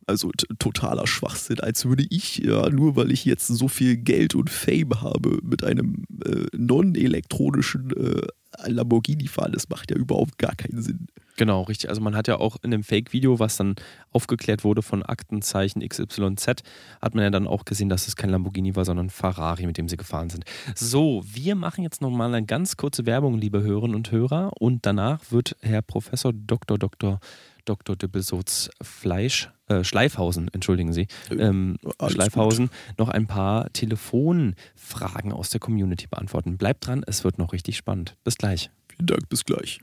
Also 0.08 0.32
totaler 0.58 1.06
Schwachsinn, 1.06 1.60
als 1.60 1.86
würde 1.86 2.06
ich, 2.10 2.38
ja, 2.38 2.70
nur 2.70 2.96
weil 2.96 3.12
ich 3.12 3.26
jetzt 3.26 3.48
so 3.48 3.68
viel 3.68 3.98
Geld 3.98 4.36
und 4.36 4.50
Fame 4.50 5.02
habe, 5.02 5.40
mit 5.44 5.66
einem 5.66 6.06
äh, 6.26 6.46
non-elektronischen 6.56 7.92
äh, 7.92 8.28
Lamborghini 8.66 9.28
fahren. 9.28 9.52
Das 9.52 9.70
macht 9.70 9.92
ja 9.92 9.98
überhaupt 9.98 10.38
gar 10.38 10.56
keinen 10.56 10.82
Sinn. 10.82 11.08
Genau, 11.38 11.62
richtig. 11.62 11.90
Also 11.90 12.02
man 12.02 12.16
hat 12.16 12.28
ja 12.28 12.40
auch 12.40 12.58
in 12.64 12.72
dem 12.72 12.84
Fake-Video, 12.84 13.38
was 13.38 13.58
dann 13.58 13.76
aufgeklärt 14.12 14.64
wurde 14.64 14.82
von 14.82 15.04
Aktenzeichen 15.04 15.88
XYZ, 15.88 16.64
hat 17.00 17.14
man 17.14 17.24
ja 17.24 17.30
dann 17.30 17.46
auch 17.46 17.64
gesehen, 17.64 17.90
dass 17.90 18.08
es 18.08 18.16
kein 18.16 18.32
Lamborghini 18.32 18.76
war, 18.76 18.86
sondern 18.86 19.12
Ferrari, 19.12 19.68
mit 19.68 19.78
dem 19.78 19.88
sie 19.88 19.98
gefahren 19.98 20.32
sind. 20.32 20.46
So, 20.74 21.24
wir 21.26 21.56
machen 21.56 21.84
jetzt 21.84 22.02
nochmal 22.02 22.34
eine 22.34 22.46
ganz 22.46 22.76
kurze 22.76 23.06
Werbung, 23.06 23.38
liebe 23.38 23.62
Hörerinnen 23.62 23.96
und 23.96 24.12
Hörer. 24.12 24.52
Und 24.60 24.86
danach 24.86 25.20
wird 25.30 25.56
Herr 25.62 25.84
Professor 25.84 26.34
Dr. 26.34 26.80
Dr. 26.80 27.20
Dr. 27.66 27.96
Düppelsots 27.96 28.72
Fleisch, 28.82 29.52
äh, 29.68 29.84
Schleifhausen, 29.84 30.50
entschuldigen 30.54 30.94
Sie, 30.94 31.08
äh, 31.30 31.36
ähm, 31.36 31.78
Schleifhausen, 32.08 32.68
gut. 32.68 33.00
noch 33.00 33.10
ein 33.10 33.28
paar 33.28 33.72
Telefonfragen 33.74 35.32
aus 35.32 35.50
der 35.50 35.60
Community 35.60 36.08
beantworten. 36.08 36.58
Bleibt 36.58 36.88
dran, 36.88 37.04
es 37.06 37.24
wird 37.24 37.38
noch 37.38 37.54
richtig 37.54 37.78
spannend. 37.78 38.16
Bis 38.24 38.38
gleich. 38.38 38.70
Vielen 38.90 39.08
Dank, 39.08 39.30
bis 39.30 39.46
gleich. 39.46 39.80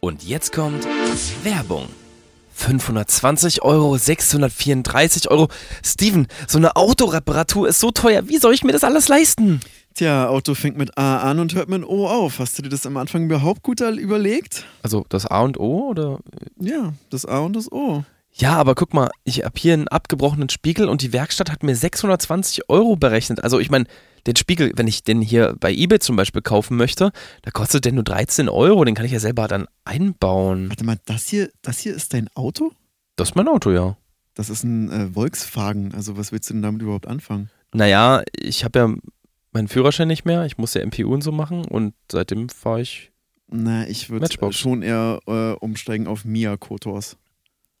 Und 0.00 0.22
jetzt 0.22 0.52
kommt 0.52 0.86
Werbung. 1.44 1.88
520 2.54 3.62
Euro, 3.62 3.96
634 3.96 5.30
Euro. 5.30 5.48
Steven, 5.84 6.28
so 6.46 6.58
eine 6.58 6.76
Autoreparatur 6.76 7.68
ist 7.68 7.80
so 7.80 7.90
teuer. 7.90 8.28
Wie 8.28 8.38
soll 8.38 8.54
ich 8.54 8.62
mir 8.62 8.72
das 8.72 8.84
alles 8.84 9.08
leisten? 9.08 9.60
Tja, 9.94 10.28
Auto 10.28 10.54
fängt 10.54 10.76
mit 10.76 10.96
A 10.98 11.18
an 11.18 11.38
und 11.38 11.54
hört 11.54 11.68
mit 11.68 11.84
O 11.84 12.06
auf. 12.08 12.38
Hast 12.38 12.58
du 12.58 12.62
dir 12.62 12.68
das 12.68 12.84
am 12.84 12.96
Anfang 12.96 13.24
überhaupt 13.24 13.62
gut 13.62 13.80
überlegt? 13.80 14.66
Also 14.82 15.04
das 15.08 15.26
A 15.26 15.42
und 15.42 15.58
O 15.58 15.88
oder? 15.90 16.18
Ja, 16.60 16.94
das 17.10 17.24
A 17.26 17.38
und 17.38 17.54
das 17.54 17.70
O. 17.70 18.04
Ja, 18.36 18.56
aber 18.56 18.74
guck 18.74 18.94
mal, 18.94 19.10
ich 19.22 19.44
habe 19.44 19.54
hier 19.56 19.74
einen 19.74 19.86
abgebrochenen 19.86 20.48
Spiegel 20.48 20.88
und 20.88 21.02
die 21.02 21.12
Werkstatt 21.12 21.52
hat 21.52 21.62
mir 21.62 21.76
620 21.76 22.68
Euro 22.68 22.96
berechnet. 22.96 23.44
Also 23.44 23.60
ich 23.60 23.70
meine, 23.70 23.84
den 24.26 24.34
Spiegel, 24.34 24.72
wenn 24.74 24.88
ich 24.88 25.04
den 25.04 25.20
hier 25.20 25.54
bei 25.60 25.72
eBay 25.72 26.00
zum 26.00 26.16
Beispiel 26.16 26.42
kaufen 26.42 26.76
möchte, 26.76 27.12
da 27.42 27.52
kostet 27.52 27.84
der 27.84 27.92
nur 27.92 28.02
13 28.02 28.48
Euro. 28.48 28.84
Den 28.84 28.96
kann 28.96 29.06
ich 29.06 29.12
ja 29.12 29.20
selber 29.20 29.46
dann 29.46 29.66
einbauen. 29.84 30.68
Warte 30.68 30.84
mal, 30.84 30.98
das 31.04 31.28
hier, 31.28 31.48
das 31.62 31.78
hier 31.78 31.94
ist 31.94 32.12
dein 32.12 32.28
Auto? 32.34 32.72
Das 33.14 33.30
ist 33.30 33.34
mein 33.36 33.46
Auto, 33.46 33.70
ja. 33.70 33.96
Das 34.34 34.50
ist 34.50 34.64
ein 34.64 34.90
äh, 34.90 35.06
Volkswagen. 35.12 35.94
Also 35.94 36.16
was 36.16 36.32
willst 36.32 36.50
du 36.50 36.54
denn 36.54 36.62
damit 36.62 36.82
überhaupt 36.82 37.06
anfangen? 37.06 37.50
Naja, 37.72 38.22
ich 38.36 38.64
habe 38.64 38.78
ja 38.80 38.94
meinen 39.52 39.68
Führerschein 39.68 40.08
nicht 40.08 40.24
mehr. 40.24 40.44
Ich 40.44 40.58
muss 40.58 40.74
ja 40.74 40.84
MPU 40.84 41.14
und 41.14 41.22
so 41.22 41.30
machen 41.30 41.64
und 41.64 41.94
seitdem 42.10 42.48
fahre 42.48 42.80
ich. 42.80 43.12
Na, 43.46 43.86
ich 43.86 44.10
würde 44.10 44.26
schon 44.52 44.82
eher 44.82 45.20
äh, 45.28 45.52
umsteigen 45.52 46.08
auf 46.08 46.24
Mia 46.24 46.56
Kotors. 46.56 47.16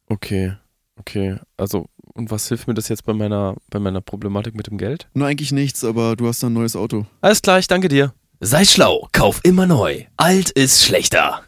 Okay, 0.08 0.52
okay. 0.96 1.36
Also, 1.56 1.86
und 2.14 2.30
was 2.30 2.48
hilft 2.48 2.68
mir 2.68 2.74
das 2.74 2.88
jetzt 2.88 3.04
bei 3.04 3.12
meiner, 3.12 3.56
bei 3.70 3.78
meiner 3.78 4.00
Problematik 4.00 4.54
mit 4.54 4.66
dem 4.66 4.78
Geld? 4.78 5.08
Nur 5.14 5.26
eigentlich 5.26 5.52
nichts, 5.52 5.84
aber 5.84 6.16
du 6.16 6.26
hast 6.26 6.44
ein 6.44 6.52
neues 6.52 6.76
Auto. 6.76 7.06
Alles 7.20 7.42
klar, 7.42 7.58
ich 7.58 7.66
danke 7.66 7.88
dir. 7.88 8.14
Sei 8.40 8.64
schlau, 8.64 9.08
kauf 9.12 9.40
immer 9.42 9.66
neu. 9.66 10.04
Alt 10.16 10.50
ist 10.50 10.84
schlechter. 10.84 11.44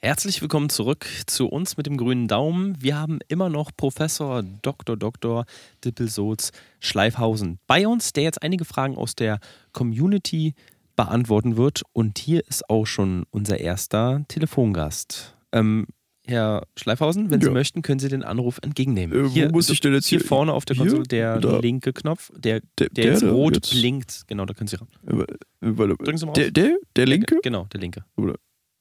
Herzlich 0.00 0.40
willkommen 0.40 0.70
zurück 0.70 1.06
zu 1.26 1.48
uns 1.48 1.76
mit 1.76 1.86
dem 1.86 1.96
grünen 1.96 2.28
Daumen. 2.28 2.80
Wir 2.80 2.96
haben 2.96 3.18
immer 3.26 3.48
noch 3.48 3.72
Professor 3.76 4.44
Dr. 4.62 4.96
Dr. 4.96 5.44
Dippelsoz 5.84 6.52
Schleifhausen 6.78 7.58
bei 7.66 7.86
uns, 7.86 8.12
der 8.12 8.22
jetzt 8.22 8.40
einige 8.40 8.64
Fragen 8.64 8.96
aus 8.96 9.16
der 9.16 9.40
Community 9.72 10.54
beantworten 10.94 11.56
wird. 11.56 11.82
Und 11.92 12.18
hier 12.18 12.46
ist 12.46 12.70
auch 12.70 12.86
schon 12.86 13.24
unser 13.30 13.58
erster 13.58 14.24
Telefongast. 14.28 15.36
Ähm, 15.50 15.88
Herr 16.28 16.66
Schleifhausen, 16.76 17.30
wenn 17.30 17.40
ja. 17.40 17.46
Sie 17.46 17.52
möchten, 17.52 17.80
können 17.80 18.00
Sie 18.00 18.08
den 18.08 18.22
Anruf 18.22 18.58
entgegennehmen. 18.62 19.26
Äh, 19.26 19.28
hier, 19.30 19.48
wo 19.48 19.52
muss 19.52 19.70
ich 19.70 19.80
denn 19.80 19.94
jetzt 19.94 20.06
hier? 20.06 20.18
Hier 20.18 20.28
vorne 20.28 20.52
auf 20.52 20.66
der 20.66 20.76
Konsole, 20.76 21.04
der 21.04 21.40
da. 21.40 21.58
linke 21.58 21.94
Knopf, 21.94 22.30
der, 22.36 22.60
der, 22.78 22.90
der, 22.90 23.04
jetzt 23.06 23.22
rot 23.24 23.54
jetzt. 23.54 23.70
blinkt. 23.70 24.24
Genau, 24.26 24.44
da 24.44 24.52
können 24.52 24.68
Sie 24.68 24.76
ran. 24.76 24.88
Äh, 25.06 25.72
Drücken 25.72 26.18
Sie 26.18 26.26
mal 26.26 26.32
auf. 26.32 26.34
Der, 26.34 26.50
der, 26.50 26.76
der 26.96 27.06
linke? 27.06 27.38
Genau, 27.42 27.64
der 27.72 27.80
linke. 27.80 28.04
Oder? 28.16 28.34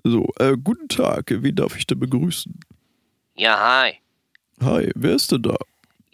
So, 0.04 0.28
äh, 0.40 0.58
guten 0.62 0.90
Tag, 0.90 1.26
wen 1.30 1.56
darf 1.56 1.78
ich 1.78 1.88
denn 1.88 2.00
begrüßen? 2.00 2.60
Ja, 3.38 3.84
hi. 3.84 3.94
Hi, 4.60 4.92
wer 4.96 5.16
ist 5.16 5.32
denn 5.32 5.44
da? 5.44 5.56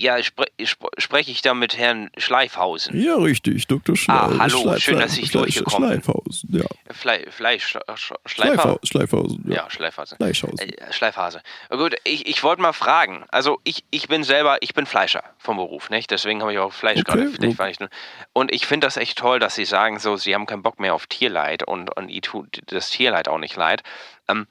Ja, 0.03 0.21
spre 0.21 0.47
spre 0.65 0.89
spreche 0.97 1.31
ich 1.31 1.41
da 1.41 1.53
mit 1.53 1.77
Herrn 1.77 2.09
Schleifhausen? 2.17 2.99
Ja, 3.01 3.15
richtig, 3.15 3.67
Dr. 3.67 3.95
Schleif 3.95 4.17
Ah, 4.17 4.33
hallo, 4.37 4.59
Schleif 4.59 4.83
schön, 4.83 4.99
dass 4.99 5.17
ich 5.17 5.31
Schleif 5.31 5.43
durchgekommen 5.43 5.91
bin. 5.91 6.03
Schleifhausen, 6.03 6.49
ja. 6.51 6.65
Fle 6.93 7.25
Fleisch, 7.31 7.77
Schleifhausen. 8.25 8.79
Schleifhausen, 8.83 9.43
ja. 9.47 9.55
ja 9.55 9.69
Schleifhausen. 9.69 10.19
Äh, 10.19 10.91
Schleifhase. 10.91 11.41
Gut, 11.69 11.95
ich, 12.03 12.27
ich 12.27 12.43
wollte 12.43 12.61
mal 12.61 12.73
fragen, 12.73 13.23
also 13.29 13.61
ich, 13.63 13.85
ich 13.91 14.09
bin 14.09 14.25
selber, 14.25 14.57
ich 14.59 14.73
bin 14.73 14.85
Fleischer 14.85 15.23
vom 15.37 15.55
Beruf, 15.55 15.89
nicht? 15.89 16.11
Deswegen 16.11 16.41
habe 16.41 16.51
ich 16.51 16.59
auch 16.59 16.73
Fleisch 16.73 16.99
okay, 16.99 17.31
gerade. 17.37 17.53
Okay. 17.53 17.87
Und 18.33 18.53
ich 18.53 18.65
finde 18.67 18.87
das 18.87 18.97
echt 18.97 19.17
toll, 19.17 19.39
dass 19.39 19.55
Sie 19.55 19.63
sagen 19.63 19.99
so, 19.99 20.17
Sie 20.17 20.35
haben 20.35 20.47
keinen 20.47 20.63
Bock 20.63 20.81
mehr 20.81 20.95
auf 20.95 21.07
Tierleid 21.07 21.63
und, 21.63 21.95
und 21.95 22.09
Ihnen 22.09 22.23
tut 22.23 22.61
das 22.65 22.89
Tierleid 22.89 23.29
auch 23.29 23.37
nicht 23.37 23.55
leid. 23.55 23.83
Ähm, 24.27 24.47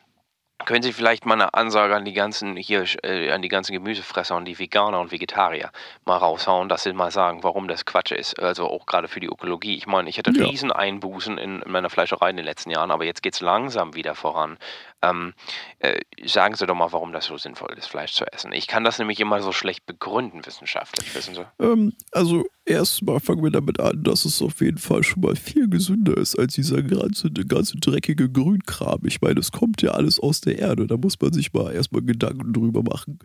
können 0.64 0.82
Sie 0.82 0.92
vielleicht 0.92 1.26
mal 1.26 1.34
eine 1.34 1.54
Ansage 1.54 1.94
an 1.94 2.04
die 2.04 2.12
ganzen 2.12 2.56
hier, 2.56 2.84
äh, 3.02 3.30
an 3.30 3.42
die 3.42 3.48
ganzen 3.48 3.72
Gemüsefresser 3.72 4.36
und 4.36 4.44
die 4.44 4.58
Veganer 4.58 5.00
und 5.00 5.12
Vegetarier 5.12 5.70
mal 6.04 6.16
raushauen, 6.16 6.68
dass 6.68 6.82
sie 6.82 6.92
mal 6.92 7.10
sagen, 7.10 7.42
warum 7.42 7.68
das 7.68 7.84
Quatsch 7.84 8.12
ist. 8.12 8.38
Also 8.40 8.68
auch 8.68 8.86
gerade 8.86 9.08
für 9.08 9.20
die 9.20 9.26
Ökologie. 9.26 9.76
Ich 9.76 9.86
meine, 9.86 10.08
ich 10.08 10.18
hatte 10.18 10.32
ja. 10.32 10.44
riesen 10.44 10.72
Einbußen 10.72 11.38
in, 11.38 11.62
in, 11.62 11.72
meiner 11.72 11.90
Fleischerei 11.90 12.30
in 12.30 12.36
den 12.36 12.44
letzten 12.44 12.70
Jahren, 12.70 12.90
aber 12.90 13.04
jetzt 13.04 13.22
geht 13.22 13.34
es 13.34 13.40
langsam 13.40 13.94
wieder 13.94 14.14
voran. 14.14 14.58
Ähm, 15.02 15.34
äh, 15.80 16.00
sagen 16.24 16.54
Sie 16.54 16.66
doch 16.66 16.74
mal, 16.74 16.92
warum 16.92 17.12
das 17.12 17.26
so 17.26 17.36
sinnvoll 17.36 17.74
ist, 17.76 17.86
Fleisch 17.86 18.12
zu 18.12 18.24
essen. 18.32 18.52
Ich 18.52 18.66
kann 18.66 18.84
das 18.84 18.98
nämlich 18.98 19.20
immer 19.20 19.42
so 19.42 19.52
schlecht 19.52 19.86
begründen 19.86 20.44
wissenschaftlich, 20.46 21.14
wissen 21.14 21.34
Sie? 21.34 21.44
Ähm, 21.58 21.92
also 22.12 22.44
erstmal 22.64 23.20
fangen 23.20 23.42
wir 23.42 23.50
damit 23.50 23.80
an, 23.80 24.02
dass 24.02 24.24
es 24.24 24.40
auf 24.40 24.60
jeden 24.60 24.78
Fall 24.78 25.02
schon 25.02 25.22
mal 25.22 25.36
viel 25.36 25.68
gesünder 25.68 26.16
ist 26.16 26.38
als 26.38 26.54
dieser 26.54 26.82
ganze, 26.82 27.30
ganze 27.30 27.78
dreckige 27.78 28.30
Grünkram. 28.30 29.00
Ich 29.04 29.20
meine, 29.20 29.40
es 29.40 29.50
kommt 29.50 29.82
ja 29.82 29.90
alles 29.90 30.20
aus 30.20 30.40
der 30.40 30.58
Erde. 30.58 30.86
Da 30.86 30.96
muss 30.96 31.20
man 31.20 31.32
sich 31.32 31.52
mal 31.52 31.72
erstmal 31.72 32.02
Gedanken 32.02 32.52
drüber 32.52 32.82
machen. 32.82 33.18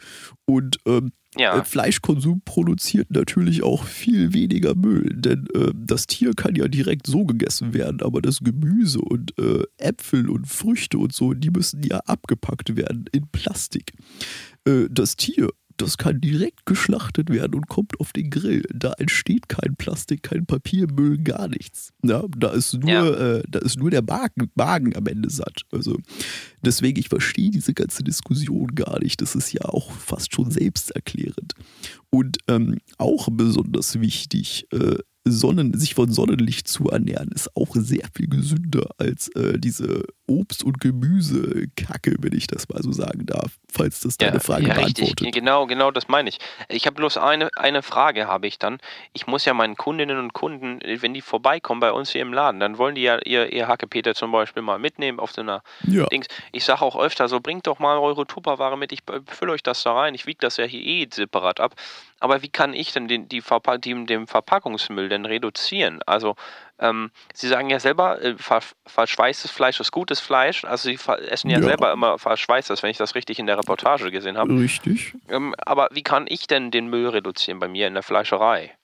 Und 0.45 0.77
ähm, 0.85 1.11
ja. 1.37 1.59
Äh, 1.59 1.63
Fleischkonsum 1.63 2.41
produziert 2.43 3.11
natürlich 3.11 3.63
auch 3.63 3.83
viel 3.83 4.33
weniger 4.33 4.75
Müll, 4.75 5.09
denn 5.13 5.47
äh, 5.53 5.71
das 5.75 6.07
Tier 6.07 6.33
kann 6.33 6.55
ja 6.55 6.67
direkt 6.67 7.07
so 7.07 7.25
gegessen 7.25 7.73
werden, 7.73 8.01
aber 8.01 8.21
das 8.21 8.39
Gemüse 8.39 8.99
und 8.99 9.37
äh, 9.39 9.63
Äpfel 9.77 10.29
und 10.29 10.47
Früchte 10.47 10.97
und 10.97 11.13
so, 11.13 11.33
die 11.33 11.49
müssen 11.49 11.83
ja 11.83 11.99
abgepackt 12.05 12.75
werden 12.75 13.05
in 13.11 13.27
Plastik. 13.27 13.93
Äh, 14.65 14.87
das 14.89 15.15
Tier 15.15 15.49
das 15.77 15.97
kann 15.97 16.19
direkt 16.19 16.65
geschlachtet 16.65 17.29
werden 17.29 17.55
und 17.55 17.67
kommt 17.67 17.99
auf 17.99 18.11
den 18.11 18.29
Grill. 18.29 18.63
Da 18.73 18.93
entsteht 18.93 19.47
kein 19.47 19.75
Plastik, 19.75 20.23
kein 20.23 20.45
Papiermüll, 20.45 21.19
gar 21.19 21.47
nichts. 21.47 21.91
Ja, 22.03 22.23
da 22.37 22.49
ist 22.49 22.73
nur, 22.73 22.89
ja. 22.89 23.37
äh, 23.37 23.43
da 23.47 23.59
ist 23.59 23.77
nur 23.77 23.91
der 23.91 24.01
Magen, 24.01 24.49
Magen 24.55 24.95
am 24.95 25.05
Ende 25.07 25.29
satt. 25.29 25.61
Also 25.71 25.97
deswegen, 26.63 26.99
ich 26.99 27.09
verstehe 27.09 27.51
diese 27.51 27.73
ganze 27.73 28.03
Diskussion 28.03 28.67
gar 28.75 28.99
nicht. 28.99 29.21
Das 29.21 29.35
ist 29.35 29.53
ja 29.53 29.65
auch 29.65 29.91
fast 29.91 30.33
schon 30.33 30.51
selbsterklärend. 30.51 31.53
Und 32.09 32.37
ähm, 32.47 32.77
auch 32.97 33.29
besonders 33.31 33.99
wichtig, 33.99 34.67
äh, 34.71 34.97
Sonnen, 35.29 35.77
sich 35.77 35.93
von 35.93 36.11
Sonnenlicht 36.11 36.67
zu 36.67 36.89
ernähren, 36.89 37.31
ist 37.33 37.55
auch 37.55 37.75
sehr 37.75 38.07
viel 38.13 38.27
gesünder 38.27 38.89
als 38.97 39.29
äh, 39.35 39.59
diese 39.59 40.05
Obst- 40.27 40.63
und 40.63 40.79
Gemüsekacke, 40.79 42.15
wenn 42.19 42.33
ich 42.33 42.47
das 42.47 42.67
mal 42.69 42.81
so 42.81 42.91
sagen 42.91 43.25
darf, 43.25 43.57
falls 43.71 44.01
das 44.01 44.17
deine 44.17 44.35
ja, 44.35 44.39
Frage 44.39 44.67
ja, 44.67 44.73
beantwortet. 44.73 45.21
Richtig. 45.21 45.33
Genau, 45.33 45.65
genau, 45.65 45.91
das 45.91 46.07
meine 46.07 46.29
ich. 46.29 46.39
Ich 46.67 46.85
habe 46.85 46.95
bloß 46.95 47.17
eine, 47.17 47.49
eine 47.55 47.81
Frage, 47.81 48.27
habe 48.27 48.47
ich 48.47 48.59
dann. 48.59 48.79
Ich 49.13 49.27
muss 49.27 49.45
ja 49.45 49.53
meinen 49.53 49.75
Kundinnen 49.75 50.19
und 50.19 50.33
Kunden, 50.33 50.79
wenn 51.01 51.13
die 51.13 51.21
vorbeikommen 51.21 51.79
bei 51.79 51.91
uns 51.91 52.11
hier 52.11 52.21
im 52.21 52.33
Laden, 52.33 52.59
dann 52.59 52.77
wollen 52.77 52.95
die 52.95 53.03
ja 53.03 53.19
ihr, 53.23 53.51
ihr 53.53 53.67
Hackepeter 53.67 54.15
zum 54.15 54.31
Beispiel 54.31 54.61
mal 54.61 54.79
mitnehmen 54.79 55.19
auf 55.19 55.31
so 55.31 55.41
einer 55.41 55.63
ja. 55.83 56.05
Dings. 56.07 56.27
Ich 56.51 56.65
sage 56.65 56.81
auch 56.81 56.97
öfter 56.97 57.27
so, 57.27 57.39
bringt 57.39 57.67
doch 57.67 57.79
mal 57.79 57.97
eure 57.97 58.27
Tupperware 58.27 58.77
mit, 58.77 58.91
ich 58.91 59.03
fülle 59.27 59.53
euch 59.53 59.63
das 59.63 59.83
da 59.83 59.93
rein. 59.93 60.13
Ich 60.13 60.25
wiege 60.25 60.39
das 60.41 60.57
ja 60.57 60.65
hier 60.65 60.81
eh 60.81 61.07
separat 61.11 61.59
ab. 61.59 61.75
Aber 62.19 62.41
wie 62.41 62.49
kann 62.49 62.73
ich 62.73 62.93
denn 62.93 63.07
den, 63.07 63.29
die 63.29 63.41
Verpa 63.41 63.77
die, 63.77 64.05
den 64.05 64.27
Verpackungsmüll 64.27 65.07
denn 65.07 65.25
reduzieren? 65.25 66.01
Also, 66.05 66.35
ähm, 66.79 67.11
Sie 67.33 67.47
sagen 67.47 67.69
ja 67.69 67.79
selber, 67.79 68.21
äh, 68.21 68.35
ver 68.37 68.61
verschweißtes 68.85 69.51
Fleisch 69.51 69.79
ist 69.79 69.91
gutes 69.91 70.19
Fleisch. 70.19 70.65
Also 70.65 70.89
Sie 70.89 70.99
essen 71.27 71.49
ja, 71.49 71.59
ja, 71.59 71.63
selber 71.63 71.91
immer 71.91 72.17
verschweißtes, 72.17 72.83
wenn 72.83 72.89
ich 72.89 72.97
das 72.97 73.15
richtig 73.15 73.39
in 73.39 73.47
der 73.47 73.57
Reportage 73.57 74.11
gesehen 74.11 74.37
habe. 74.37 74.53
Richtig. 74.59 75.13
Ähm, 75.29 75.55
aber 75.57 75.89
wie 75.91 76.03
kann 76.03 76.25
ich 76.27 76.47
denn 76.47 76.71
den 76.71 76.87
Müll 76.87 77.09
reduzieren 77.09 77.59
bei 77.59 77.67
mir 77.67 77.87
in 77.87 77.93
der 77.93 78.03
Fleischerei? 78.03 78.75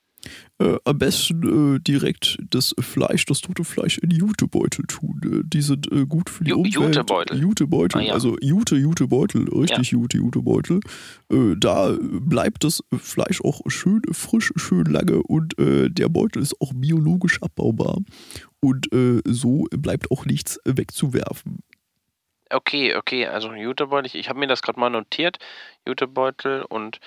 Äh, 0.60 0.76
am 0.84 0.98
besten 0.98 1.76
äh, 1.76 1.80
direkt 1.80 2.38
das 2.50 2.74
Fleisch, 2.78 3.26
das 3.26 3.40
tote 3.40 3.64
Fleisch 3.64 3.98
in 3.98 4.10
Jutebeutel 4.10 4.84
tun. 4.86 5.20
Äh, 5.24 5.42
die 5.44 5.62
sind 5.62 5.90
äh, 5.90 6.06
gut 6.06 6.30
für 6.30 6.44
die 6.44 6.50
Ju 6.50 6.58
Umwelt. 6.58 6.74
Jutebeutel. 6.74 7.40
Jutebeutel, 7.40 8.00
Ah, 8.00 8.04
ja. 8.04 8.12
also 8.14 8.36
Jute, 8.40 8.76
Jutebeutel, 8.76 9.48
richtig 9.48 9.90
Jute, 9.90 10.18
Jutebeutel. 10.18 10.80
Äh, 11.30 11.54
da 11.56 11.96
bleibt 12.00 12.62
das 12.64 12.82
Fleisch 12.96 13.40
auch 13.42 13.60
schön 13.66 14.02
frisch, 14.12 14.52
schön 14.56 14.86
lange 14.86 15.22
und 15.22 15.58
äh, 15.58 15.90
der 15.90 16.08
Beutel 16.08 16.40
ist 16.40 16.60
auch 16.60 16.72
biologisch 16.74 17.42
abbaubar. 17.42 17.98
Und 18.60 18.88
so 19.26 19.66
bleibt 19.70 20.10
auch 20.10 20.24
nichts 20.24 20.58
wegzuwerfen. 20.64 21.58
Okay, 22.50 22.94
okay, 22.96 23.26
also 23.26 23.52
Jutebeutel, 23.52 24.06
ich, 24.06 24.14
ich 24.14 24.28
habe 24.30 24.38
mir 24.38 24.46
das 24.46 24.62
gerade 24.62 24.80
mal 24.80 24.88
notiert. 24.88 25.38
Jutebeutel 25.86 26.62
und 26.62 26.98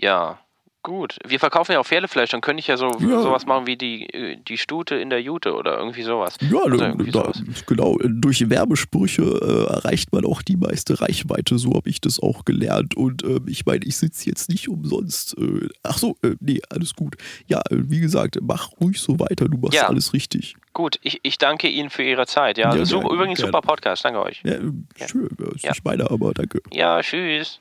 ja, 0.00 0.38
gut. 0.82 1.16
Wir 1.26 1.38
verkaufen 1.38 1.72
ja 1.72 1.80
auch 1.80 1.86
Pferdefleisch, 1.86 2.30
dann 2.30 2.40
könnte 2.40 2.60
ich 2.60 2.66
ja 2.66 2.76
so 2.76 2.86
Ja. 3.00 3.20
sowas 3.22 3.46
machen 3.46 3.66
wie 3.66 3.76
die, 3.76 4.08
äh, 4.12 4.36
die 4.46 4.58
Stute 4.58 4.96
in 4.96 5.10
der 5.10 5.20
Jute 5.22 5.54
oder 5.54 5.78
irgendwie 5.78 6.02
sowas. 6.02 6.36
Ja, 6.40 6.58
Also 6.64 6.84
irgendwie 6.84 7.10
da, 7.10 7.20
sowas. 7.32 7.42
genau. 7.66 7.96
Durch 8.02 8.48
Werbesprüche 8.50 9.22
äh, 9.22 9.72
erreicht 9.72 10.12
man 10.12 10.24
auch 10.24 10.42
die 10.42 10.56
meiste 10.56 11.00
Reichweite. 11.00 11.58
So 11.58 11.74
habe 11.74 11.88
ich 11.88 12.00
das 12.00 12.20
auch 12.20 12.44
gelernt. 12.44 12.96
Und 12.96 13.22
ähm, 13.24 13.46
ich 13.48 13.64
meine, 13.66 13.84
ich 13.84 13.96
sitze 13.96 14.28
jetzt 14.28 14.48
nicht 14.48 14.68
umsonst. 14.68 15.36
Äh, 15.38 15.68
ach 15.82 15.98
so, 15.98 16.16
äh, 16.22 16.34
nee, 16.40 16.60
alles 16.68 16.94
gut. 16.94 17.14
Ja, 17.46 17.60
äh, 17.70 17.76
wie 17.88 18.00
gesagt, 18.00 18.38
mach 18.42 18.70
ruhig 18.80 19.00
so 19.00 19.18
weiter. 19.20 19.48
Du 19.48 19.58
machst 19.58 19.74
Ja. 19.74 19.88
alles 19.88 20.12
richtig. 20.12 20.56
Gut, 20.72 20.98
ich, 21.02 21.20
ich 21.22 21.38
danke 21.38 21.68
Ihnen 21.68 21.90
für 21.90 22.02
Ihre 22.02 22.26
Zeit. 22.26 22.58
Ja, 22.58 22.74
Ja, 22.74 22.84
so, 22.84 23.00
gerne, 23.00 23.14
übrigens 23.14 23.38
gerne. 23.38 23.48
super 23.52 23.60
Podcast, 23.62 24.04
danke 24.04 24.22
euch. 24.22 24.42
Ja, 24.44 24.54
äh, 24.54 24.62
schön. 25.06 25.28
Ist 25.54 25.64
nicht 25.64 25.84
meiner, 25.84 26.10
aber 26.10 26.32
danke. 26.32 26.60
Ja, 26.72 27.00
tschüss. 27.02 27.60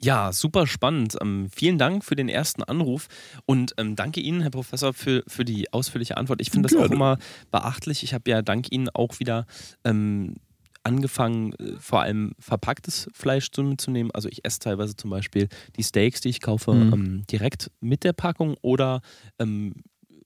Ja, 0.00 0.32
super 0.32 0.66
spannend. 0.68 1.16
Ähm, 1.20 1.48
vielen 1.54 1.76
Dank 1.78 2.04
für 2.04 2.14
den 2.14 2.28
ersten 2.28 2.62
Anruf 2.62 3.08
und 3.46 3.72
ähm, 3.78 3.96
danke 3.96 4.20
Ihnen, 4.20 4.42
Herr 4.42 4.50
Professor, 4.50 4.92
für, 4.94 5.24
für 5.26 5.44
die 5.44 5.72
ausführliche 5.72 6.16
Antwort. 6.16 6.40
Ich 6.40 6.50
finde 6.50 6.68
das 6.68 6.76
auch 6.76 6.82
Gerne. 6.82 6.94
immer 6.94 7.18
beachtlich. 7.50 8.02
Ich 8.04 8.14
habe 8.14 8.30
ja 8.30 8.42
dank 8.42 8.70
Ihnen 8.70 8.88
auch 8.90 9.18
wieder 9.18 9.46
ähm, 9.84 10.36
angefangen, 10.84 11.52
äh, 11.54 11.72
vor 11.80 12.00
allem 12.02 12.32
verpacktes 12.38 13.08
Fleisch 13.12 13.50
zu, 13.50 13.62
mitzunehmen. 13.64 14.12
Also 14.12 14.28
ich 14.28 14.44
esse 14.44 14.60
teilweise 14.60 14.94
zum 14.94 15.10
Beispiel 15.10 15.48
die 15.76 15.82
Steaks, 15.82 16.20
die 16.20 16.28
ich 16.28 16.40
kaufe, 16.40 16.72
Mhm. 16.74 16.92
ähm, 16.92 17.24
direkt 17.28 17.70
mit 17.80 18.04
der 18.04 18.12
Packung 18.12 18.54
oder 18.62 19.00
ähm, 19.40 19.74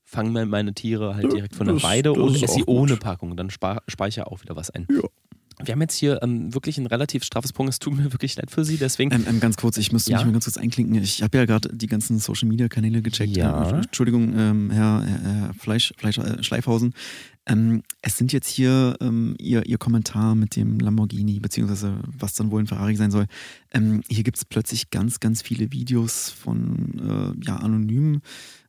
fange 0.03 0.29
mir 0.29 0.45
meine 0.45 0.73
Tiere 0.75 1.15
halt 1.15 1.33
direkt 1.33 1.55
von 1.55 1.65
der 1.65 1.75
das- 1.75 1.83
Weide 1.83 2.13
und 2.13 2.35
esse 2.35 2.53
sie 2.53 2.63
auch 2.63 2.67
ohne 2.67 2.97
Packung. 2.97 3.35
Dann 3.35 3.49
spar, 3.49 3.81
speichere 3.87 4.27
auch 4.27 4.41
wieder 4.43 4.55
was 4.55 4.69
ein. 4.69 4.85
Ja. 4.91 5.01
Wir 5.65 5.73
haben 5.73 5.81
jetzt 5.81 5.95
hier 5.95 6.21
ähm, 6.21 6.53
wirklich 6.53 6.77
ein 6.77 6.85
relativ 6.85 7.23
straffes 7.23 7.53
Punkt. 7.53 7.71
Es 7.71 7.79
tut 7.79 7.95
mir 7.95 8.11
wirklich 8.13 8.35
leid 8.35 8.51
für 8.51 8.65
Sie, 8.65 8.77
deswegen 8.77 9.11
Ähm, 9.11 9.25
ähm, 9.27 9.39
ganz 9.39 9.57
kurz, 9.57 9.77
ich 9.77 9.91
müsste 9.91 10.11
Ja? 10.11 10.17
mich 10.17 10.25
mal 10.25 10.33
ganz 10.33 10.45
kurz 10.45 10.57
einklinken. 10.57 10.95
Ich 11.01 11.21
habe 11.21 11.37
ja 11.37 11.45
gerade 11.45 11.69
die 11.73 11.87
ganzen 11.87 12.19
Social 12.19 12.47
Media 12.47 12.67
Kanäle 12.67 13.01
gecheckt. 13.01 13.35
Ja. 13.35 13.69
Ähm, 13.69 13.75
Entschuldigung, 13.83 14.33
ähm, 14.37 14.71
Herr, 14.71 15.03
Herr, 15.03 15.53
Fleisch, 15.53 15.93
Fleisch, 15.97 16.17
äh, 16.17 16.43
Schleifhausen. 16.43 16.93
Ähm, 17.45 17.83
es 18.01 18.17
sind 18.17 18.31
jetzt 18.31 18.47
hier 18.47 18.97
ihr, 19.37 19.65
ihr 19.65 19.77
Kommentar 19.77 20.33
mit 20.33 20.55
dem 20.55 20.79
Lamborghini, 20.79 21.41
beziehungsweise 21.41 21.99
was 22.17 22.35
dann 22.35 22.51
wohl 22.51 22.61
ein 22.61 22.67
Ferrari 22.67 22.95
sein 22.95 23.11
soll. 23.11 23.25
Hier 24.07 24.23
gibt 24.23 24.37
es 24.37 24.45
plötzlich 24.45 24.91
ganz, 24.91 25.19
ganz 25.19 25.41
viele 25.41 25.71
Videos 25.73 26.29
von 26.29 27.35
äh, 27.41 27.45
ja, 27.45 27.57
anonymen 27.57 28.21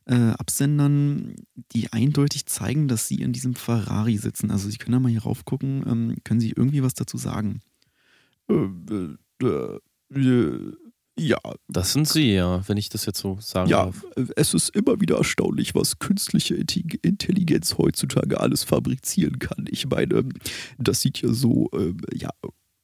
äh, 0.05 0.31
Absendern, 0.37 1.35
die 1.71 1.91
eindeutig 1.91 2.45
zeigen, 2.45 2.87
dass 2.87 3.07
sie 3.07 3.21
in 3.21 3.33
diesem 3.33 3.55
Ferrari 3.55 4.17
sitzen. 4.17 4.51
Also 4.51 4.69
Sie 4.69 4.77
können 4.77 4.93
da 4.93 4.99
mal 4.99 5.09
hier 5.09 5.23
raufgucken. 5.23 5.83
Ähm, 5.87 6.15
können 6.23 6.39
Sie 6.39 6.51
irgendwie 6.51 6.83
was 6.83 6.93
dazu 6.93 7.17
sagen? 7.17 7.61
Äh, 8.49 8.67
äh, 9.43 9.79
äh, 10.13 10.71
ja, 11.17 11.39
das 11.69 11.93
sind 11.93 12.07
Sie, 12.07 12.33
ja, 12.33 12.67
wenn 12.67 12.77
ich 12.77 12.89
das 12.89 13.05
jetzt 13.05 13.19
so 13.19 13.37
sagen 13.39 13.69
ja, 13.69 13.85
darf. 13.85 14.05
es 14.35 14.53
ist 14.53 14.75
immer 14.75 14.99
wieder 14.99 15.17
erstaunlich, 15.17 15.73
was 15.73 15.97
künstliche 15.97 16.55
Intelligenz 16.55 17.77
heutzutage 17.77 18.39
alles 18.39 18.63
fabrizieren 18.65 19.39
kann. 19.39 19.65
Ich 19.69 19.87
meine, 19.87 20.27
das 20.77 21.01
sieht 21.01 21.21
ja 21.21 21.31
so 21.31 21.69
ähm, 21.73 21.97
ja, 22.13 22.31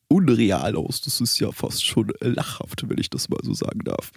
unreal 0.07 0.75
aus. 0.75 1.01
Das 1.01 1.19
ist 1.19 1.39
ja 1.39 1.51
fast 1.51 1.85
schon 1.85 2.11
lachhaft, 2.21 2.87
wenn 2.87 2.97
ich 2.99 3.09
das 3.09 3.27
mal 3.27 3.39
so 3.43 3.53
sagen 3.53 3.81
darf. 3.83 4.11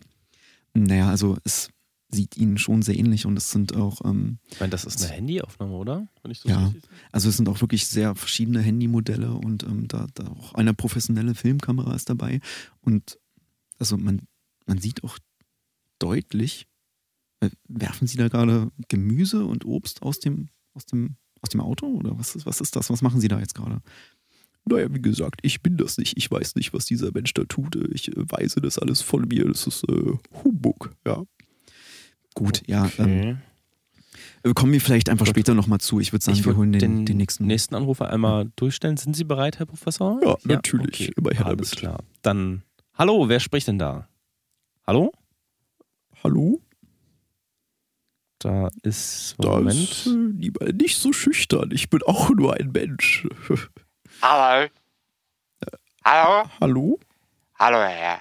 Naja, 0.75 1.11
also 1.11 1.37
es 1.45 1.71
sieht 2.15 2.37
ihnen 2.37 2.57
schon 2.59 2.83
sehr 2.83 2.97
ähnlich 2.97 3.27
und 3.27 3.37
es 3.37 3.51
sind 3.51 3.75
auch, 3.77 4.01
ähm, 4.05 4.39
Ich 4.51 4.61
meine, 4.61 4.71
das 4.71 4.85
ist 4.85 5.03
eine 5.03 5.13
Handyaufnahme, 5.13 5.75
oder? 5.75 6.09
Wenn 6.23 6.31
ich 6.31 6.41
das 6.41 6.51
Ja. 6.51 6.73
also 7.13 7.29
es 7.29 7.37
sind 7.37 7.49
auch 7.49 7.61
wirklich 7.61 7.87
sehr 7.87 8.15
verschiedene 8.15 8.61
Handymodelle 8.63 9.33
und 9.35 9.63
ähm, 9.65 9.89
da, 9.89 10.07
da 10.15 10.29
auch 10.29 10.55
eine 10.55 10.75
professionelle 10.75 11.35
Filmkamera 11.35 11.95
ist 11.95 12.09
dabei. 12.09 12.41
Und 12.81 13.19
also 13.79 13.97
man, 13.97 14.23
man 14.67 14.79
sieht 14.79 15.05
auch 15.05 15.19
deutlich, 15.99 16.67
äh, 17.41 17.51
werfen 17.69 18.07
sie 18.07 18.17
da 18.17 18.29
gerade 18.29 18.71
Gemüse 18.89 19.45
und 19.45 19.65
Obst 19.65 20.03
aus 20.03 20.21
dem, 20.21 20.49
aus 20.75 20.87
dem, 20.87 21.17
aus 21.41 21.51
dem 21.51 21.61
Auto? 21.61 21.87
Oder 21.87 22.19
was 22.19 22.35
ist, 22.37 22.47
was 22.47 22.61
ist 22.61 22.77
das? 22.77 22.91
Was 22.91 23.03
machen 23.03 23.21
sie 23.21 23.29
da 23.29 23.39
jetzt 23.39 23.55
gerade? 23.55 23.81
Naja, 24.67 24.93
wie 24.95 25.03
gesagt, 25.03 25.41
ich 25.43 25.61
bin 25.63 25.77
das 25.77 25.99
nicht. 25.99 26.17
Ich 26.17 26.31
weiß 26.31 26.55
nicht, 26.55 26.73
was 26.73 26.87
dieser 26.87 27.13
Mensch 27.13 27.35
da 27.35 27.45
tut. 27.45 27.77
Ich 27.93 28.09
äh, 28.17 28.31
weise 28.31 28.61
das 28.61 28.79
alles 28.79 29.03
von 29.03 29.29
mir. 29.29 29.45
Das 29.47 29.67
ist 29.67 29.85
äh, 29.89 30.13
Humbug, 30.43 30.95
ja. 31.07 31.23
Gut, 32.35 32.63
ja. 32.67 32.91
Ähm, 32.99 33.39
äh, 34.43 34.53
kommen 34.55 34.73
wir 34.73 34.81
vielleicht 34.81 35.09
einfach 35.09 35.27
Gut. 35.27 35.35
später 35.35 35.55
nochmal 35.55 35.79
zu. 35.81 36.01
Ich 36.01 36.13
würde 36.13 36.25
sagen, 36.25 36.37
ich 36.39 36.45
wir 36.45 36.57
holen 36.57 36.73
den, 36.73 36.81
den, 36.81 37.07
den 37.07 37.17
nächsten. 37.17 37.47
nächsten 37.47 37.75
Anrufer 37.75 38.11
einmal 38.11 38.51
durchstellen. 38.57 38.97
Sind 38.97 39.15
Sie 39.17 39.25
bereit, 39.25 39.59
Herr 39.59 39.67
Professor? 39.67 40.21
Ja, 40.23 40.37
natürlich. 40.45 41.17
Immer 41.17 41.31
her 41.31 41.47
Alles 41.47 41.71
damit. 41.71 41.79
klar. 41.81 41.99
Dann, 42.23 42.63
hallo, 42.95 43.29
wer 43.29 43.41
spricht 43.41 43.69
denn 43.69 43.79
da? 43.79 44.09
Hallo? 44.87 45.13
Hallo? 46.23 46.61
Da 48.41 48.69
ist, 48.83 49.37
Da 49.39 49.53
Moment. 49.53 49.75
ist 49.81 50.07
äh, 50.07 50.73
nicht 50.73 50.99
so 50.99 51.13
schüchtern. 51.13 51.71
Ich 51.73 51.89
bin 51.89 52.03
auch 52.03 52.29
nur 52.31 52.55
ein 52.55 52.73
Mensch. 52.73 53.27
Hallo. 54.21 54.69
Hallo? 56.05 56.51
Hallo? 56.61 57.01
Hallo, 57.59 57.79
Herr, 57.79 58.19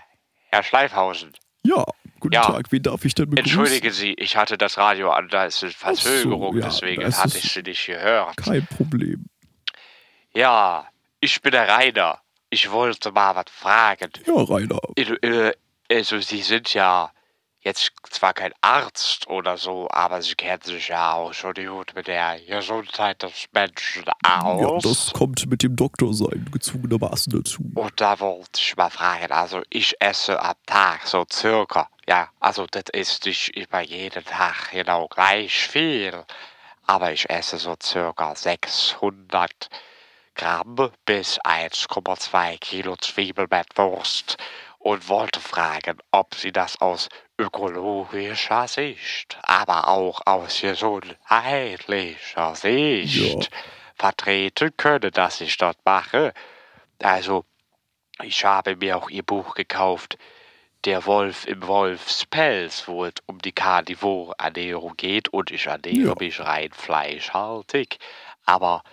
Herr 0.49 0.63
Schleifhausen. 0.63 1.31
Ja, 1.65 1.83
guten 2.23 2.33
Ja. 2.35 2.41
Tag. 2.41 2.71
Wen 2.71 2.81
darf 2.83 3.05
ich 3.05 3.13
denn 3.15 3.29
begrüßen? 3.29 3.59
Entschuldigen 3.59 3.91
Sie, 3.93 4.13
ich 4.13 4.35
hatte 4.35 4.57
das 4.57 4.77
Radio 4.77 5.11
an, 5.11 5.27
da 5.29 5.45
ist 5.45 5.61
eine 5.63 5.71
Verzögerung, 5.71 6.57
ja, 6.57 6.65
deswegen 6.65 7.05
hatte 7.15 7.37
ich 7.37 7.51
Sie 7.51 7.61
nicht 7.61 7.85
gehört. 7.85 8.37
Kein 8.37 8.65
Problem. 8.67 9.25
Ja, 10.33 10.87
ich 11.19 11.41
bin 11.41 11.51
der 11.51 11.67
Rainer. 11.67 12.19
Ich 12.49 12.69
wollte 12.71 13.11
mal 13.11 13.35
was 13.35 13.45
fragen. 13.49 14.11
Ja, 14.25 14.33
Rainer. 14.35 14.79
Äh, 14.95 15.01
äh, 15.27 15.53
Also, 15.91 16.19
Sie 16.19 16.41
sind 16.41 16.73
ja 16.73 17.11
jetzt 17.63 17.91
zwar 18.09 18.33
kein 18.33 18.53
Arzt 18.61 19.27
oder 19.27 19.57
so, 19.57 19.87
aber 19.89 20.21
Sie 20.21 20.35
kennen 20.35 20.61
sich 20.61 20.89
ja 20.89 21.13
auch 21.13 21.33
schon 21.33 21.53
gut 21.53 21.93
mit 21.95 22.07
der 22.07 22.39
Gesundheit 22.41 23.23
des 23.23 23.47
Menschen 23.51 24.05
Ja, 24.25 24.41
aus. 24.41 24.83
das 24.83 25.13
kommt 25.13 25.45
mit 25.47 25.63
dem 25.63 25.75
Doktor 25.75 26.13
sein 26.13 26.47
gezwungenermaßen 26.51 27.33
dazu. 27.33 27.63
Und 27.75 27.99
da 28.01 28.19
wollte 28.19 28.59
ich 28.59 28.75
mal 28.75 28.89
fragen, 28.89 29.31
also 29.31 29.61
ich 29.69 29.95
esse 29.99 30.41
am 30.41 30.55
Tag 30.65 31.07
so 31.07 31.25
circa, 31.31 31.89
ja, 32.07 32.29
also 32.39 32.65
das 32.69 32.83
ist 32.91 33.25
nicht 33.25 33.49
immer 33.55 33.81
jeden 33.81 34.23
Tag 34.25 34.71
genau 34.71 35.07
gleich 35.07 35.67
viel, 35.67 36.25
aber 36.85 37.13
ich 37.13 37.29
esse 37.29 37.57
so 37.57 37.75
circa 37.81 38.35
600 38.35 39.69
Gramm 40.35 40.91
bis 41.05 41.39
1,2 41.41 42.57
Kilo 42.59 42.95
Zwiebel 42.97 43.47
mit 43.49 43.77
Wurst 43.77 44.37
und 44.79 45.07
wollte 45.07 45.39
fragen, 45.39 45.99
ob 46.11 46.35
Sie 46.35 46.51
das 46.51 46.81
aus 46.81 47.07
ökologischer 47.37 48.67
Sicht, 48.67 49.37
aber 49.41 49.87
auch 49.87 50.21
aus 50.25 50.61
gesundheitlicher 50.61 52.55
Sicht 52.55 53.49
vertreten 53.95 54.75
können, 54.77 55.11
dass 55.11 55.41
ich 55.41 55.57
das 55.57 55.75
mache. 55.85 56.33
Also, 57.01 57.45
ich 58.21 58.45
habe 58.45 58.75
mir 58.75 58.97
auch 58.97 59.09
Ihr 59.09 59.23
Buch 59.23 59.55
gekauft, 59.55 60.17
Der 60.85 61.05
Wolf 61.05 61.47
im 61.47 61.65
Wolfspelz, 61.65 62.89
wo 62.89 63.05
es 63.05 63.13
um 63.25 63.39
die 63.39 63.53
Karnivore-Ernährung 63.53 64.97
geht 64.97 65.29
und 65.29 65.49
ich 65.49 65.67
ernähre 65.67 66.09
Ja. 66.09 66.15
mich 66.19 66.41
rein 66.41 66.71
fleischhaltig. 66.73 67.99
Aber 68.45 68.83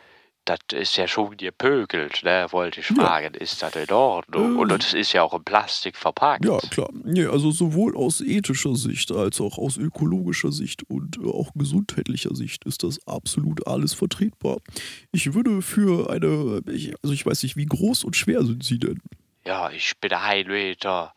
das 0.56 0.78
ist 0.80 0.96
ja 0.96 1.06
schon 1.08 1.36
gepökelt, 1.36 2.22
ne? 2.22 2.46
Wollte 2.50 2.80
ich 2.80 2.88
Ja. 2.90 2.96
fragen, 2.96 3.34
ist 3.34 3.62
das 3.62 3.74
in 3.76 3.90
Ordnung? 3.90 4.56
Äh, 4.56 4.58
Und 4.58 4.68
das 4.70 4.92
ist 4.94 5.12
ja 5.12 5.22
auch 5.22 5.34
in 5.34 5.44
Plastik 5.44 5.96
verpackt. 5.96 6.44
Ja, 6.44 6.58
klar. 6.70 6.88
Nee, 7.04 7.26
also 7.26 7.50
sowohl 7.50 7.96
aus 7.96 8.20
ethischer 8.20 8.76
Sicht 8.76 9.10
als 9.12 9.40
auch 9.40 9.58
aus 9.58 9.76
ökologischer 9.76 10.52
Sicht 10.52 10.82
und 10.88 11.18
äh, 11.18 11.26
auch 11.28 11.50
gesundheitlicher 11.54 12.34
Sicht 12.34 12.64
ist 12.64 12.82
das 12.82 12.98
absolut 13.06 13.66
alles 13.66 13.94
vertretbar. 13.94 14.58
Ich 15.12 15.34
würde 15.34 15.62
für 15.62 16.10
eine, 16.10 16.62
ich, 16.72 16.94
also 17.02 17.12
ich 17.14 17.24
weiß 17.26 17.42
nicht, 17.42 17.56
wie 17.56 17.66
groß 17.66 18.04
und 18.04 18.16
schwer 18.16 18.44
sind 18.44 18.64
Sie 18.64 18.78
denn? 18.78 19.00
Ja, 19.46 19.70
ich 19.70 19.92
bin 20.00 20.10
1,79 20.12 20.48
Meter 20.48 21.14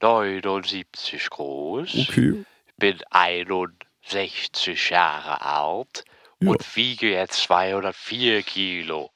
79 0.00 1.30
groß. 1.30 1.94
Okay. 2.08 2.44
bin 2.78 2.96
61 3.10 4.90
Jahre 4.90 5.40
alt 5.42 6.04
Ja. 6.42 6.50
und 6.50 6.76
wiege 6.76 7.10
jetzt 7.10 7.42
204 7.42 8.42
Kilo. 8.42 9.10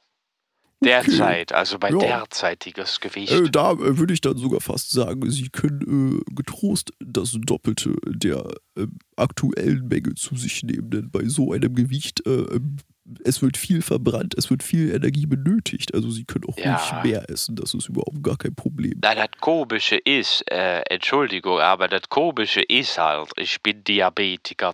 Derzeit, 0.83 1.53
also 1.53 1.79
bei 1.79 1.91
Ja. 1.91 1.99
derzeitiges 1.99 3.01
Gewicht. 3.01 3.33
Äh, 3.33 3.51
da 3.51 3.73
äh, 3.73 3.99
würde 3.99 4.15
ich 4.15 4.23
dann 4.23 4.39
sogar 4.39 4.63
fast 4.63 4.91
sagen, 4.91 5.31
Sie 5.31 5.51
können 5.51 6.23
äh, 6.27 6.35
getrost 6.35 6.91
das 7.01 7.37
Doppelte 7.39 7.95
der 8.07 8.51
äh, 8.79 8.87
aktuellen 9.17 9.89
Menge 9.89 10.15
zu 10.15 10.37
sich 10.37 10.63
nehmen, 10.63 10.89
denn 10.91 11.11
bei 11.11 11.27
so 11.27 11.53
einem 11.53 11.75
Gewicht, 11.75 12.27
äh, 12.27 12.31
ähm, 12.31 12.77
es 13.25 13.43
wird 13.43 13.59
viel 13.59 13.83
verbrannt, 13.83 14.35
es 14.39 14.49
wird 14.51 14.63
viel 14.63 14.95
Energie 14.95 15.27
benötigt. 15.27 15.93
Also 15.95 16.11
Sie 16.11 16.25
können 16.25 16.45
auch 16.49 16.57
Ja. 16.57 16.77
ruhig 16.77 17.05
mehr 17.05 17.29
essen, 17.29 17.57
das 17.57 17.75
ist 17.75 17.89
überhaupt 17.91 18.23
gar 18.23 18.39
kein 18.39 18.55
Problem. 18.55 19.01
Na, 19.03 19.15
das 19.15 19.29
Komische 19.41 19.97
ist, 19.97 20.51
äh, 20.51 20.81
Entschuldigung, 20.89 21.59
aber 21.59 21.89
das 21.89 22.09
Komische 22.09 22.63
ist 22.63 22.97
halt, 22.97 23.29
ich 23.37 23.61
bin 23.63 23.85
Diabetiker 23.85 24.73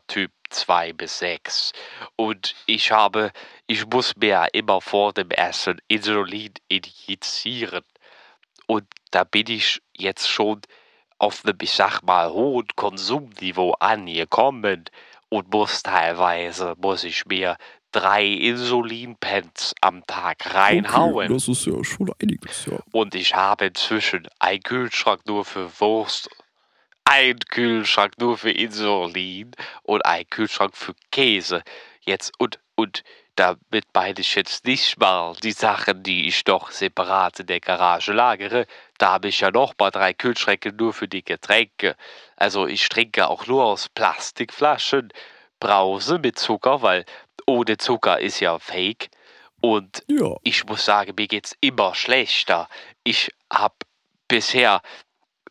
2 0.50 0.92
bis 0.92 1.18
6 1.18 1.72
und 2.16 2.54
ich 2.66 2.92
habe, 2.92 3.32
ich 3.66 3.86
muss 3.86 4.14
mir 4.16 4.48
immer 4.52 4.80
vor 4.80 5.12
dem 5.12 5.30
Essen 5.30 5.80
Insulin 5.88 6.52
injizieren 6.68 7.84
und 8.66 8.84
da 9.10 9.24
bin 9.24 9.46
ich 9.48 9.80
jetzt 9.96 10.28
schon 10.28 10.60
auf 11.18 11.44
einem, 11.44 11.56
ich 11.60 11.72
sag 11.72 12.02
mal, 12.02 12.30
hohen 12.30 12.66
Konsumniveau 12.76 13.72
angekommen 13.80 14.84
und 15.28 15.52
muss 15.52 15.82
teilweise, 15.82 16.74
muss 16.78 17.04
ich 17.04 17.26
mir 17.26 17.56
drei 17.92 18.26
Insulinpens 18.26 19.74
am 19.80 20.06
Tag 20.06 20.54
reinhauen. 20.54 21.26
Okay, 21.26 21.32
das 21.32 21.48
ist 21.48 21.66
ja 21.66 21.82
schon 21.82 22.12
einiges, 22.20 22.66
ja. 22.66 22.78
Und 22.92 23.14
ich 23.14 23.34
habe 23.34 23.66
inzwischen 23.66 24.28
einen 24.38 24.62
Kühlschrank 24.62 25.22
nur 25.26 25.44
für 25.44 25.80
Wurst, 25.80 26.28
einen 27.06 27.38
Kühlschrank 27.38 28.14
nur 28.18 28.36
für 28.36 28.50
Insulin 28.50 29.52
und 29.82 30.04
einen 30.04 30.28
Kühlschrank 30.28 30.76
für 30.76 30.94
Käse. 31.10 31.62
Jetzt 32.00 32.32
und 32.38 32.60
und 32.74 33.04
damit 33.36 33.84
meine 33.94 34.20
ich 34.20 34.34
jetzt 34.34 34.64
nicht 34.64 34.98
mal 34.98 35.34
die 35.42 35.52
Sachen, 35.52 36.02
die 36.02 36.26
ich 36.26 36.44
doch 36.44 36.70
separat 36.70 37.40
in 37.40 37.46
der 37.46 37.60
Garage 37.60 38.12
lagere. 38.12 38.66
Da 38.98 39.12
habe 39.12 39.28
ich 39.28 39.40
ja 39.40 39.50
noch 39.50 39.74
mal 39.78 39.90
drei 39.90 40.14
Kühlschränke 40.14 40.72
nur 40.72 40.92
für 40.92 41.08
die 41.08 41.24
Getränke. 41.24 41.96
Also 42.36 42.66
ich 42.66 42.88
trinke 42.88 43.28
auch 43.28 43.46
nur 43.46 43.64
aus 43.64 43.88
Plastikflaschen, 43.90 45.12
Brause 45.60 46.18
mit 46.18 46.38
Zucker, 46.38 46.82
weil 46.82 47.04
ohne 47.46 47.76
Zucker 47.76 48.20
ist 48.20 48.40
ja 48.40 48.58
Fake. 48.58 49.10
Und 49.60 50.02
Ja, 50.08 50.34
ich 50.42 50.64
muss 50.64 50.84
sagen, 50.84 51.14
mir 51.16 51.28
geht's 51.28 51.56
immer 51.60 51.94
schlechter. 51.94 52.68
Ich 53.04 53.30
hab 53.50 53.84
bisher 54.28 54.80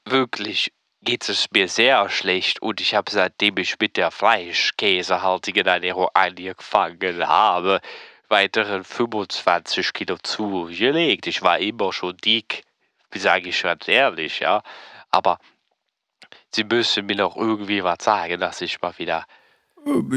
wirklich 0.05 0.71
geht 1.05 1.29
es 1.29 1.47
mir 1.51 1.69
sehr 1.69 2.09
schlecht 2.09 2.61
und 2.61 2.81
ich 2.81 2.95
habe 2.95 3.11
seitdem 3.11 3.57
ich 3.57 3.79
mit 3.79 3.95
der 3.95 4.11
fleischkäsehaltigen 4.11 5.65
Ernährung 5.65 6.09
angefangen 6.13 7.27
habe, 7.27 7.79
weitere 8.27 8.83
25 8.83 9.93
Kilo 9.93 10.17
zugelegt. 10.21 11.27
Ich 11.27 11.41
war 11.43 11.59
immer 11.59 11.93
schon 11.93 12.17
dick, 12.17 12.63
sage 13.13 13.49
ich 13.49 13.61
ganz 13.61 13.87
ehrlich, 13.87 14.39
ja. 14.39 14.61
Aber 15.11 15.39
sie 16.53 16.63
müssen 16.63 17.05
mir 17.05 17.15
noch 17.15 17.37
irgendwie 17.37 17.83
was 17.83 18.03
sagen, 18.03 18.41
dass 18.41 18.61
ich 18.61 18.81
mal 18.81 18.97
wieder 18.97 19.25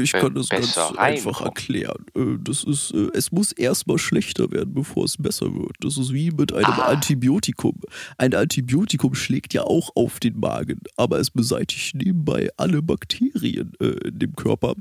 ich 0.01 0.11
Be- 0.11 0.19
kann 0.19 0.33
das 0.35 0.49
ganz 0.49 0.75
einfach 0.97 1.41
erklären. 1.41 2.05
Äh, 2.15 2.37
Das 2.41 2.63
ist, 2.63 2.91
äh, 2.93 3.07
es 3.13 3.31
muss 3.31 3.51
erstmal 3.51 3.97
schlechter 3.97 4.51
werden, 4.51 4.73
bevor 4.73 5.05
es 5.05 5.15
besser 5.17 5.53
wird. 5.53 5.75
Das 5.81 5.97
ist 5.97 6.11
wie 6.13 6.31
mit 6.31 6.51
einem 6.53 6.65
Ah. 6.65 6.87
Antibiotikum. 6.87 7.75
Ein 8.17 8.33
Antibiotikum 8.33 9.13
schlägt 9.15 9.53
ja 9.53 9.63
auch 9.63 9.91
auf 9.95 10.19
den 10.19 10.39
Magen, 10.39 10.79
aber 10.97 11.19
es 11.19 11.29
beseitigt 11.31 11.95
nebenbei 11.95 12.49
alle 12.57 12.81
Bakterien 12.81 13.73
äh, 13.79 14.07
in 14.07 14.19
dem 14.19 14.35
Körper. 14.35 14.73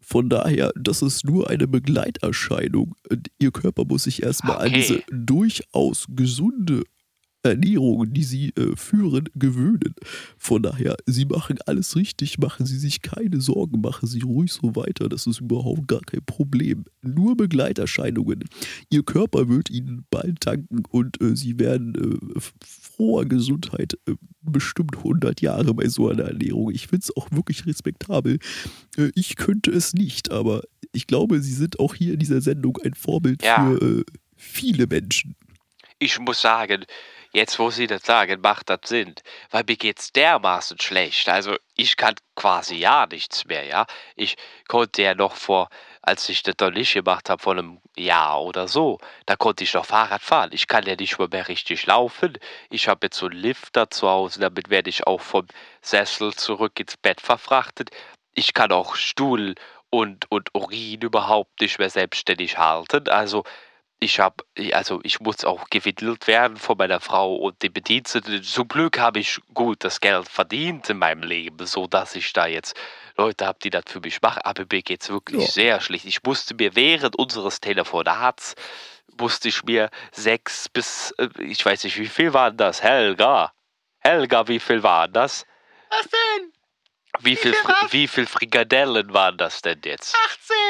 Von 0.00 0.28
daher, 0.28 0.72
das 0.74 1.02
ist 1.02 1.24
nur 1.24 1.50
eine 1.50 1.68
Begleiterscheinung. 1.68 2.94
Ihr 3.38 3.50
Körper 3.50 3.84
muss 3.84 4.04
sich 4.04 4.22
erstmal 4.22 4.56
an 4.58 4.68
Okay. 4.68 4.80
diese 4.80 5.02
durchaus 5.10 6.06
gesunde 6.08 6.82
Ernährung, 7.42 8.12
die 8.12 8.22
sie 8.24 8.50
äh, 8.50 8.76
führen, 8.76 9.28
gewöhnen. 9.34 9.94
Von 10.36 10.62
daher, 10.62 10.96
sie 11.06 11.24
machen 11.24 11.58
alles 11.66 11.96
richtig, 11.96 12.38
machen 12.38 12.66
sie 12.66 12.78
sich 12.78 13.00
keine 13.02 13.40
Sorgen, 13.40 13.80
machen 13.80 14.06
sie 14.08 14.20
ruhig 14.20 14.52
so 14.52 14.76
weiter. 14.76 15.08
Das 15.08 15.26
ist 15.26 15.40
überhaupt 15.40 15.88
gar 15.88 16.02
kein 16.02 16.24
Problem. 16.24 16.84
Nur 17.02 17.36
Begleiterscheinungen. 17.36 18.44
Ihr 18.90 19.02
Körper 19.04 19.48
wird 19.48 19.70
ihnen 19.70 20.04
bald 20.10 20.44
danken 20.46 20.82
und 20.90 21.20
äh, 21.22 21.34
sie 21.34 21.58
werden 21.58 21.94
äh, 21.94 22.40
froher 22.62 23.24
Gesundheit 23.26 23.94
äh, 24.06 24.14
bestimmt 24.42 24.96
100 24.98 25.40
Jahre 25.40 25.72
bei 25.74 25.88
so 25.88 26.08
einer 26.08 26.24
Ernährung. 26.24 26.70
Ich 26.70 26.88
finde 26.88 27.04
es 27.04 27.16
auch 27.16 27.30
wirklich 27.30 27.64
respektabel. 27.66 28.38
Äh, 28.98 29.10
ich 29.14 29.36
könnte 29.36 29.70
es 29.70 29.94
nicht, 29.94 30.30
aber 30.30 30.62
ich 30.92 31.06
glaube, 31.06 31.40
sie 31.40 31.54
sind 31.54 31.80
auch 31.80 31.94
hier 31.94 32.14
in 32.14 32.18
dieser 32.18 32.40
Sendung 32.40 32.76
ein 32.84 32.94
Vorbild 32.94 33.42
Ja. 33.42 33.70
für 33.70 34.00
äh, 34.00 34.04
viele 34.36 34.86
Menschen. 34.86 35.36
ich 35.98 36.18
muss 36.18 36.40
sagen, 36.40 36.84
jetzt 37.32 37.58
wo 37.58 37.70
Sie 37.70 37.86
das 37.86 38.02
sagen, 38.02 38.40
macht 38.40 38.70
das 38.70 38.80
Sinn. 38.84 39.14
Weil 39.50 39.64
mir 39.66 39.76
geht's 39.76 40.12
dermaßen 40.12 40.80
schlecht. 40.80 41.28
Also 41.28 41.56
ich 41.74 41.96
kann 41.96 42.14
quasi 42.34 42.76
ja 42.76 43.06
nichts 43.06 43.44
mehr, 43.44 43.64
ja. 43.64 43.86
Ich 44.16 44.36
konnte 44.68 45.02
ja 45.02 45.14
noch 45.14 45.34
vor, 45.34 45.68
als 46.02 46.28
ich 46.28 46.42
das 46.42 46.54
noch 46.60 46.70
nicht 46.70 46.94
gemacht 46.94 47.30
habe, 47.30 47.42
vor 47.42 47.52
einem 47.52 47.80
Jahr 47.96 48.42
oder 48.42 48.68
so, 48.68 48.98
da 49.26 49.36
konnte 49.36 49.64
ich 49.64 49.74
noch 49.74 49.84
Fahrrad 49.84 50.22
fahren. 50.22 50.50
Ich 50.52 50.66
kann 50.66 50.86
ja 50.86 50.96
nicht 50.96 51.18
mal 51.18 51.28
mehr 51.28 51.48
richtig 51.48 51.86
laufen. 51.86 52.38
Ich 52.70 52.88
habe 52.88 53.06
jetzt 53.06 53.18
so 53.18 53.26
einen 53.26 53.38
Lifter 53.38 53.90
zu 53.90 54.08
Hause, 54.08 54.40
damit 54.40 54.70
werde 54.70 54.90
ich 54.90 55.06
auch 55.06 55.20
vom 55.20 55.46
Sessel 55.82 56.34
zurück 56.34 56.78
ins 56.80 56.96
Bett 56.96 57.20
verfrachtet. 57.20 57.90
Ich 58.34 58.54
kann 58.54 58.72
auch 58.72 58.94
Stuhl 58.96 59.54
und, 59.90 60.30
und 60.30 60.54
Urin 60.54 61.02
überhaupt 61.02 61.60
nicht 61.60 61.78
mehr 61.78 61.90
selbstständig 61.90 62.58
halten. 62.58 63.08
Also 63.08 63.44
ich 64.00 64.18
habe, 64.18 64.44
also 64.72 65.00
ich 65.02 65.20
muss 65.20 65.44
auch 65.44 65.68
gewittelt 65.68 66.26
werden 66.26 66.56
von 66.56 66.78
meiner 66.78 67.00
Frau 67.00 67.36
und 67.36 67.62
den 67.62 67.72
Bediensteten. 67.72 68.42
Zum 68.42 68.66
Glück 68.66 68.98
habe 68.98 69.18
ich 69.20 69.38
gut 69.52 69.84
das 69.84 70.00
Geld 70.00 70.26
verdient 70.26 70.88
in 70.88 70.98
meinem 70.98 71.22
Leben, 71.22 71.66
so 71.66 71.86
dass 71.86 72.14
ich 72.16 72.32
da 72.32 72.46
jetzt 72.46 72.74
Leute 73.18 73.46
habe, 73.46 73.58
die 73.62 73.68
das 73.68 73.84
für 73.86 74.00
mich 74.00 74.22
machen. 74.22 74.40
Aber 74.42 74.64
mir 74.72 74.80
geht's 74.82 75.10
wirklich 75.10 75.42
Ja. 75.42 75.46
sehr 75.46 75.80
schlecht. 75.82 76.06
Ich 76.06 76.22
musste 76.22 76.54
mir 76.54 76.74
während 76.74 77.16
unseres 77.16 77.60
Telefonats 77.60 78.54
musste 79.18 79.48
ich 79.48 79.62
mir 79.64 79.90
sechs 80.12 80.70
bis, 80.70 81.12
äh, 81.18 81.28
ich 81.38 81.64
weiß 81.64 81.84
nicht, 81.84 81.98
wie 81.98 82.08
viel 82.08 82.32
waren 82.32 82.56
das? 82.56 82.82
Helga, 82.82 83.52
Helga, 83.98 84.48
wie 84.48 84.60
viel 84.60 84.82
waren 84.82 85.12
das? 85.12 85.44
Was 85.90 86.08
denn? 86.08 86.52
Wie 87.18 87.36
viel, 87.36 87.52
viel 87.52 87.74
wie 87.90 88.08
viel 88.08 88.26
Frikadellen 88.26 89.12
waren 89.12 89.36
das 89.36 89.60
denn 89.60 89.82
jetzt? 89.84 90.16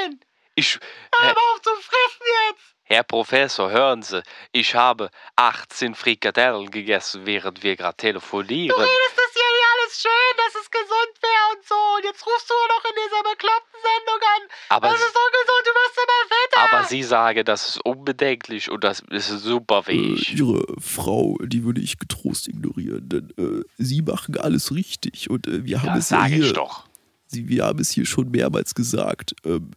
18! 0.03 0.21
Ich, 0.57 0.81
Hör 1.17 1.31
auf 1.31 1.63
zu 1.63 1.71
fressen 1.77 2.27
jetzt! 2.49 2.80
Herr 2.93 3.05
Professor, 3.05 3.71
hören 3.71 4.03
Sie, 4.03 4.21
ich 4.51 4.75
habe 4.75 5.11
18 5.37 5.95
Frikadellen 5.95 6.73
gegessen, 6.73 7.23
während 7.25 7.63
wir 7.63 7.77
gerade 7.77 7.97
telefonieren. 7.97 8.75
Du 8.77 8.83
redest 8.83 9.15
das 9.17 9.33
hier 9.33 9.51
nicht 9.55 9.67
alles 9.73 10.01
schön, 10.03 10.37
dass 10.37 10.61
es 10.61 10.71
gesund 10.73 11.15
wäre 11.23 11.57
und 11.57 11.69
so. 11.69 11.75
Und 11.97 12.05
jetzt 12.05 12.27
rufst 12.27 12.51
du 12.51 12.55
noch 12.69 12.85
in 12.91 12.97
dieser 13.07 13.23
bekloppten 13.23 13.81
Sendung 13.81 14.21
an. 14.21 14.49
Aber, 14.71 14.89
das 14.89 14.99
ist 14.99 15.15
so 15.15 15.21
gesund, 15.31 15.67
du 15.67 15.71
wirst 15.71 15.99
immer 15.99 16.35
fetter. 16.35 16.77
aber 16.79 16.89
Sie 16.89 17.03
sagen, 17.05 17.45
das 17.45 17.69
ist 17.69 17.85
unbedenklich 17.87 18.69
und 18.73 18.83
das 18.83 19.05
ist 19.11 19.29
super 19.29 19.85
Äh, 19.87 19.93
wenig. 19.93 20.35
ihre 20.37 20.65
Frau, 20.81 21.37
die 21.45 21.63
würde 21.63 21.81
ich 21.81 21.97
getrost 22.01 22.49
ignorieren, 22.49 23.09
denn 23.09 23.33
äh, 23.39 23.63
sie 23.79 24.03
machen 24.03 24.37
alles 24.37 24.75
richtig 24.75 25.31
und 25.31 25.47
äh, 25.47 25.65
wir 25.65 25.79
haben 25.81 25.87
Ja, 25.91 25.97
es 25.97 26.11
ja 26.11 26.23
sag 26.23 26.31
ich 26.31 26.45
hier, 26.45 26.53
doch. 26.55 26.87
Sie, 27.29 27.49
wir 27.49 27.67
haben 27.67 27.79
es 27.79 27.91
hier 27.93 28.05
schon 28.05 28.33
mehrmals 28.33 28.75
gesagt. 28.75 29.37
Ähm, 29.45 29.71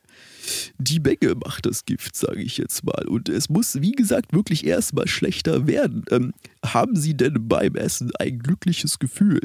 die 0.78 1.00
Menge 1.00 1.36
macht 1.36 1.66
das 1.66 1.86
Gift, 1.86 2.16
sage 2.16 2.42
ich 2.42 2.58
jetzt 2.58 2.84
mal. 2.84 3.08
Und 3.08 3.30
es 3.30 3.50
muss, 3.50 3.82
wie 3.82 3.92
gesagt, 3.94 4.34
wirklich 4.34 4.66
erstmal 4.66 5.08
schlechter 5.08 5.68
werden. 5.68 6.06
Ähm, 6.12 6.34
haben 6.66 6.96
Sie 6.96 7.16
denn 7.16 7.48
beim 7.48 7.76
Essen 7.76 8.12
ein 8.20 8.40
glückliches 8.40 9.00
Gefühl? 9.00 9.42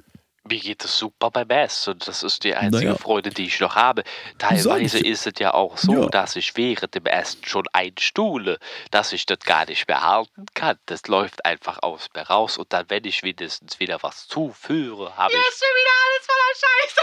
Mir 0.51 0.61
geht 0.61 0.83
es 0.83 0.99
super 0.99 1.31
beim 1.31 1.51
Essen. 1.51 1.99
Das 2.07 2.23
ist 2.23 2.43
die 2.43 2.55
einzige 2.55 2.87
Naja. 2.87 2.97
Freude, 2.99 3.29
die 3.29 3.45
ich 3.45 3.61
noch 3.61 3.75
habe. 3.77 4.03
Teilweise 4.39 4.99
ist 4.99 5.27
es 5.27 5.35
ja 5.39 5.53
auch 5.53 5.77
so, 5.77 5.93
Ja. 5.93 6.07
dass 6.07 6.37
ich 6.37 6.57
während 6.57 6.95
dem 6.95 7.05
Essen 7.05 7.45
schon 7.45 7.65
einstuhle, 7.75 8.59
dass 8.91 9.13
ich 9.13 9.27
das 9.27 9.41
gar 9.41 9.67
nicht 9.67 9.87
mehr 9.89 10.01
halten 10.01 10.47
kann. 10.55 10.79
Das 10.87 11.07
läuft 11.07 11.45
einfach 11.45 11.83
aus 11.83 12.09
mir 12.15 12.23
raus 12.23 12.57
und 12.57 12.73
dann, 12.73 12.87
wenn 12.89 13.05
ich 13.05 13.23
wenigstens 13.23 13.79
wieder 13.79 13.99
was 14.03 14.27
zuführe, 14.27 15.15
habe 15.19 15.35
Hier 15.35 15.39
ich. 15.43 15.49
ist 15.49 15.59
schon 15.59 15.77
wieder 15.77 15.97
alles 16.07 16.27
voller 16.27 16.55
Scheiße. 16.55 17.01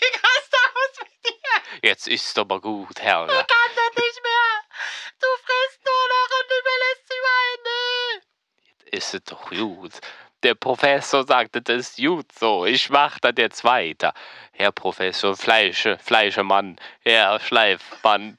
Ich 0.00 0.16
raste 0.16 0.56
aus 0.74 0.98
mit 0.98 1.26
dir. 1.26 1.69
Jetzt 1.82 2.08
ist 2.08 2.38
aber 2.38 2.60
gut, 2.60 3.00
Helga. 3.00 3.40
Ich 3.40 3.46
kann 3.46 3.70
das 3.74 4.04
nicht 4.04 4.22
mehr. 4.22 4.50
Du 5.20 5.26
frisst 5.44 5.80
nur 5.84 6.04
noch 6.14 6.30
und 6.38 6.50
überlässt 6.60 7.12
überall 7.18 7.56
Müll. 7.64 8.22
ist 8.92 9.14
es 9.14 9.24
doch 9.24 9.50
gut. 9.50 9.92
Der 10.42 10.54
Professor 10.54 11.26
sagte, 11.26 11.60
das 11.60 11.76
ist 11.90 11.96
gut 11.98 12.32
so. 12.32 12.64
Ich 12.64 12.88
mach 12.90 13.18
das 13.20 13.34
jetzt 13.36 13.64
weiter. 13.64 14.14
Herr 14.52 14.72
Professor 14.72 15.36
Fleische, 15.36 15.98
Fleischemann, 15.98 16.76
Herr 17.02 17.38
Schleifmann, 17.40 18.38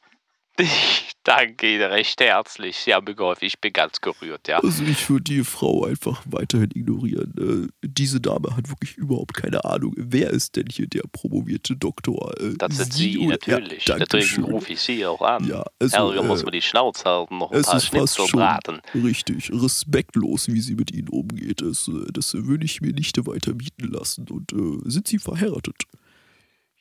Ich 0.59 1.13
danke 1.23 1.73
Ihnen 1.73 1.83
recht 1.91 2.19
herzlich. 2.19 2.75
Sie 2.77 2.93
haben 2.93 3.05
mir 3.05 3.15
geholfen. 3.15 3.45
Ich 3.45 3.59
bin 3.59 3.71
ganz 3.73 4.01
gerührt, 4.01 4.47
ja. 4.47 4.59
Also 4.59 4.83
ich 4.83 5.09
würde 5.09 5.23
die 5.23 5.43
Frau 5.43 5.85
einfach 5.85 6.21
weiterhin 6.29 6.69
ignorieren. 6.75 7.69
Äh, 7.81 7.87
diese 7.87 8.19
Dame 8.19 8.55
hat 8.55 8.69
wirklich 8.69 8.95
überhaupt 8.97 9.33
keine 9.33 9.63
Ahnung. 9.65 9.93
Wer 9.97 10.29
ist 10.29 10.55
denn 10.57 10.67
hier 10.69 10.87
der 10.87 11.03
promovierte 11.11 11.75
Doktor? 11.75 12.33
Äh, 12.39 12.55
Das 12.57 12.75
sind 12.77 12.93
Sie, 12.93 13.17
oder- 13.19 13.29
natürlich. 13.47 13.87
Ja, 13.87 13.97
Deswegen 13.97 14.43
rufe 14.43 14.73
ich 14.73 14.81
Sie 14.81 15.05
auch 15.05 15.21
an. 15.21 15.47
Ja, 15.47 15.63
also, 15.79 16.11
muss 16.23 16.41
äh, 16.41 16.43
man 16.43 16.51
die 16.51 16.61
Schnauze 16.61 17.05
halten, 17.05 17.37
noch 17.37 17.51
ein 17.51 17.59
Es 17.59 17.65
paar 17.67 17.77
ist 17.77 17.83
fast 17.85 18.15
Schnitzel 18.15 18.27
schon 18.27 18.39
braten. 18.39 18.81
richtig 18.93 19.51
respektlos, 19.53 20.47
wie 20.47 20.59
sie 20.61 20.75
mit 20.75 20.91
ihnen 20.91 21.09
umgeht. 21.09 21.61
Das, 21.61 21.87
äh, 21.87 22.11
das 22.11 22.33
würde 22.33 22.65
ich 22.65 22.81
mir 22.81 22.93
nicht 22.93 23.17
weiter 23.25 23.53
bieten 23.53 23.87
lassen. 23.91 24.27
Und 24.29 24.51
äh, 24.53 24.89
sind 24.89 25.07
sie 25.07 25.17
verheiratet? 25.17 25.75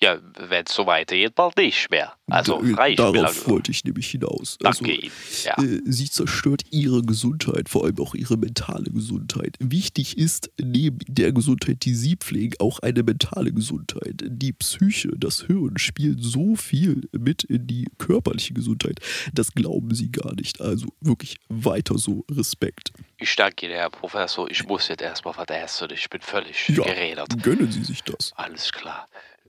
Ja, 0.03 0.19
wenn 0.39 0.65
es 0.67 0.75
so 0.75 0.87
weitergeht, 0.87 1.35
bald 1.35 1.59
nicht 1.59 1.91
mehr. 1.91 2.15
Also 2.31 2.63
Da- 2.63 2.75
reicht 2.75 2.99
Darauf 2.99 3.47
wollte 3.49 3.71
ich 3.71 3.85
nämlich 3.85 4.07
hinaus. 4.11 4.57
Danke 4.59 4.79
Also, 4.79 4.85
Ihnen. 4.87 5.13
Ja. 5.45 5.63
äh, 5.63 5.81
sie 5.85 6.09
zerstört 6.11 6.63
ihre 6.71 7.03
Gesundheit, 7.03 7.69
vor 7.69 7.85
allem 7.85 7.99
auch 7.99 8.15
ihre 8.15 8.39
mentale 8.39 8.91
Gesundheit. 8.91 9.57
Wichtig 9.61 10.17
ist 10.17 10.51
neben 10.59 11.01
der 11.07 11.33
Gesundheit, 11.33 11.85
die 11.85 11.95
sie 11.95 12.17
pflegen, 12.17 12.55
auch 12.61 12.79
eine 12.79 13.03
mentale 13.03 13.53
Gesundheit. 13.53 14.23
Die 14.27 14.55
Psyche, 14.55 15.11
das 15.19 15.43
Hirn 15.43 15.77
spielt 15.77 16.23
so 16.23 16.57
viel 16.57 17.07
mit 17.13 17.45
in 17.45 17.67
die 17.67 17.87
körperliche 17.99 18.55
Gesundheit. 18.55 19.01
Das 19.35 19.53
glauben 19.53 19.95
sie 19.95 20.11
gar 20.11 20.35
nicht. 20.35 20.63
Also 20.63 20.87
wirklich 21.03 21.37
weiter 21.51 21.99
so 21.99 22.25
Respekt. 22.31 22.93
Ich 23.19 23.37
danke 23.37 23.67
Ihnen, 23.67 23.75
Herr 23.75 23.91
Professor. 23.91 24.51
Ich 24.51 24.65
muss 24.65 24.89
jetzt 24.89 25.03
erstmal 25.03 25.37
was 25.37 25.49
essen. 25.49 25.89
Ich 25.93 26.09
bin 26.09 26.23
völlig 26.23 26.69
Ja, 26.71 26.85
gerädert. 26.85 27.43
gönnen 27.43 27.71
Sie 27.71 27.85
sich 27.85 28.03
das. 28.03 28.33
Alles 28.37 28.73
klar. 28.73 29.07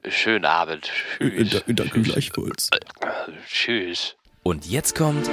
Schönen 0.09 0.45
Abend. 0.45 0.89
Äh, 1.19 1.29
Tschüss. 1.45 1.63
da- 1.65 1.73
Danke 1.73 2.01
gleichfalls. 2.01 2.69
Äh, 2.71 3.31
Tschüss. 3.47 4.15
Und 4.43 4.65
jetzt 4.65 4.95
kommt 4.95 5.29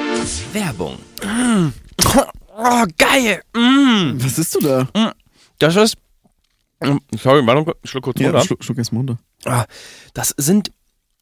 Werbung. 0.52 0.98
Oh, 2.56 2.84
geil. 2.98 3.42
Mm. 3.54 4.14
Was 4.22 4.38
isst 4.38 4.54
du 4.56 4.60
da? 4.60 4.88
Das 5.58 5.76
ist. 5.76 5.96
Mm, 6.80 6.98
Sorry, 7.18 7.46
warte, 7.46 7.74
ich 7.82 7.90
schluck 7.90 8.04
kurz 8.04 8.20
Ja, 8.20 8.28
runter. 8.30 8.44
schluck, 8.44 8.62
schluck 8.62 8.78
erst 8.78 8.92
mal 8.92 8.98
runter. 9.00 9.18
Ah, 9.44 9.64
das 10.14 10.34
sind. 10.36 10.70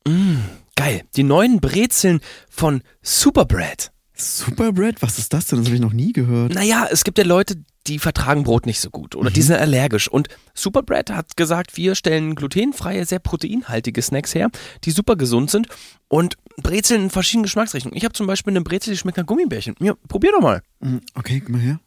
Mm, 0.06 0.38
geil. 0.74 1.02
Die 1.14 1.22
neuen 1.22 1.60
Brezeln 1.60 2.20
von 2.50 2.82
Superbread. 3.02 3.92
Superbread? 4.16 5.02
Was 5.02 5.18
ist 5.18 5.32
das 5.32 5.46
denn? 5.46 5.58
Das 5.58 5.66
habe 5.66 5.76
ich 5.76 5.82
noch 5.82 5.92
nie 5.92 6.12
gehört. 6.12 6.54
Naja, 6.54 6.86
es 6.90 7.04
gibt 7.04 7.18
ja 7.18 7.24
Leute, 7.24 7.56
die 7.86 7.98
vertragen 7.98 8.42
Brot 8.44 8.66
nicht 8.66 8.80
so 8.80 8.90
gut 8.90 9.14
oder 9.14 9.30
die 9.30 9.42
sind 9.42 9.56
allergisch. 9.56 10.08
Und 10.08 10.28
Superbread 10.54 11.10
hat 11.10 11.36
gesagt, 11.36 11.76
wir 11.76 11.94
stellen 11.94 12.34
glutenfreie, 12.34 13.04
sehr 13.04 13.18
proteinhaltige 13.20 14.00
Snacks 14.02 14.34
her, 14.34 14.50
die 14.84 14.90
super 14.90 15.14
gesund 15.16 15.50
sind 15.50 15.68
und 16.08 16.36
Brezeln 16.56 17.04
in 17.04 17.10
verschiedenen 17.10 17.44
Geschmacksrichtungen. 17.44 17.96
Ich 17.96 18.04
habe 18.04 18.14
zum 18.14 18.26
Beispiel 18.26 18.52
eine 18.52 18.62
Brezel, 18.62 18.92
die 18.92 18.98
schmeckt 18.98 19.18
nach 19.18 19.26
Gummibärchen. 19.26 19.76
Ja, 19.80 19.94
probier 20.08 20.32
doch 20.32 20.40
mal. 20.40 20.62
Mhm, 20.80 21.00
Okay, 21.14 21.40
gib 21.40 21.48
mal 21.50 21.60
her. 21.60 21.78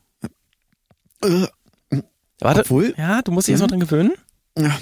Äh, 1.21 1.47
Warte. 2.39 2.61
Obwohl- 2.61 2.93
Ja, 2.97 3.21
du 3.21 3.31
musst 3.31 3.47
dich 3.47 3.53
erst 3.53 3.61
mal 3.63 3.67
dran 3.67 3.79
gewöhnen. 3.81 4.13
ja. 4.57 4.79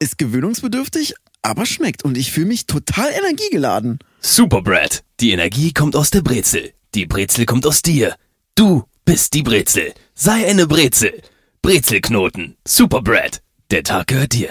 Ist 0.00 0.18
gewöhnungsbedürftig, 0.18 1.14
aber 1.44 1.66
schmeckt. 1.66 2.04
Und 2.04 2.16
ich 2.16 2.32
fühle 2.32 2.46
mich 2.46 2.66
total 2.66 3.10
energiegeladen. 3.12 3.98
Superbread. 4.20 5.04
Die 5.20 5.32
Energie 5.32 5.72
kommt 5.72 5.96
aus 5.96 6.10
der 6.10 6.22
Brezel. 6.22 6.72
Die 6.94 7.06
Brezel 7.06 7.46
kommt 7.46 7.66
aus 7.66 7.82
dir. 7.82 8.16
Du 8.54 8.84
bist 9.04 9.34
die 9.34 9.42
Brezel. 9.42 9.92
Sei 10.14 10.46
eine 10.48 10.66
Brezel. 10.66 11.22
Brezelknoten. 11.62 12.56
Superbread. 12.66 13.42
Der 13.70 13.82
Tag 13.82 14.08
gehört 14.08 14.32
dir. 14.32 14.50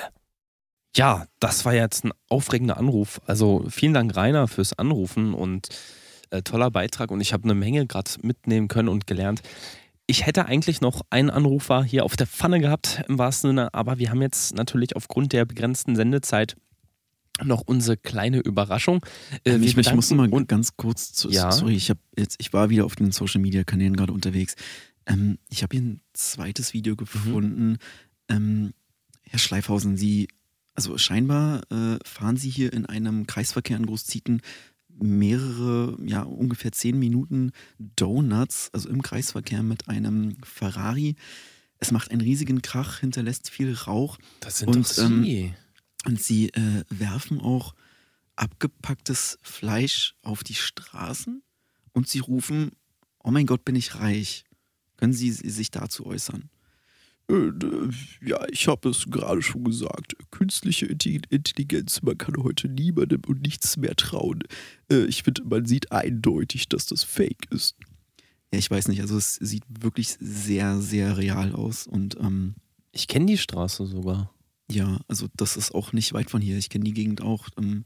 Ja, 0.96 1.26
das 1.40 1.66
war 1.66 1.74
jetzt 1.74 2.06
ein 2.06 2.12
aufregender 2.30 2.78
Anruf. 2.78 3.20
Also 3.26 3.66
vielen 3.70 3.94
Dank, 3.94 4.16
Rainer, 4.16 4.48
fürs 4.48 4.78
Anrufen 4.78 5.34
und 5.34 5.70
äh, 6.30 6.44
toller 6.44 6.70
Beitrag. 6.70 7.10
Und 7.10 7.22
ich 7.22 7.34
habe 7.34 7.46
eine 7.46 7.56
Menge 7.56 7.88
gerade 7.88 8.12
mitnehmen 8.22 8.68
können 8.68 8.90
und 8.90 9.08
gelernt. 9.08 9.42
Ich 10.06 10.26
hätte 10.26 10.46
eigentlich 10.46 10.82
noch 10.82 11.02
einen 11.10 11.30
Anrufer 11.30 11.84
hier 11.84 12.04
auf 12.04 12.18
der 12.18 12.28
Pfanne 12.28 12.60
gehabt, 12.60 13.04
im 13.08 13.18
wahrsten 13.18 13.52
Sinne, 13.52 13.74
aber 13.74 14.00
wir 14.00 14.10
haben 14.10 14.22
jetzt 14.22 14.54
natürlich 14.54 14.98
aufgrund 14.98 15.32
der 15.32 15.46
begrenzten 15.46 15.96
Sendezeit 15.96 16.58
noch 17.42 17.62
unsere 17.66 17.98
kleine 17.98 18.40
Überraschung. 18.40 19.04
Äh, 19.46 19.58
ich, 19.58 19.78
ich 19.78 19.94
muss 19.94 20.12
mal 20.12 20.30
ganz 20.46 20.78
kurz, 20.78 21.14
zu, 21.14 21.30
Ja. 21.30 21.52
sorry, 21.52 21.76
ich, 21.76 21.90
hab 21.90 21.98
jetzt, 22.18 22.36
ich 22.40 22.54
war 22.54 22.70
wieder 22.70 22.86
auf 22.86 22.96
den 22.96 23.12
Social 23.12 23.42
Media 23.42 23.64
Kanälen 23.64 23.96
gerade 23.96 24.14
unterwegs. 24.14 24.56
Ähm, 25.06 25.38
ich 25.50 25.64
habe 25.64 25.76
hier 25.76 25.84
ein 25.86 26.02
zweites 26.14 26.70
Mhm. 26.70 26.78
Video 26.78 26.96
gefunden. 26.96 27.78
Ähm, 28.30 28.74
Herr 29.24 29.40
Schleifhausen, 29.40 29.98
Sie, 29.98 30.28
also 30.76 30.98
scheinbar 30.98 31.64
äh, 31.72 31.98
fahren 32.06 32.38
Sie 32.38 32.50
hier 32.50 32.72
in 32.72 32.86
einem 32.86 33.26
Kreisverkehr 33.26 33.78
in 33.78 33.86
Großzieten 33.88 34.42
mehrere, 35.02 35.98
ja, 36.06 36.22
ungefähr 36.22 36.72
zehn 36.72 37.00
Minuten 37.00 37.52
Donuts, 37.80 38.70
also 38.74 38.90
im 38.90 39.02
Kreisverkehr 39.02 39.64
mit 39.64 39.90
einem 39.90 40.38
Ferrari. 40.44 41.16
Es 41.80 41.92
macht 41.92 42.12
einen 42.12 42.22
riesigen 42.22 42.62
Krach, 42.62 43.00
hinterlässt 43.00 43.50
viel 43.50 43.74
Rauch. 43.74 44.18
das 44.40 44.60
sind 44.60 44.70
und, 44.70 44.98
doch 44.98 45.04
ähm, 45.04 45.24
Sie. 45.24 45.54
Und 46.06 46.22
sie 46.22 46.50
äh, 46.50 46.84
werfen 46.90 47.40
auch 47.40 47.74
abgepacktes 48.36 49.38
Fleisch 49.42 50.16
auf 50.22 50.44
die 50.44 50.56
Straßen 50.56 51.44
und 51.94 52.08
sie 52.08 52.20
rufen, 52.20 52.72
oh 53.24 53.32
mein 53.32 53.46
Gott, 53.46 53.64
bin 53.64 53.76
ich 53.76 53.96
reich. 53.96 54.44
Können 54.98 55.14
Sie 55.14 55.32
sich 55.32 55.72
dazu 55.72 56.06
äußern? 56.06 56.50
Äh, 57.30 57.52
Ja, 58.22 58.46
ich 58.50 58.68
habe 58.68 58.90
es 58.90 59.06
gerade 59.10 59.42
schon 59.42 59.64
gesagt. 59.64 60.16
Künstliche 60.32 60.86
Intelli- 60.88 61.26
Intelligenz, 61.30 62.02
man 62.02 62.18
kann 62.18 62.36
heute 62.44 62.70
niemandem 62.70 63.22
und 63.28 63.42
nichts 63.42 63.78
mehr 63.78 63.96
trauen. 63.96 64.44
Äh, 64.90 65.06
Ich 65.06 65.24
finde, 65.24 65.44
man 65.46 65.66
sieht 65.66 65.92
eindeutig, 65.92 66.70
dass 66.70 66.86
das 66.86 67.04
Fake 67.04 67.48
ist. 67.52 67.76
Ja, 68.52 68.60
ich 68.60 68.70
weiß 68.70 68.88
nicht, 68.88 69.02
also 69.02 69.18
es 69.18 69.36
sieht 69.36 69.64
wirklich 69.68 70.18
sehr, 70.20 70.80
sehr 70.82 71.18
real 71.18 71.54
aus 71.54 71.88
und 71.88 72.18
ähm, 72.20 72.56
Ich 72.92 73.08
kenne 73.08 73.26
die 73.26 73.38
Straße 73.38 73.86
sogar. 73.86 74.34
Ja, 74.74 75.00
also 75.08 75.28
das 75.36 75.58
ist 75.58 75.74
auch 75.74 75.94
nicht 75.94 76.14
weit 76.14 76.30
von 76.30 76.42
hier. 76.42 76.58
Ich 76.58 76.70
kenne 76.70 76.84
die 76.84 76.94
Gegend 76.94 77.22
auch. 77.22 77.48
Ähm, 77.58 77.86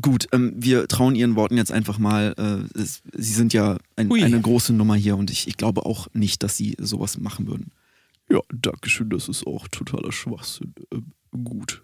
gut, 0.00 0.28
ähm, 0.32 0.52
wir 0.56 0.86
trauen 0.88 1.14
Ihren 1.14 1.36
Worten 1.36 1.56
jetzt 1.56 1.72
einfach 1.72 1.98
mal. 1.98 2.34
Äh, 2.36 2.78
es, 2.78 3.02
Sie 3.12 3.32
sind 3.32 3.52
ja 3.52 3.78
ein, 3.96 4.12
eine 4.12 4.40
große 4.40 4.72
Nummer 4.72 4.94
hier 4.94 5.16
und 5.16 5.30
ich, 5.30 5.48
ich 5.48 5.56
glaube 5.56 5.86
auch 5.86 6.08
nicht, 6.12 6.42
dass 6.42 6.56
Sie 6.56 6.76
sowas 6.78 7.18
machen 7.18 7.46
würden. 7.46 7.72
Ja, 8.28 8.40
danke 8.52 8.88
schön. 8.88 9.10
Das 9.10 9.28
ist 9.28 9.46
auch 9.46 9.68
totaler 9.68 10.12
Schwachsinn. 10.12 10.74
Ähm, 10.92 11.12
gut. 11.44 11.82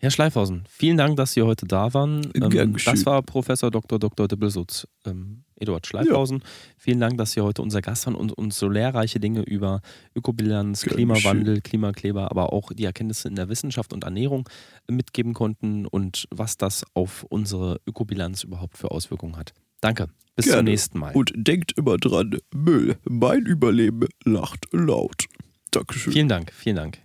Herr 0.00 0.12
Schleifhausen, 0.12 0.62
vielen 0.68 0.96
Dank, 0.96 1.16
dass 1.16 1.32
Sie 1.32 1.42
heute 1.42 1.66
da 1.66 1.92
waren. 1.92 2.30
Ähm, 2.34 2.76
das 2.84 3.04
war 3.04 3.20
Professor 3.22 3.70
Dr. 3.70 3.98
Dr. 3.98 4.28
Dibbelsutz, 4.28 4.86
ähm, 5.04 5.42
Eduard 5.56 5.88
Schleifhausen. 5.88 6.44
Vielen 6.76 7.00
Dank, 7.00 7.18
dass 7.18 7.32
Sie 7.32 7.40
heute 7.40 7.62
unser 7.62 7.82
Gast 7.82 8.06
waren 8.06 8.14
und 8.14 8.32
uns 8.32 8.56
so 8.56 8.68
lehrreiche 8.68 9.18
Dinge 9.18 9.42
über 9.42 9.80
Ökobilanz, 10.14 10.82
Gern 10.82 10.94
Klimawandel, 10.94 11.60
Klimakleber, 11.60 12.30
aber 12.30 12.52
auch 12.52 12.72
die 12.72 12.84
Erkenntnisse 12.84 13.26
in 13.26 13.34
der 13.34 13.48
Wissenschaft 13.48 13.92
und 13.92 14.04
Ernährung 14.04 14.48
äh, 14.88 14.92
mitgeben 14.92 15.34
konnten 15.34 15.84
und 15.84 16.28
was 16.30 16.56
das 16.56 16.84
auf 16.94 17.24
unsere 17.28 17.80
Ökobilanz 17.84 18.44
überhaupt 18.44 18.78
für 18.78 18.92
Auswirkungen 18.92 19.36
hat. 19.36 19.52
Danke. 19.80 20.08
Bis 20.36 20.44
zum 20.46 20.54
Gerne. 20.54 20.70
nächsten 20.70 20.98
Mal. 21.00 21.12
Und 21.14 21.32
denkt 21.34 21.72
immer 21.76 21.96
dran, 21.96 22.38
Müll, 22.54 22.96
mein 23.02 23.44
Überleben 23.46 24.06
lacht 24.24 24.68
laut. 24.70 25.24
Dankeschön. 25.72 26.12
Vielen 26.12 26.28
Dank, 26.28 26.52
vielen 26.52 26.76
Dank. 26.76 26.98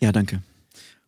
Ja, 0.00 0.10
danke. 0.10 0.42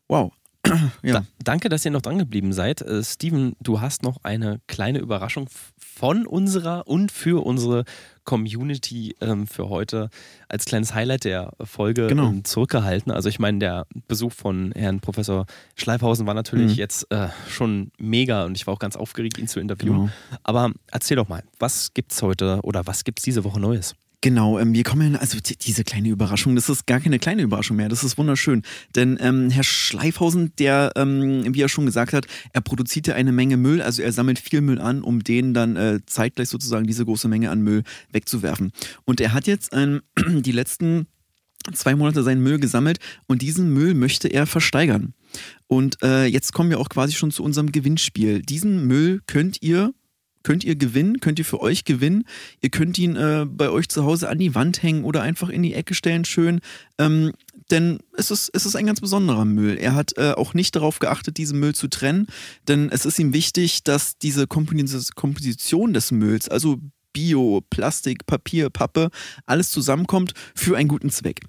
Wow. 0.07 0.33
ja. 1.03 1.13
Da, 1.21 1.25
danke, 1.43 1.69
dass 1.69 1.85
ihr 1.85 1.91
noch 1.91 2.03
dran 2.03 2.19
geblieben 2.19 2.53
seid. 2.53 2.83
Äh, 2.83 3.03
Steven, 3.03 3.57
du 3.61 3.81
hast 3.81 4.03
noch 4.03 4.19
eine 4.23 4.61
kleine 4.69 4.99
Überraschung 5.01 5.49
von 5.79 6.27
unserer 6.27 6.87
und 6.87 7.11
für 7.13 7.45
unsere 7.45 7.85
Community 8.25 9.15
ähm, 9.21 9.47
für 9.47 9.69
heute 9.69 10.09
als 10.49 10.65
kleines 10.65 10.95
Highlight 10.95 11.25
der 11.25 11.53
Folge 11.63 12.07
Genau. 12.07 12.29
ähm, 12.29 12.45
zurückgehalten. 12.45 13.11
Also 13.13 13.29
ich 13.29 13.39
meine, 13.41 13.59
der 13.59 13.87
Besuch 14.09 14.33
von 14.33 14.73
Herrn 14.77 15.01
Professor 15.01 15.47
Schleifhausen 15.75 16.27
war 16.27 16.35
natürlich 16.35 16.73
Mhm. 16.73 16.79
jetzt 16.79 17.11
äh, 17.11 17.29
schon 17.49 17.91
mega 17.99 18.45
und 18.45 18.57
ich 18.57 18.67
war 18.67 18.75
auch 18.75 18.79
ganz 18.79 18.97
aufgeregt, 18.97 19.39
ihn 19.39 19.49
zu 19.49 19.59
interviewen. 19.61 19.93
Genau. 19.97 20.11
Aber 20.45 20.71
erzähl 20.91 21.17
doch 21.17 21.29
mal, 21.29 21.43
was 21.59 21.93
gibt's 21.95 22.23
heute 22.23 22.61
oder 22.63 22.87
was 22.87 23.03
gibt's 23.05 23.23
diese 23.23 23.43
Woche 23.45 23.59
Neues? 23.61 23.95
Genau, 24.25 24.57
ähm, 24.61 24.73
wir 24.73 24.85
kommen, 24.85 25.17
also 25.17 25.39
die- 25.41 25.57
diese 25.57 25.83
kleine 25.83 26.09
Überraschung, 26.09 26.55
das 26.55 26.69
ist 26.69 26.87
gar 26.87 27.01
keine 27.01 27.19
kleine 27.19 27.43
Überraschung 27.43 27.77
mehr, 27.77 27.89
das 27.89 28.05
ist 28.05 28.17
wunderschön. 28.17 28.63
Denn 28.95 29.19
ähm, 29.21 29.51
Herr 29.51 29.65
Schleifhausen, 29.65 30.53
der, 30.61 30.93
ähm, 30.95 31.43
wie 31.53 31.61
er 31.61 31.69
schon 31.69 31.87
gesagt 31.87 32.13
hat, 32.13 32.27
er 32.53 32.61
produziert 32.61 33.09
ja 33.09 33.15
eine 33.17 33.33
Menge 33.33 33.57
Müll, 33.57 33.83
also 33.83 34.01
er 34.01 34.13
sammelt 34.13 34.39
viel 34.39 34.61
Müll 34.61 34.81
an, 34.81 35.03
um 35.03 35.25
den 35.25 35.55
dann 35.55 35.75
äh, 35.75 35.99
zeitgleich 36.07 36.49
sozusagen 36.49 36.87
diese 36.87 37.05
große 37.05 37.27
Menge 37.27 37.51
an 37.51 37.63
Müll 37.63 37.83
wegzuwerfen. 38.13 38.71
Und 39.05 39.21
er 39.21 39.33
hat 39.33 39.49
jetzt 39.49 39.71
ähm, 39.73 40.03
die 40.29 40.53
letzten 40.53 41.09
zwei 41.75 41.97
Monate 41.97 42.23
seinen 42.23 42.45
Müll 42.45 42.61
gesammelt 42.61 42.99
und 43.27 43.43
diesen 43.43 43.73
Müll 43.73 43.95
möchte 43.95 44.29
er 44.29 44.47
versteigern. 44.47 45.15
Und 45.67 46.01
äh, 46.03 46.27
jetzt 46.27 46.53
kommen 46.53 46.71
wir 46.71 46.79
auch 46.79 46.89
quasi 46.89 47.15
schon 47.15 47.33
zu 47.33 47.43
unserem 47.43 47.73
Gewinnspiel. 47.73 48.43
Diesen 48.43 48.87
Müll 48.87 49.21
könnt 49.27 49.63
ihr 49.63 49.93
könnt 50.43 50.65
ihr 50.65 50.77
gewinnen, 50.77 51.21
könnt 51.21 51.39
ihr 51.39 51.45
für 51.45 51.61
euch 51.61 51.85
gewinnen. 51.85 52.25
Ihr 52.61 52.71
könnt 52.71 52.99
ihn 52.99 53.17
äh, 53.17 53.47
bei 53.49 53.71
euch 53.71 53.89
zu 53.89 54.05
Hause 54.05 54.29
an 54.29 54.39
die 54.39 54.55
Wand 54.55 54.83
hängen 54.83 55.05
oder 55.05 55.23
einfach 55.23 55.49
in 55.49 55.63
die 55.63 55.75
Ecke 55.75 55.95
stellen, 55.95 56.25
schön. 56.25 56.61
Ähm, 56.99 57.33
denn 57.71 58.01
es 58.17 58.31
ist, 58.31 58.51
es 58.53 58.67
ist 58.67 58.77
ein 58.77 58.87
ganz 58.87 59.01
besonderer 59.01 59.45
Müll. 59.45 59.79
Er 59.79 59.95
hat 59.95 60.17
äh, 60.17 60.33
auch 60.33 60.55
nicht 60.55 60.77
darauf 60.77 60.99
geachtet, 60.99 61.37
diesen 61.39 61.61
Müll 61.61 61.75
zu 61.75 61.89
trennen, 61.89 62.27
denn 62.69 62.91
es 62.91 63.07
ist 63.07 63.19
ihm 63.19 63.33
wichtig, 63.33 63.85
dass 63.85 64.19
diese 64.19 64.47
Komposition 64.47 65.93
des 65.93 66.13
Mülls, 66.13 66.49
also 66.49 66.79
Bio, 67.13 67.63
Plastik, 67.71 68.27
Papier, 68.27 68.71
Pappe, 68.71 69.11
alles 69.47 69.71
zusammenkommt 69.71 70.33
für 70.55 70.77
einen 70.77 70.89
guten 70.89 71.11
Zweck. 71.11 71.41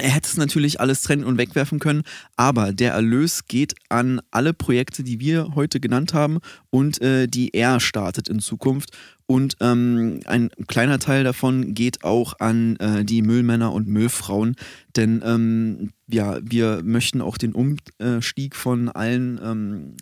Er 0.00 0.10
hätte 0.10 0.28
es 0.28 0.36
natürlich 0.36 0.80
alles 0.80 1.02
trennen 1.02 1.24
und 1.24 1.38
wegwerfen 1.38 1.78
können, 1.78 2.02
aber 2.36 2.72
der 2.72 2.92
Erlös 2.92 3.46
geht 3.46 3.74
an 3.88 4.20
alle 4.30 4.52
Projekte, 4.54 5.02
die 5.02 5.20
wir 5.20 5.54
heute 5.54 5.80
genannt 5.80 6.14
haben 6.14 6.38
und 6.70 7.00
äh, 7.00 7.26
die 7.28 7.54
er 7.54 7.80
startet 7.80 8.28
in 8.28 8.40
Zukunft. 8.40 8.96
Und 9.26 9.56
ähm, 9.60 10.20
ein 10.26 10.50
kleiner 10.66 10.98
Teil 10.98 11.22
davon 11.22 11.74
geht 11.74 12.02
auch 12.02 12.34
an 12.40 12.76
äh, 12.76 13.04
die 13.04 13.22
Müllmänner 13.22 13.72
und 13.72 13.86
Müllfrauen, 13.86 14.56
denn 14.96 15.22
ähm, 15.24 15.92
ja, 16.08 16.40
wir 16.42 16.82
möchten 16.82 17.20
auch 17.20 17.38
den 17.38 17.52
Umstieg 17.52 18.56
von 18.56 18.88
allen 18.88 19.38
ähm, 19.42 19.96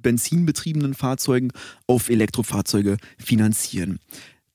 benzinbetriebenen 0.00 0.94
Fahrzeugen 0.94 1.50
auf 1.86 2.08
Elektrofahrzeuge 2.08 2.98
finanzieren. 3.18 3.98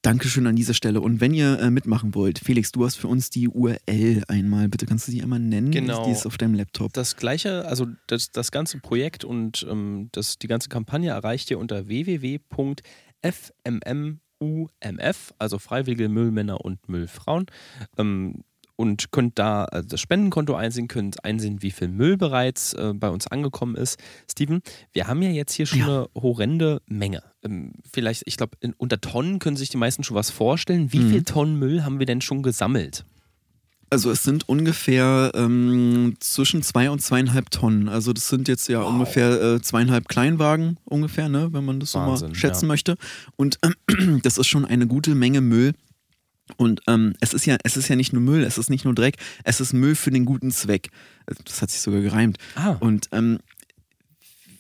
Dankeschön 0.04 0.46
an 0.48 0.56
dieser 0.58 0.74
Stelle. 0.74 1.00
Und 1.00 1.22
wenn 1.22 1.34
ihr 1.34 1.58
äh, 1.60 1.72
mitmachen 1.72 2.14
wollt, 2.14 2.38
Felix, 2.38 2.74
du 2.74 2.84
hast 2.86 2.98
für 2.98 3.08
uns 3.08 3.30
die 3.30 3.48
URL 3.48 4.24
einmal. 4.28 4.68
Bitte 4.68 4.86
kannst 4.86 5.08
du 5.08 5.14
sie 5.14 5.24
einmal 5.24 5.40
nennen? 5.40 5.72
Genau. 5.72 6.06
Die 6.06 6.12
ist 6.12 6.26
auf 6.26 6.38
deinem 6.38 6.56
Laptop. 6.56 6.92
Das 6.92 7.16
gleiche, 7.16 7.66
also 7.66 7.88
das, 8.08 8.32
das 8.32 8.52
ganze 8.52 8.80
Projekt 8.80 9.24
und 9.24 9.66
ähm, 9.70 10.10
das, 10.12 10.38
die 10.38 10.48
ganze 10.48 10.68
Kampagne 10.68 11.12
erreicht 11.12 11.50
ihr 11.52 11.58
unter 11.58 11.88
www.fmmumf, 11.88 12.44
also 15.40 15.58
Freiwillige 15.58 16.10
Müllmänner 16.10 16.60
und 16.66 16.90
Müllfrauen. 16.90 17.46
Ähm, 17.98 18.44
und 18.76 19.12
könnt 19.12 19.38
da 19.40 19.66
also 19.66 19.88
das 19.90 20.02
Spendenkonto 20.02 20.56
einsehen, 20.56 20.88
könnt 20.88 21.24
einsehen, 21.24 21.62
wie 21.62 21.72
viel 21.72 21.88
Müll 21.88 22.18
bereits 22.18 22.74
äh, 22.74 22.94
bei 22.96 23.10
uns 23.10 23.28
angekommen 23.28 23.76
ist. 23.76 24.00
Steven, 24.30 24.62
wir 24.92 25.08
haben 25.08 25.22
ja 25.22 25.30
jetzt 25.30 25.54
hier 25.54 25.66
schon 25.66 25.80
ja. 25.80 25.86
eine 25.86 26.10
horrende 26.16 26.82
Menge. 26.88 27.24
Ähm, 27.44 27.74
vielleicht, 27.92 28.24
ich 28.26 28.38
glaube, 28.38 28.58
unter 28.78 29.00
Tonnen 29.00 29.40
können 29.40 29.58
sich 29.58 29.70
die 29.70 29.78
meisten 29.78 30.04
schon 30.04 30.16
was 30.16 30.32
vorstellen. 30.32 30.92
Wie 30.92 31.00
mhm. 31.00 31.10
viel 31.12 31.24
Tonnen 31.24 31.60
Müll 31.60 31.84
haben 31.84 32.00
wir 32.00 32.06
denn 32.06 32.22
schon 32.22 32.44
gesammelt? 32.44 33.06
Also 33.94 34.10
es 34.10 34.24
sind 34.24 34.50
ungefähr 34.50 35.32
ähm, 35.36 36.16
zwischen 36.20 36.64
zwei 36.64 36.90
und 36.90 37.00
zweieinhalb 37.00 37.52
Tonnen. 37.52 37.90
Also 37.90 38.12
das 38.12 38.28
sind 38.28 38.48
jetzt 38.48 38.68
ja 38.68 38.82
wow. 38.82 38.90
ungefähr 38.90 39.40
äh, 39.40 39.62
zweieinhalb 39.62 40.08
Kleinwagen 40.08 40.80
ungefähr, 40.86 41.30
ne, 41.30 41.54
wenn 41.54 41.64
man 41.64 41.80
das 41.80 41.94
Wahnsinn, 41.94 42.18
so 42.18 42.26
mal 42.30 42.36
schätzen 42.36 42.66
ja. 42.66 42.70
möchte. 42.70 42.96
Und 43.36 43.60
äh, 43.62 43.70
das 44.24 44.40
ist 44.40 44.48
schon 44.48 44.66
eine 44.66 44.88
gute 44.88 45.14
Menge 45.14 45.42
Müll, 45.42 45.74
und 46.58 46.82
ähm, 46.88 47.14
es 47.22 47.34
ist 47.34 47.46
ja, 47.46 47.58
es 47.64 47.78
ist 47.78 47.88
ja 47.88 47.96
nicht 47.96 48.14
nur 48.14 48.22
Müll, 48.22 48.44
es 48.44 48.58
ist 48.58 48.70
nicht 48.70 48.86
nur 48.86 48.94
Dreck, 48.94 49.16
es 49.44 49.62
ist 49.62 49.74
Müll 49.74 49.96
für 49.96 50.12
den 50.12 50.26
guten 50.26 50.52
Zweck. 50.52 50.90
Das 51.46 51.62
hat 51.62 51.72
sich 51.72 51.82
sogar 51.82 52.02
gereimt. 52.02 52.38
Ah. 52.56 52.76
Und 52.80 53.10
ähm, 53.12 53.40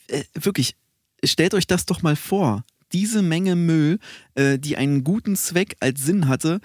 äh, 0.07 0.23
wirklich, 0.33 0.75
stellt 1.23 1.53
euch 1.53 1.67
das 1.67 1.85
doch 1.85 2.01
mal 2.01 2.15
vor. 2.15 2.63
Diese 2.93 3.21
Menge 3.21 3.55
Müll, 3.55 3.99
äh, 4.35 4.59
die 4.59 4.77
einen 4.77 5.03
guten 5.03 5.35
Zweck 5.35 5.75
als 5.79 6.03
Sinn 6.05 6.27
hatte, 6.27 6.61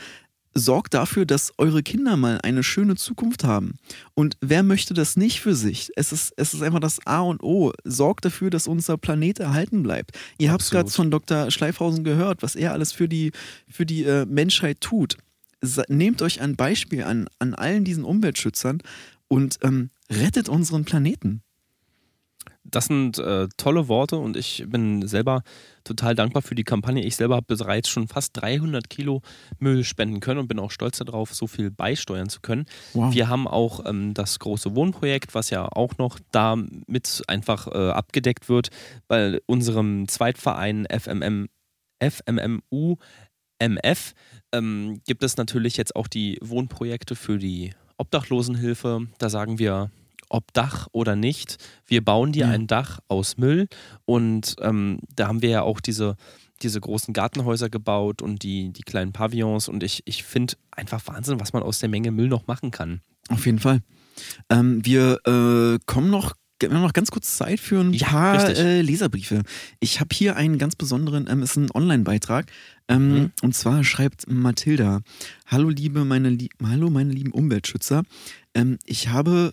sorgt 0.58 0.94
dafür, 0.94 1.26
dass 1.26 1.52
eure 1.58 1.82
Kinder 1.82 2.16
mal 2.16 2.40
eine 2.42 2.62
schöne 2.62 2.96
Zukunft 2.96 3.44
haben. 3.44 3.78
Und 4.14 4.36
wer 4.40 4.62
möchte 4.62 4.94
das 4.94 5.16
nicht 5.16 5.40
für 5.40 5.54
sich? 5.54 5.90
Es 5.96 6.12
ist, 6.12 6.32
es 6.36 6.54
ist 6.54 6.62
einfach 6.62 6.80
das 6.80 7.04
A 7.06 7.20
und 7.20 7.42
O. 7.42 7.72
Sorgt 7.84 8.24
dafür, 8.24 8.50
dass 8.50 8.68
unser 8.68 8.98
Planet 8.98 9.40
erhalten 9.40 9.82
bleibt. 9.82 10.18
Ihr 10.38 10.52
habt 10.52 10.62
es 10.62 10.70
gerade 10.70 10.90
von 10.90 11.10
Dr. 11.10 11.50
Schleifhausen 11.50 12.04
gehört, 12.04 12.42
was 12.42 12.56
er 12.56 12.72
alles 12.72 12.92
für 12.92 13.08
die, 13.08 13.32
für 13.68 13.86
die 13.86 14.04
äh, 14.04 14.26
Menschheit 14.26 14.80
tut. 14.80 15.16
Nehmt 15.88 16.22
euch 16.22 16.40
ein 16.40 16.54
Beispiel 16.54 17.02
an, 17.02 17.28
an 17.38 17.54
allen 17.54 17.84
diesen 17.84 18.04
Umweltschützern 18.04 18.80
und 19.26 19.58
ähm, 19.62 19.90
rettet 20.10 20.48
unseren 20.48 20.84
Planeten 20.84 21.42
das 22.70 22.86
sind 22.86 23.18
äh, 23.18 23.48
tolle 23.56 23.88
Worte 23.88 24.16
und 24.16 24.36
ich 24.36 24.64
bin 24.66 25.06
selber 25.06 25.42
total 25.84 26.14
dankbar 26.14 26.42
für 26.42 26.54
die 26.54 26.64
Kampagne. 26.64 27.04
Ich 27.04 27.16
selber 27.16 27.36
habe 27.36 27.56
bereits 27.56 27.88
schon 27.88 28.08
fast 28.08 28.40
300 28.40 28.90
Kilo 28.90 29.22
Müll 29.58 29.84
spenden 29.84 30.20
können 30.20 30.40
und 30.40 30.48
bin 30.48 30.58
auch 30.58 30.70
stolz 30.70 30.98
darauf, 30.98 31.34
so 31.34 31.46
viel 31.46 31.70
beisteuern 31.70 32.28
zu 32.28 32.40
können. 32.40 32.66
Wow. 32.92 33.14
Wir 33.14 33.28
haben 33.28 33.48
auch 33.48 33.84
ähm, 33.86 34.14
das 34.14 34.38
große 34.38 34.74
Wohnprojekt, 34.74 35.34
was 35.34 35.50
ja 35.50 35.66
auch 35.66 35.96
noch 35.98 36.18
damit 36.30 37.22
einfach 37.26 37.66
äh, 37.68 37.90
abgedeckt 37.90 38.48
wird, 38.48 38.68
bei 39.06 39.40
unserem 39.46 40.08
Zweitverein 40.08 40.86
FMM, 40.90 41.48
FMMU 42.00 42.96
MF 43.60 44.14
ähm, 44.52 45.00
gibt 45.06 45.22
es 45.22 45.36
natürlich 45.36 45.76
jetzt 45.76 45.96
auch 45.96 46.06
die 46.06 46.38
Wohnprojekte 46.40 47.16
für 47.16 47.38
die 47.38 47.72
Obdachlosenhilfe. 47.96 49.06
Da 49.18 49.28
sagen 49.28 49.58
wir, 49.58 49.90
ob 50.28 50.52
Dach 50.52 50.88
oder 50.92 51.16
nicht. 51.16 51.56
Wir 51.86 52.04
bauen 52.04 52.32
dir 52.32 52.46
ja. 52.46 52.52
ein 52.52 52.66
Dach 52.66 53.00
aus 53.08 53.36
Müll 53.36 53.68
und 54.04 54.56
ähm, 54.60 55.00
da 55.14 55.28
haben 55.28 55.42
wir 55.42 55.50
ja 55.50 55.62
auch 55.62 55.80
diese, 55.80 56.16
diese 56.62 56.80
großen 56.80 57.14
Gartenhäuser 57.14 57.70
gebaut 57.70 58.22
und 58.22 58.42
die, 58.42 58.72
die 58.72 58.82
kleinen 58.82 59.12
Pavillons 59.12 59.68
und 59.68 59.82
ich, 59.82 60.02
ich 60.04 60.24
finde 60.24 60.54
einfach 60.70 61.06
Wahnsinn, 61.06 61.40
was 61.40 61.52
man 61.52 61.62
aus 61.62 61.78
der 61.78 61.88
Menge 61.88 62.10
Müll 62.10 62.28
noch 62.28 62.46
machen 62.46 62.70
kann. 62.70 63.00
Auf 63.28 63.46
jeden 63.46 63.58
Fall. 63.58 63.80
Ähm, 64.48 64.84
wir 64.84 65.20
äh, 65.26 65.78
kommen 65.86 66.10
noch 66.10 66.34
wir 66.60 66.70
haben 66.70 66.82
noch 66.82 66.92
ganz 66.92 67.10
kurz 67.10 67.36
Zeit 67.36 67.60
für 67.60 67.80
ein 67.80 67.92
ja, 67.92 68.08
paar 68.08 68.48
äh, 68.48 68.82
Leserbriefe. 68.82 69.42
Ich 69.80 70.00
habe 70.00 70.08
hier 70.12 70.36
einen 70.36 70.58
ganz 70.58 70.74
besonderen, 70.74 71.28
ähm, 71.30 71.42
ist 71.42 71.56
ein 71.56 71.70
Online-Beitrag. 71.72 72.46
Ähm, 72.88 73.08
mhm. 73.08 73.32
Und 73.42 73.54
zwar 73.54 73.84
schreibt 73.84 74.28
Mathilda: 74.28 75.00
Hallo 75.46 75.68
liebe 75.68 76.04
meine, 76.04 76.36
Hallo 76.64 76.90
meine 76.90 77.12
lieben 77.12 77.30
Umweltschützer. 77.32 78.02
Ähm, 78.54 78.78
ich 78.86 79.08
habe 79.08 79.52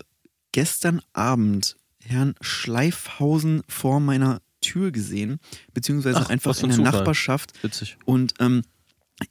gestern 0.56 1.02
Abend 1.12 1.76
Herrn 2.02 2.34
Schleifhausen 2.40 3.60
vor 3.68 4.00
meiner 4.00 4.40
Tür 4.62 4.90
gesehen, 4.90 5.38
beziehungsweise 5.74 6.20
Ach, 6.20 6.30
einfach 6.30 6.56
in 6.62 6.68
der 6.70 6.78
Zufall. 6.78 6.92
Nachbarschaft. 6.92 7.62
Witzig. 7.62 7.98
Und 8.06 8.32
ähm, 8.40 8.62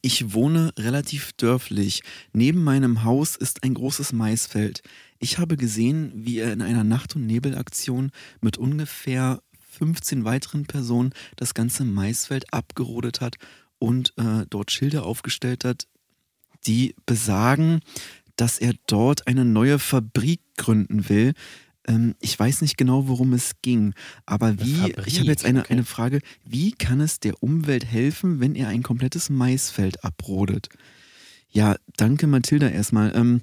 ich 0.01 0.34
wohne 0.34 0.71
relativ 0.78 1.34
dörflich. 1.34 2.03
Neben 2.32 2.63
meinem 2.63 3.03
Haus 3.03 3.36
ist 3.38 3.63
ein 3.63 3.73
großes 3.73 4.13
Maisfeld. 4.13 4.84
Ich 5.17 5.39
habe 5.39 5.57
gesehen, 5.57 6.11
wie 6.13 6.38
er 6.38 6.53
in 6.53 6.61
einer 6.61 6.84
Nacht- 6.84 7.15
und 7.15 7.26
Nebelaktion 7.26 8.11
mit 8.39 8.59
ungefähr 8.59 9.41
15 9.71 10.26
weiteren 10.26 10.67
Personen 10.67 11.11
das 11.38 11.55
ganze 11.55 11.86
Maisfeld 11.86 12.53
abgerodet 12.53 13.19
hat 13.19 13.38
und 13.80 14.13
äh, 14.17 14.45
dort 14.47 14.69
Schilder 14.69 15.07
aufgestellt 15.07 15.65
hat, 15.65 15.88
die 16.67 16.93
besagen, 17.07 17.82
dass 18.36 18.60
er 18.60 18.74
dort 18.88 19.28
eine 19.28 19.46
neue 19.46 19.80
Fabrik 19.80 20.42
gründen 20.58 21.10
will. 21.10 21.34
Ähm, 21.88 22.16
ich 22.20 22.38
weiß 22.38 22.62
nicht 22.62 22.78
genau, 22.78 23.08
worum 23.08 23.34
es 23.34 23.54
ging, 23.62 23.94
aber 24.26 24.60
wie, 24.60 24.76
Fabrik, 24.76 25.08
ich 25.08 25.20
habe 25.20 25.30
jetzt 25.30 25.46
eine, 25.46 25.62
okay. 25.62 25.74
eine 25.74 25.84
Frage, 25.84 26.20
wie 26.44 26.72
kann 26.72 27.00
es 27.00 27.20
der 27.20 27.42
Umwelt 27.42 27.86
helfen, 27.86 28.40
wenn 28.40 28.56
er 28.56 28.70
ein 28.70 28.84
komplettes 28.84 29.30
Maisfeld 29.30 30.04
abrodet? 30.04 30.70
Ja, 31.50 31.76
danke 31.98 32.28
Mathilda 32.28 32.68
erstmal. 32.68 33.16
Ähm, 33.16 33.42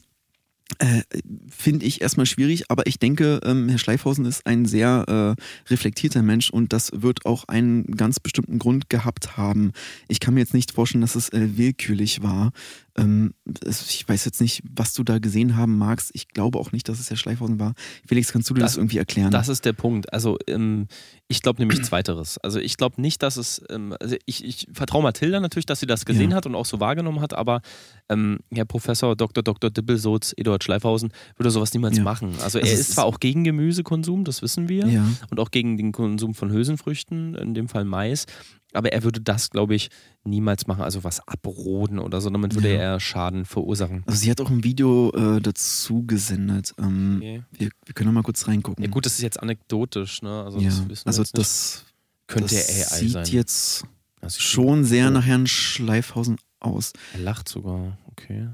äh, 0.79 1.03
Finde 1.51 1.87
ich 1.87 2.01
erstmal 2.01 2.27
schwierig, 2.27 2.71
aber 2.71 2.87
ich 2.87 2.99
denke, 2.99 3.41
ähm, 3.45 3.69
Herr 3.69 3.79
Schleifhausen 3.79 4.25
ist 4.25 4.47
ein 4.47 4.65
sehr 4.65 5.37
äh, 5.39 5.71
reflektierter 5.71 6.23
Mensch 6.23 6.51
und 6.51 6.73
das 6.73 6.91
wird 6.95 7.27
auch 7.27 7.45
einen 7.49 7.85
ganz 7.85 8.21
bestimmten 8.21 8.59
Grund 8.59 8.89
gehabt 8.89 9.37
haben. 9.37 9.73
Ich 10.09 10.21
kann 10.21 10.35
mir 10.35 10.41
jetzt 10.41 10.55
nicht 10.55 10.73
vorstellen, 10.73 11.03
dass 11.03 11.15
es 11.15 11.29
äh, 11.31 11.57
willkürlich 11.57 12.23
war. 12.23 12.53
Ähm, 12.99 13.35
ich 13.47 14.07
weiß 14.07 14.25
jetzt 14.25 14.41
nicht, 14.41 14.63
was 14.69 14.93
du 14.93 15.03
da 15.03 15.19
gesehen 15.19 15.57
haben 15.57 15.79
magst. 15.79 16.11
Ich 16.15 16.29
glaube 16.29 16.59
auch 16.59 16.73
nicht, 16.73 16.89
dass 16.89 17.01
es 17.01 17.09
Herr 17.09 17.17
Schleifhausen 17.17 17.59
war. 17.59 17.75
Felix, 18.07 18.33
kannst 18.33 18.51
du 18.51 18.55
dir 18.55 18.61
das, 18.61 18.73
das 18.73 18.79
irgendwie 18.79 18.99
erklären? 18.99 19.31
Das 19.31 19.49
ist 19.49 19.65
der 19.65 19.73
Punkt. 19.73 20.13
Also 20.13 20.39
ähm, 20.47 20.89
ich 21.29 21.43
glaube 21.43 21.61
nämlich 21.61 21.83
Zweiteres. 21.83 22.39
Also 22.39 22.59
ich 22.59 22.77
glaube 22.77 23.01
nicht, 23.01 23.23
dass 23.23 23.37
es, 23.37 23.63
ähm, 23.71 23.95
also 24.01 24.17
ich, 24.27 24.45
ich 24.45 24.67
vertraue 24.73 25.03
Mathilda 25.03 25.41
natürlich, 25.41 25.67
dass 25.67 25.81
sie 25.81 25.87
das 25.87 26.05
gesehen 26.05 26.31
ja. 26.31 26.37
hat 26.37 26.47
und 26.47 26.55
auch 26.55 26.67
so 26.67 26.81
wahrgenommen 26.81 27.21
hat, 27.21 27.35
aber 27.35 27.63
Herr 28.09 28.65
Professor 28.67 29.17
Dr. 29.17 29.43
Dr. 29.43 29.71
Dippelsoz, 29.71 30.35
Eduard 30.37 30.63
Schleifhausen, 30.63 31.13
würde 31.37 31.51
sowas 31.51 31.73
niemals 31.73 31.97
ja. 31.97 32.03
machen. 32.03 32.35
Also, 32.43 32.59
also 32.59 32.59
er 32.59 32.73
ist 32.73 32.93
zwar 32.93 33.07
auch 33.07 33.21
gegen 33.21 33.45
Gemüsekonsum, 33.45 34.25
das 34.25 34.43
wissen 34.43 34.69
wir, 34.69 34.87
ja. 34.87 35.07
und 35.31 35.41
auch 35.41 35.51
gegen 35.51 35.79
den 35.79 35.93
Konsum 35.93 36.35
von 36.35 36.51
Hülsenfrüchten, 36.51 37.35
in 37.35 37.55
dem 37.55 37.69
Fall 37.69 37.85
Mais, 37.85 38.27
aber 38.73 38.93
er 38.93 39.03
würde 39.03 39.21
das, 39.21 39.51
glaube 39.51 39.75
ich, 39.75 39.89
niemals 40.25 40.67
machen, 40.67 40.83
also 40.83 41.05
was 41.05 41.27
abroden 41.27 41.99
oder 41.99 42.21
so, 42.21 42.31
damit 42.31 42.55
würde 42.55 42.73
ja. 42.73 42.81
er 42.81 43.01
Schaden 43.01 43.45
verursachen. 43.45 44.03
Also 44.07 44.19
sie 44.19 44.31
hat 44.31 44.41
auch 44.41 44.51
ein 44.51 44.65
Video 44.65 45.11
äh, 45.13 45.41
dazu 45.41 46.05
gesendet. 46.07 46.75
Ähm, 46.79 47.17
okay. 47.19 47.43
wir, 47.53 47.71
wir, 47.85 47.95
können 47.95 48.15
mal 48.15 48.23
kurz 48.23 48.47
reingucken. 48.47 48.85
Ja 48.85 48.91
gut, 48.91 49.07
das 49.07 49.15
ist 49.15 49.23
jetzt 49.23 49.41
anekdotisch, 49.41 50.23
ne? 50.23 50.45
Also 50.45 50.61
ja. 50.61 50.71
das, 50.89 51.07
also 51.07 51.25
das 51.33 51.85
könnte 52.27 52.55
das 52.55 52.93
AI 52.93 52.99
sieht 52.99 53.11
sein. 53.13 53.27
jetzt 53.27 53.85
schon 54.29 54.85
sehr 54.85 55.11
nach 55.11 55.25
Herrn 55.25 55.47
Schleifhausen 55.47 56.39
aus. 56.61 56.93
Er 57.15 57.21
lacht 57.21 57.49
sogar, 57.49 57.99
okay. 58.07 58.49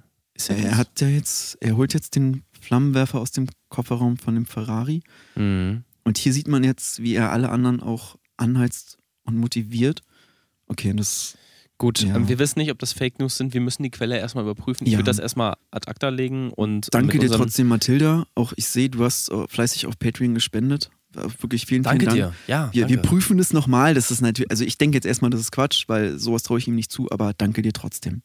Er, 0.48 0.56
er, 0.56 0.76
hat 0.76 1.00
ja 1.00 1.08
jetzt, 1.08 1.58
er 1.60 1.76
holt 1.76 1.92
jetzt 1.94 2.14
den 2.14 2.44
Flammenwerfer 2.60 3.20
aus 3.20 3.32
dem 3.32 3.48
Kofferraum 3.68 4.16
von 4.16 4.34
dem 4.34 4.46
Ferrari. 4.46 5.02
Mhm. 5.34 5.84
Und 6.04 6.16
hier 6.16 6.32
sieht 6.32 6.48
man 6.48 6.64
jetzt, 6.64 7.02
wie 7.02 7.14
er 7.14 7.32
alle 7.32 7.50
anderen 7.50 7.80
auch 7.80 8.16
anheizt 8.36 8.98
und 9.24 9.36
motiviert. 9.36 10.02
Okay, 10.66 10.94
das. 10.94 11.36
Gut, 11.78 12.00
Ja. 12.02 12.16
ähm, 12.16 12.28
wir 12.28 12.38
wissen 12.40 12.58
nicht, 12.58 12.70
ob 12.72 12.78
das 12.80 12.92
Fake 12.92 13.18
News 13.20 13.36
sind. 13.36 13.54
Wir 13.54 13.60
müssen 13.60 13.82
die 13.84 13.90
Quelle 13.90 14.18
erstmal 14.18 14.44
überprüfen. 14.44 14.84
Ich 14.86 14.92
Ja. 14.92 14.98
würde 14.98 15.06
das 15.10 15.18
erstmal 15.20 15.54
ad 15.70 15.88
acta 15.88 16.08
legen 16.08 16.50
und. 16.52 16.88
Danke 16.92 17.18
mit 17.18 17.22
dir 17.22 17.34
trotzdem, 17.36 17.68
Mathilda. 17.68 18.26
Auch 18.34 18.52
ich 18.56 18.66
sehe, 18.66 18.90
du 18.90 19.04
hast 19.04 19.30
äh, 19.30 19.46
fleißig 19.48 19.86
auf 19.86 19.98
Patreon 19.98 20.34
gespendet. 20.34 20.90
Äh, 21.16 21.20
Wirklich 21.40 21.66
vielen, 21.66 21.84
Danke 21.84 22.06
vielen 22.06 22.14
dir. 22.16 22.22
Dank. 22.24 22.34
Ja, 22.48 22.70
Wir, 22.72 22.88
wir 22.88 22.96
danke. 22.96 23.08
prüfen 23.08 23.38
es 23.38 23.52
nochmal. 23.52 23.94
Das 23.94 24.10
ist 24.10 24.20
natürlich, 24.20 24.50
also 24.50 24.64
ich 24.64 24.76
denke 24.76 24.96
jetzt 24.96 25.06
erstmal, 25.06 25.30
das 25.30 25.40
ist 25.40 25.52
Quatsch, 25.52 25.84
weil 25.86 26.18
sowas 26.18 26.42
traue 26.42 26.58
ich 26.58 26.66
ihm 26.68 26.74
nicht 26.74 26.90
zu, 26.90 27.08
aber 27.10 27.32
danke 27.38 27.62
dir 27.62 27.72
trotzdem. 27.72 28.22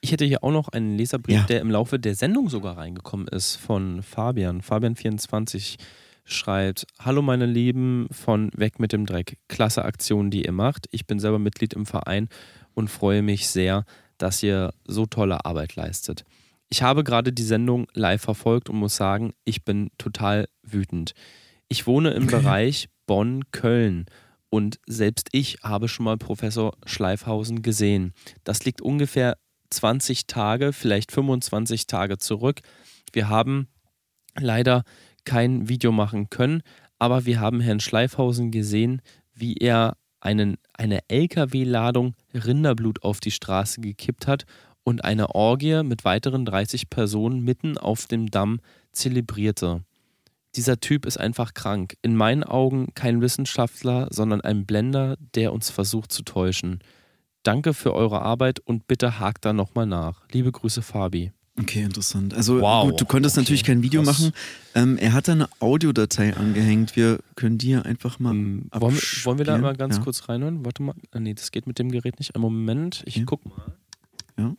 Ich 0.00 0.10
hätte 0.12 0.24
hier 0.24 0.42
auch 0.42 0.50
noch 0.50 0.68
einen 0.68 0.96
Leserbrief, 0.96 1.36
Ja. 1.36 1.42
der 1.44 1.60
im 1.60 1.70
Laufe 1.70 1.98
der 2.00 2.14
Sendung 2.16 2.48
sogar 2.48 2.76
reingekommen 2.78 3.28
ist 3.28 3.56
von 3.56 4.02
Fabian. 4.02 4.60
Fabian24 4.60 5.76
schreibt: 6.24 6.86
Hallo 6.98 7.22
meine 7.22 7.46
Lieben 7.46 8.08
von 8.10 8.50
Weg 8.56 8.80
mit 8.80 8.92
dem 8.92 9.06
Dreck. 9.06 9.38
Klasse 9.48 9.84
Aktion, 9.84 10.30
die 10.30 10.44
ihr 10.44 10.52
macht. 10.52 10.86
Ich 10.90 11.06
bin 11.06 11.18
selber 11.20 11.38
Mitglied 11.38 11.74
im 11.74 11.86
Verein 11.86 12.28
und 12.78 12.88
freue 12.88 13.22
mich 13.22 13.48
sehr, 13.48 13.84
dass 14.18 14.40
ihr 14.40 14.72
so 14.86 15.04
tolle 15.04 15.44
Arbeit 15.44 15.74
leistet. 15.74 16.24
Ich 16.70 16.82
habe 16.82 17.02
gerade 17.02 17.32
die 17.32 17.42
Sendung 17.42 17.88
live 17.92 18.22
verfolgt 18.22 18.70
und 18.70 18.76
muss 18.76 18.94
sagen, 18.94 19.32
ich 19.44 19.64
bin 19.64 19.90
total 19.98 20.48
wütend. 20.62 21.12
Ich 21.68 21.88
wohne 21.88 22.10
im. 22.10 22.28
Bereich 22.28 22.88
Bonn-Köln 23.06 24.06
und 24.48 24.78
selbst 24.86 25.28
ich 25.32 25.58
habe 25.64 25.88
schon 25.88 26.04
mal 26.04 26.16
Professor 26.18 26.76
Schleifhausen 26.86 27.62
gesehen. 27.62 28.12
Das 28.44 28.64
liegt 28.64 28.80
ungefähr 28.80 29.38
20 29.70 30.28
Tage, 30.28 30.72
vielleicht 30.72 31.10
25 31.10 31.88
Tage 31.88 32.18
zurück. 32.18 32.60
Wir 33.12 33.28
haben 33.28 33.66
leider 34.38 34.84
kein 35.24 35.68
Video 35.68 35.90
machen 35.90 36.30
können, 36.30 36.62
aber 36.98 37.26
wir 37.26 37.40
haben 37.40 37.60
Herrn 37.60 37.80
Schleifhausen 37.80 38.52
gesehen, 38.52 39.02
wie 39.34 39.54
er 39.56 39.96
einen, 40.20 40.56
eine 40.72 41.00
LKW-Ladung 41.08 42.14
Rinderblut 42.34 43.02
auf 43.02 43.20
die 43.20 43.30
Straße 43.30 43.80
gekippt 43.80 44.26
hat 44.26 44.44
und 44.84 45.04
eine 45.04 45.34
Orgie 45.34 45.82
mit 45.82 46.04
weiteren 46.04 46.44
30 46.44 46.90
Personen 46.90 47.44
mitten 47.44 47.76
auf 47.78 48.06
dem 48.06 48.30
Damm 48.30 48.60
zelebrierte. 48.92 49.82
Dieser 50.56 50.80
Typ 50.80 51.06
ist 51.06 51.18
einfach 51.18 51.54
krank. 51.54 51.94
In 52.02 52.16
meinen 52.16 52.42
Augen 52.42 52.94
kein 52.94 53.20
Wissenschaftler, 53.20 54.08
sondern 54.10 54.40
ein 54.40 54.66
Blender, 54.66 55.16
der 55.34 55.52
uns 55.52 55.70
versucht 55.70 56.10
zu 56.10 56.22
täuschen. 56.22 56.80
Danke 57.42 57.74
für 57.74 57.94
eure 57.94 58.22
Arbeit 58.22 58.60
und 58.60 58.88
bitte 58.88 59.20
hakt 59.20 59.44
da 59.44 59.52
nochmal 59.52 59.86
nach. 59.86 60.26
Liebe 60.32 60.50
Grüße, 60.50 60.82
Fabi. 60.82 61.32
Okay, 61.60 61.82
interessant. 61.82 62.34
Also 62.34 62.60
Wow, 62.60 62.90
gut, 62.90 63.00
du 63.00 63.04
konntest 63.04 63.36
okay, 63.36 63.42
natürlich 63.42 63.64
kein 63.64 63.82
Video 63.82 64.02
krass. 64.02 64.20
machen. 64.20 64.32
Ähm, 64.74 64.96
er 64.98 65.12
hat 65.12 65.28
da 65.28 65.32
eine 65.32 65.48
Audiodatei 65.60 66.34
angehängt. 66.36 66.94
Wir 66.96 67.18
können 67.34 67.58
die 67.58 67.70
ja 67.70 67.82
einfach 67.82 68.18
mal. 68.20 68.30
Ähm, 68.32 68.66
wollen, 68.72 68.94
wir, 68.94 69.02
wollen 69.24 69.38
wir 69.38 69.44
da 69.44 69.58
mal 69.58 69.74
ganz 69.76 69.96
ja. 69.96 70.02
kurz 70.02 70.28
reinhören? 70.28 70.64
Warte 70.64 70.82
mal. 70.82 70.94
Ah, 71.12 71.20
nee, 71.20 71.34
das 71.34 71.50
geht 71.50 71.66
mit 71.66 71.78
dem 71.78 71.90
Gerät 71.90 72.18
nicht. 72.18 72.34
Einen 72.34 72.42
Moment. 72.42 73.02
Ich 73.06 73.16
Okay. 73.16 73.24
guck 73.26 73.44
mal. 73.46 74.56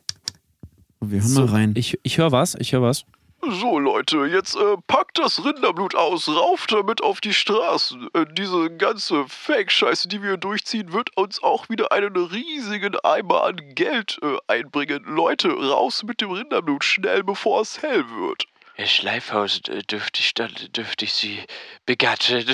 Wir 1.02 1.20
hören 1.20 1.28
So, 1.30 1.40
mal 1.46 1.50
rein. 1.50 1.72
Ich, 1.76 1.98
ich 2.02 2.18
höre 2.18 2.30
was. 2.30 2.54
Ich 2.56 2.72
höre 2.74 2.82
was. 2.82 3.06
So 3.42 3.78
Leute, 3.78 4.26
jetzt 4.26 4.54
äh, 4.54 4.76
packt 4.86 5.18
das 5.18 5.42
Rinderblut 5.42 5.94
aus, 5.94 6.28
rauft 6.28 6.72
damit 6.72 7.02
auf 7.02 7.22
die 7.22 7.32
Straßen. 7.32 8.08
Äh, 8.12 8.26
diese 8.32 8.70
ganze 8.70 9.26
Fake-Scheiße, 9.28 10.08
die 10.08 10.22
wir 10.22 10.36
durchziehen, 10.36 10.92
wird 10.92 11.16
uns 11.16 11.42
auch 11.42 11.70
wieder 11.70 11.90
einen 11.90 12.14
riesigen 12.16 12.96
Eimer 13.00 13.44
an 13.44 13.56
Geld 13.74 14.18
äh, 14.22 14.36
einbringen. 14.46 15.04
Leute, 15.06 15.48
raus 15.52 16.02
mit 16.02 16.20
dem 16.20 16.32
Rinderblut, 16.32 16.84
schnell 16.84 17.24
bevor 17.24 17.62
es 17.62 17.80
hell 17.80 18.04
wird. 18.10 18.44
Herr 18.74 18.86
Schleifhaus, 18.86 19.60
äh, 19.68 19.82
dürfte 19.84 20.20
ich, 20.20 20.34
dann, 20.34 20.52
dürfte 20.76 21.06
ich 21.06 21.14
Sie 21.14 21.42
begatten? 21.86 22.44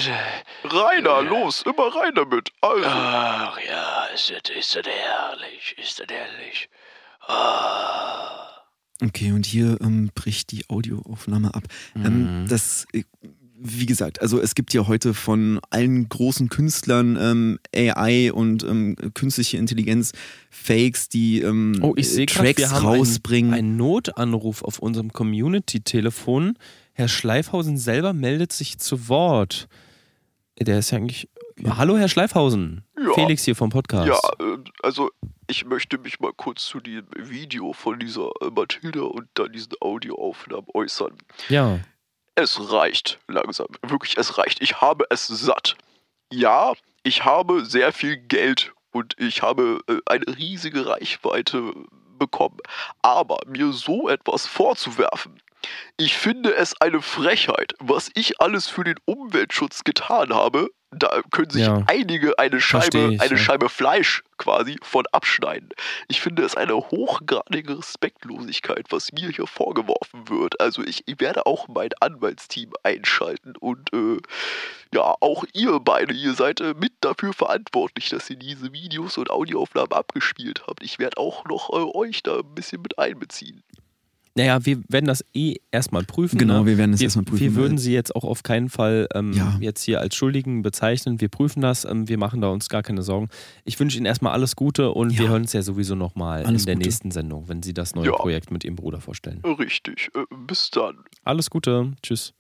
Rainer, 0.65 1.23
los, 1.23 1.63
immer 1.63 1.95
rein 1.97 2.15
damit. 2.15 2.51
Also, 2.61 2.85
Ach 2.87 3.59
ja, 3.59 4.05
ist 4.15 4.31
das, 4.31 4.57
ist 4.57 4.77
das 4.77 4.87
herrlich, 4.87 5.75
ist 5.79 5.99
das 5.99 6.07
herrlich. 6.09 6.69
Ah. 7.27 8.56
Okay, 9.03 9.33
und 9.33 9.45
hier 9.45 9.79
ähm, 9.81 10.11
bricht 10.15 10.53
die 10.53 10.69
Audioaufnahme 10.69 11.55
ab. 11.55 11.65
Mhm. 11.95 12.07
Ähm, 12.07 12.47
das, 12.49 12.87
äh, 12.93 13.03
wie 13.59 13.87
gesagt, 13.87 14.21
also 14.21 14.41
es 14.41 14.55
gibt 14.55 14.73
ja 14.75 14.87
heute 14.87 15.15
von 15.15 15.61
allen 15.71 16.09
großen 16.09 16.49
Künstlern 16.49 17.17
ähm, 17.21 17.59
AI 17.75 18.33
und 18.33 18.65
ähm, 18.65 18.97
künstliche 19.15 19.57
Intelligenz 19.59 20.13
Fakes, 20.51 21.09
die 21.09 21.41
ähm, 21.41 21.79
Oh, 21.83 21.95
ich 21.97 22.09
sehe 22.11 22.27
gerade, 22.27 22.47
Tracks 22.47 22.59
wir 22.59 22.71
haben 22.71 22.87
rausbringen. 22.87 23.53
einen, 23.53 23.69
einen 23.71 23.77
Notanruf 23.77 24.63
auf 24.63 24.79
unserem 24.79 25.13
Community-Telefon. 25.13 26.59
Herr 26.93 27.09
Schleifhausen 27.09 27.77
selber 27.77 28.13
meldet 28.13 28.53
sich 28.53 28.79
zu 28.79 29.09
Wort. 29.09 29.69
Der 30.59 30.79
ist 30.79 30.91
ja 30.91 30.99
eigentlich. 30.99 31.29
Hallo, 31.65 31.97
Herr 31.97 32.09
Schleifhausen. 32.09 32.85
Ja. 32.99 33.15
Felix 33.15 33.45
hier 33.45 33.57
vom 33.57 33.71
Podcast. 33.71 34.07
ja, 34.09 34.45
äh, 34.45 34.59
also 34.83 35.11
ich 35.47 35.65
möchte 35.65 35.97
mich 35.99 36.21
mal 36.21 36.33
kurz 36.37 36.65
zu 36.67 36.81
dem 36.81 37.07
Video 37.17 37.73
von 37.73 37.99
dieser 37.99 38.31
äh, 38.43 38.51
Mathilda 38.51 39.03
und 39.03 39.29
dann 39.35 39.53
diesen 39.53 39.73
Audioaufnahmen 39.81 40.67
äußern. 40.75 41.17
ja. 41.49 41.81
Es 42.39 42.71
reicht 42.71 43.19
langsam. 43.29 43.69
Wirklich, 43.81 44.19
es 44.19 44.37
reicht. 44.37 44.61
Ich 44.61 44.83
habe 44.83 45.07
es 45.09 45.27
satt. 45.27 45.75
Ja, 46.31 46.75
ich 47.03 47.25
habe 47.25 47.65
sehr 47.65 47.93
viel 47.95 48.19
Geld 48.19 48.75
und 48.93 49.15
ich 49.19 49.41
habe 49.41 49.81
äh, 49.89 49.97
eine 50.05 50.27
riesige 50.37 50.85
Reichweite 50.87 51.73
bekommen. 52.19 52.59
Aber 53.01 53.39
mir 53.47 53.73
so 53.73 54.11
etwas 54.11 54.47
vorzuwerfen, 54.47 55.41
ich 55.97 56.17
finde 56.17 56.55
es 56.55 56.81
eine 56.81 57.01
Frechheit, 57.03 57.75
was 57.79 58.11
ich 58.15 58.41
alles 58.41 58.69
für 58.69 58.85
den 58.85 58.97
Umweltschutz 59.05 59.85
getan 59.85 60.33
habe. 60.35 60.69
Da 60.93 61.21
können 61.33 61.51
sich 61.51 61.67
Ja. 61.67 61.83
einige 61.89 62.39
eine 62.39 62.61
Scheibe, 62.61 63.15
ich, 63.15 63.21
eine 63.21 63.33
ja. 63.33 63.37
Scheibe 63.37 63.69
Fleisch 63.69 64.23
quasi 64.39 64.79
von 64.83 65.05
abschneiden. 65.13 65.71
Ich 66.09 66.21
finde 66.21 66.45
es 66.45 66.57
eine 66.57 66.75
hochgradige 66.75 67.79
Respektlosigkeit, 67.79 68.87
was 68.91 69.13
mir 69.13 69.31
hier 69.31 69.47
vorgeworfen 69.47 70.29
wird. 70.29 70.61
Also 70.61 70.83
ich, 70.83 71.03
ich 71.07 71.19
werde 71.21 71.45
auch 71.45 71.67
mein 71.69 71.91
Anwaltsteam 72.01 72.73
einschalten 72.83 73.55
und 73.59 73.93
äh, 73.93 74.19
ja, 74.95 75.15
auch 75.21 75.45
ihr 75.53 75.81
beide, 75.81 76.15
ihr 76.15 76.35
seid 76.35 76.61
äh, 76.61 76.75
mit 76.75 76.93
dafür 77.01 77.33
verantwortlich, 77.33 78.09
dass 78.09 78.31
ihr 78.31 78.37
diese 78.37 78.73
Videos 78.73 79.19
und 79.19 79.31
Audioaufnahmen 79.31 79.93
abgespielt 79.93 80.63
habt. 80.67 80.83
Ich 80.83 80.99
werde 80.99 81.19
auch 81.19 81.45
noch 81.47 81.69
äh, 81.71 81.97
euch 81.99 82.23
da 82.23 82.39
ein 82.39 82.55
bisschen 82.55 82.81
mit 82.81 82.99
einbeziehen. 82.99 83.63
Naja, 84.37 84.65
wir 84.67 84.83
werden 84.89 85.07
das 85.07 85.25
eh 85.35 85.57
erstmal 85.71 86.05
prüfen. 86.05 86.39
Genau, 86.39 86.61
ne? 86.61 86.67
wir 86.67 86.79
werden 86.79 86.93
das 86.93 87.01
wir, 87.01 87.07
erstmal 87.07 87.25
prüfen, 87.25 87.41
Wir 87.41 87.55
würden 87.55 87.73
weil- 87.73 87.79
sie 87.79 87.93
jetzt 87.95 88.15
auch 88.15 88.25
auf 88.25 88.43
keinen 88.43 88.69
Fall 88.69 89.09
ähm, 89.15 89.33
Ja. 89.33 89.57
jetzt 89.61 89.83
hier 89.83 90.01
als 90.01 90.15
Schuldigen 90.15 90.61
bezeichnen. 90.63 91.21
Wir 91.21 91.29
prüfen 91.29 91.63
das, 91.63 91.85
ähm, 91.87 92.07
wir 92.09 92.19
machen 92.19 92.41
da 92.43 92.49
uns 92.49 92.69
gar 92.69 92.83
keine 92.83 93.03
Sorgen. 93.03 93.29
Ich 93.65 93.81
wünsche 93.81 93.97
Ihnen 93.97 94.07
erstmal 94.07 94.33
alles 94.33 94.55
Gute 94.55 94.91
und 94.93 95.11
Ja. 95.11 95.21
wir 95.21 95.29
hören 95.31 95.43
uns 95.43 95.53
ja 95.55 95.63
sowieso 95.63 95.95
nochmal 95.95 96.41
in 96.43 96.49
der 96.49 96.75
Gute. 96.75 96.77
nächsten 96.77 97.11
Sendung, 97.11 97.49
wenn 97.49 97.63
Sie 97.63 97.73
das 97.73 97.95
neue 97.95 98.07
Ja. 98.07 98.13
Projekt 98.13 98.51
mit 98.51 98.63
Ihrem 98.65 98.77
Bruder 98.77 99.01
vorstellen. 99.01 99.41
Richtig. 99.59 100.11
Äh, 100.15 100.25
bis 100.47 100.71
dann. 100.71 100.97
Alles 101.25 101.49
Gute, 101.49 101.93
tschüss. 102.03 102.35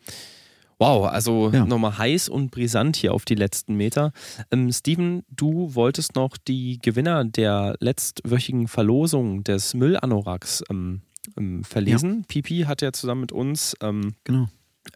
Wow, 0.78 1.06
also 1.06 1.50
Ja. 1.50 1.64
nochmal 1.64 1.96
heiß 1.96 2.28
und 2.28 2.50
brisant 2.50 2.96
hier 2.96 3.14
auf 3.14 3.24
die 3.24 3.34
letzten 3.34 3.76
Meter. 3.76 4.12
Ähm, 4.50 4.70
Steven, 4.70 5.22
du 5.30 5.74
wolltest 5.74 6.14
noch 6.14 6.36
die 6.36 6.78
Gewinner 6.82 7.24
der 7.24 7.76
letztwöchigen 7.80 8.68
Verlosung 8.68 9.42
des 9.42 9.72
Müllanuraks 9.72 10.62
ähm, 10.68 11.00
ähm, 11.36 11.64
verlesen. 11.64 12.24
Pipi 12.28 12.64
hat 12.66 12.82
ja 12.82 12.92
zusammen 12.92 13.22
mit 13.22 13.32
uns 13.32 13.76
ähm, 13.80 14.14
genau. 14.24 14.48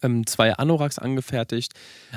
Ähm, 0.03 0.27
zwei 0.27 0.55
Anoraks 0.55 0.99
angefertigt. 0.99 1.73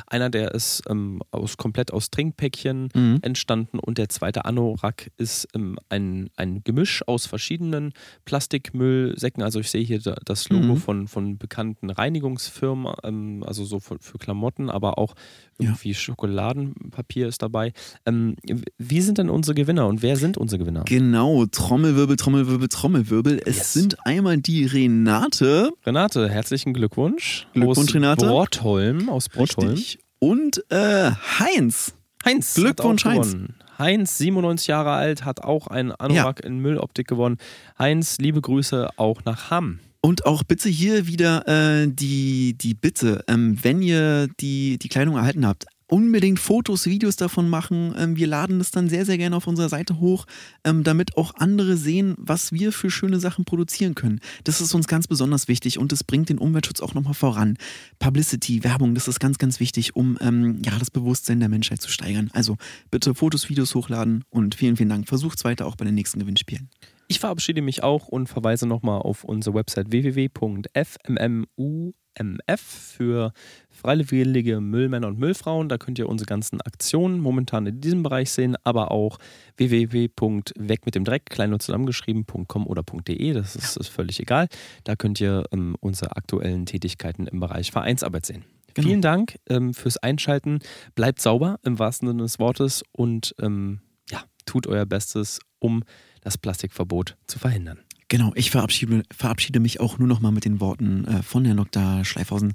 Einer, 0.08 0.30
der 0.30 0.54
ist 0.54 0.84
ähm, 0.90 1.22
aus, 1.32 1.58
komplett 1.58 1.92
aus 1.92 2.10
Trinkpäckchen 2.12 2.90
Mhm. 2.94 3.20
entstanden 3.22 3.80
und 3.80 3.98
der 3.98 4.10
zweite 4.10 4.46
Anorak 4.46 5.10
ist 5.18 5.48
ähm, 5.56 5.78
ein, 5.90 6.30
ein 6.36 6.64
Gemisch 6.64 7.08
aus 7.08 7.26
verschiedenen 7.26 7.94
Plastikmüllsäcken. 8.26 9.42
Also 9.44 9.60
ich 9.60 9.70
sehe 9.72 9.84
hier 9.84 10.00
da, 10.00 10.16
das 10.26 10.50
Logo 10.50 10.74
Mhm. 10.74 10.78
von, 10.78 11.08
von 11.08 11.38
bekannten 11.38 11.90
Reinigungsfirmen, 11.90 12.94
ähm, 13.04 13.44
also 13.46 13.64
so 13.66 13.80
für, 13.80 13.98
für 14.00 14.18
Klamotten, 14.18 14.70
aber 14.70 14.98
auch 14.98 15.16
irgendwie 15.60 15.94
Schokoladenpapier 15.94 17.28
ist 17.28 17.42
dabei. 17.42 17.74
Ähm, 18.06 18.36
wie 18.78 19.02
sind 19.02 19.18
denn 19.18 19.30
unsere 19.30 19.56
Gewinner 19.56 19.88
und 19.88 20.02
wer 20.02 20.16
sind 20.18 20.38
unsere 20.38 20.60
Gewinner? 20.60 20.84
Genau, 20.86 21.46
Trommelwirbel, 21.46 22.16
Trommelwirbel, 22.18 22.68
Trommelwirbel. 22.68 23.42
Es 23.46 23.58
Yes. 23.58 23.74
sind 23.74 24.06
einmal 24.06 24.38
die 24.38 24.66
Renate. 24.66 25.72
Renate, 25.86 26.30
herzlichen 26.30 26.74
Glückwunsch. 26.74 27.48
Glückwunsch, 27.54 27.63
aus 27.68 27.94
Renate. 27.94 28.26
Brotholm, 28.26 29.10
aus 29.10 29.30
Brotholm. 29.30 29.72
Richtig. 29.72 30.00
Und 30.20 30.64
äh, 30.70 31.12
Heinz. 31.40 31.94
Heinz. 32.26 32.54
Glückwunsch, 32.56 33.06
Heinz. 33.06 33.32
gewonnen. 33.32 33.56
Heinz, 33.78 34.18
97 34.20 34.68
Jahre 34.68 34.92
alt, 34.92 35.26
hat 35.26 35.42
auch 35.42 35.68
einen 35.68 35.92
Anorak 35.92 36.42
in 36.46 36.60
Mülloptik 36.60 37.08
gewonnen. 37.08 37.38
Heinz, 37.78 38.18
liebe 38.20 38.40
Grüße 38.40 38.90
auch 38.98 39.26
nach 39.26 39.50
Hamm. 39.50 39.80
Und 40.00 40.26
auch 40.26 40.44
bitte 40.44 40.70
hier 40.70 41.08
wieder 41.08 41.48
äh, 41.48 41.88
die, 41.88 42.58
die 42.58 42.74
Bitte, 42.74 43.24
ähm, 43.28 43.58
wenn 43.62 43.82
ihr 43.82 44.28
die, 44.40 44.78
die 44.78 44.90
Kleidung 44.90 45.16
erhalten 45.16 45.48
habt, 45.48 45.66
unbedingt 45.94 46.40
Fotos, 46.40 46.88
Videos 46.88 47.18
davon 47.18 47.48
machen. 47.52 47.94
Ähm, 47.96 48.16
wir 48.16 48.26
laden 48.26 48.58
das 48.58 48.72
dann 48.72 48.90
sehr, 48.90 49.06
sehr 49.06 49.20
gerne 49.20 49.36
auf 49.36 49.46
unserer 49.46 49.70
Seite 49.70 50.00
hoch, 50.00 50.26
ähm, 50.64 50.84
damit 50.84 51.16
auch 51.18 51.36
andere 51.36 51.78
sehen, 51.78 52.16
was 52.18 52.52
wir 52.52 52.72
für 52.72 52.90
schöne 52.90 53.20
Sachen 53.20 53.46
produzieren 53.46 53.94
können. 53.94 54.20
Das 54.44 54.60
ist 54.60 54.74
uns 54.74 54.88
ganz 54.88 55.08
besonders 55.08 55.48
wichtig 55.48 55.78
und 55.78 55.94
es 55.94 56.04
bringt 56.04 56.30
den 56.30 56.40
Umweltschutz 56.40 56.82
auch 56.82 56.96
nochmal 56.96 57.14
voran. 57.14 57.58
Publicity, 58.00 58.64
Werbung, 58.64 58.96
das 58.96 59.08
ist 59.08 59.20
ganz, 59.20 59.38
ganz 59.38 59.60
wichtig, 59.60 59.96
um 59.96 60.18
ähm, 60.20 60.64
ja, 60.66 60.80
das 60.80 60.90
Bewusstsein 60.90 61.40
der 61.40 61.50
Menschheit 61.50 61.80
zu 61.80 61.92
steigern. 61.92 62.32
Also 62.34 62.58
bitte 62.90 63.14
Fotos, 63.14 63.50
Videos 63.50 63.76
hochladen 63.76 64.24
und 64.32 64.56
vielen, 64.56 64.78
vielen 64.78 64.90
Dank. 64.90 65.08
Versucht 65.08 65.38
es 65.38 65.46
weiter 65.46 65.68
auch 65.68 65.76
bei 65.76 65.86
den 65.86 65.94
nächsten 65.94 66.20
Gewinnspielen. 66.20 66.70
Ich 67.08 67.20
verabschiede 67.20 67.62
mich 67.62 67.84
auch 67.84 68.08
und 68.08 68.28
verweise 68.28 68.68
nochmal 68.68 69.02
auf 69.02 69.24
unsere 69.24 69.56
Website 69.56 69.92
www.fmmu 69.92 71.94
MF 72.16 72.62
für 72.62 73.34
freiwillige 73.70 74.62
Müllmänner 74.62 75.08
und 75.08 75.20
Müllfrauen. 75.20 75.70
Da 75.70 75.78
könnt 75.78 76.00
ihr 76.00 76.08
unsere 76.08 76.28
ganzen 76.28 76.62
Aktionen 76.62 77.20
momentan 77.20 77.66
in 77.66 77.82
diesem 77.82 78.04
Bereich 78.04 78.32
sehen, 78.32 78.56
aber 78.64 78.92
auch 78.92 79.18
www.weg 79.58 80.86
mit 80.86 80.96
dem 80.96 81.04
Dreck, 81.04 81.26
klein 81.26 81.54
und 81.54 81.62
zusammengeschrieben.com 81.62 82.68
oder 82.68 82.84
.de, 82.84 83.34
das 83.34 83.56
ist, 83.56 83.78
ist, 83.78 83.90
völlig 83.90 84.20
egal. 84.20 84.48
Da 84.84 84.96
könnt 84.96 85.20
ihr 85.20 85.44
ähm, 85.52 85.76
unsere 85.80 86.16
aktuellen 86.16 86.66
Tätigkeiten 86.66 87.28
im 87.28 87.40
Bereich 87.40 87.72
Vereinsarbeit 87.72 88.26
sehen. 88.26 88.46
Genau. 88.74 88.88
Vielen 88.88 89.02
Dank 89.02 89.40
ähm, 89.50 89.74
fürs 89.74 89.98
Einschalten. 89.98 90.60
Bleibt 90.96 91.22
sauber 91.22 91.60
im 91.64 91.80
wahrsten 91.80 92.08
Sinne 92.08 92.24
des 92.24 92.40
Wortes 92.40 92.84
und 92.92 93.36
ähm, 93.40 93.82
ja, 94.10 94.24
tut 94.46 94.68
euer 94.68 94.86
Bestes, 94.86 95.40
um 95.60 95.84
das 96.24 96.38
Plastikverbot 96.38 97.18
zu 97.28 97.40
verhindern. 97.40 97.80
Genau, 98.08 98.32
ich 98.36 98.52
verabschiede, 98.52 99.04
verabschiede 99.12 99.60
mich 99.60 99.80
auch 99.80 99.98
nur 99.98 100.08
noch 100.08 100.20
mal 100.20 100.32
mit 100.32 100.46
den 100.46 100.60
Worten 100.60 101.06
äh, 101.06 101.24
von 101.24 101.46
Herrn 101.46 101.58
Dr. 101.58 102.06
Schleifhausen. 102.06 102.54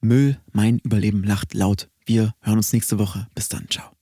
Müll, 0.00 0.38
mein 0.52 0.78
Überleben 0.78 1.24
lacht 1.24 1.54
laut. 1.54 1.88
Wir 2.06 2.34
hören 2.40 2.58
uns 2.58 2.72
nächste 2.72 2.98
Woche. 2.98 3.28
Bis 3.34 3.48
dann, 3.48 3.66
ciao. 3.68 3.99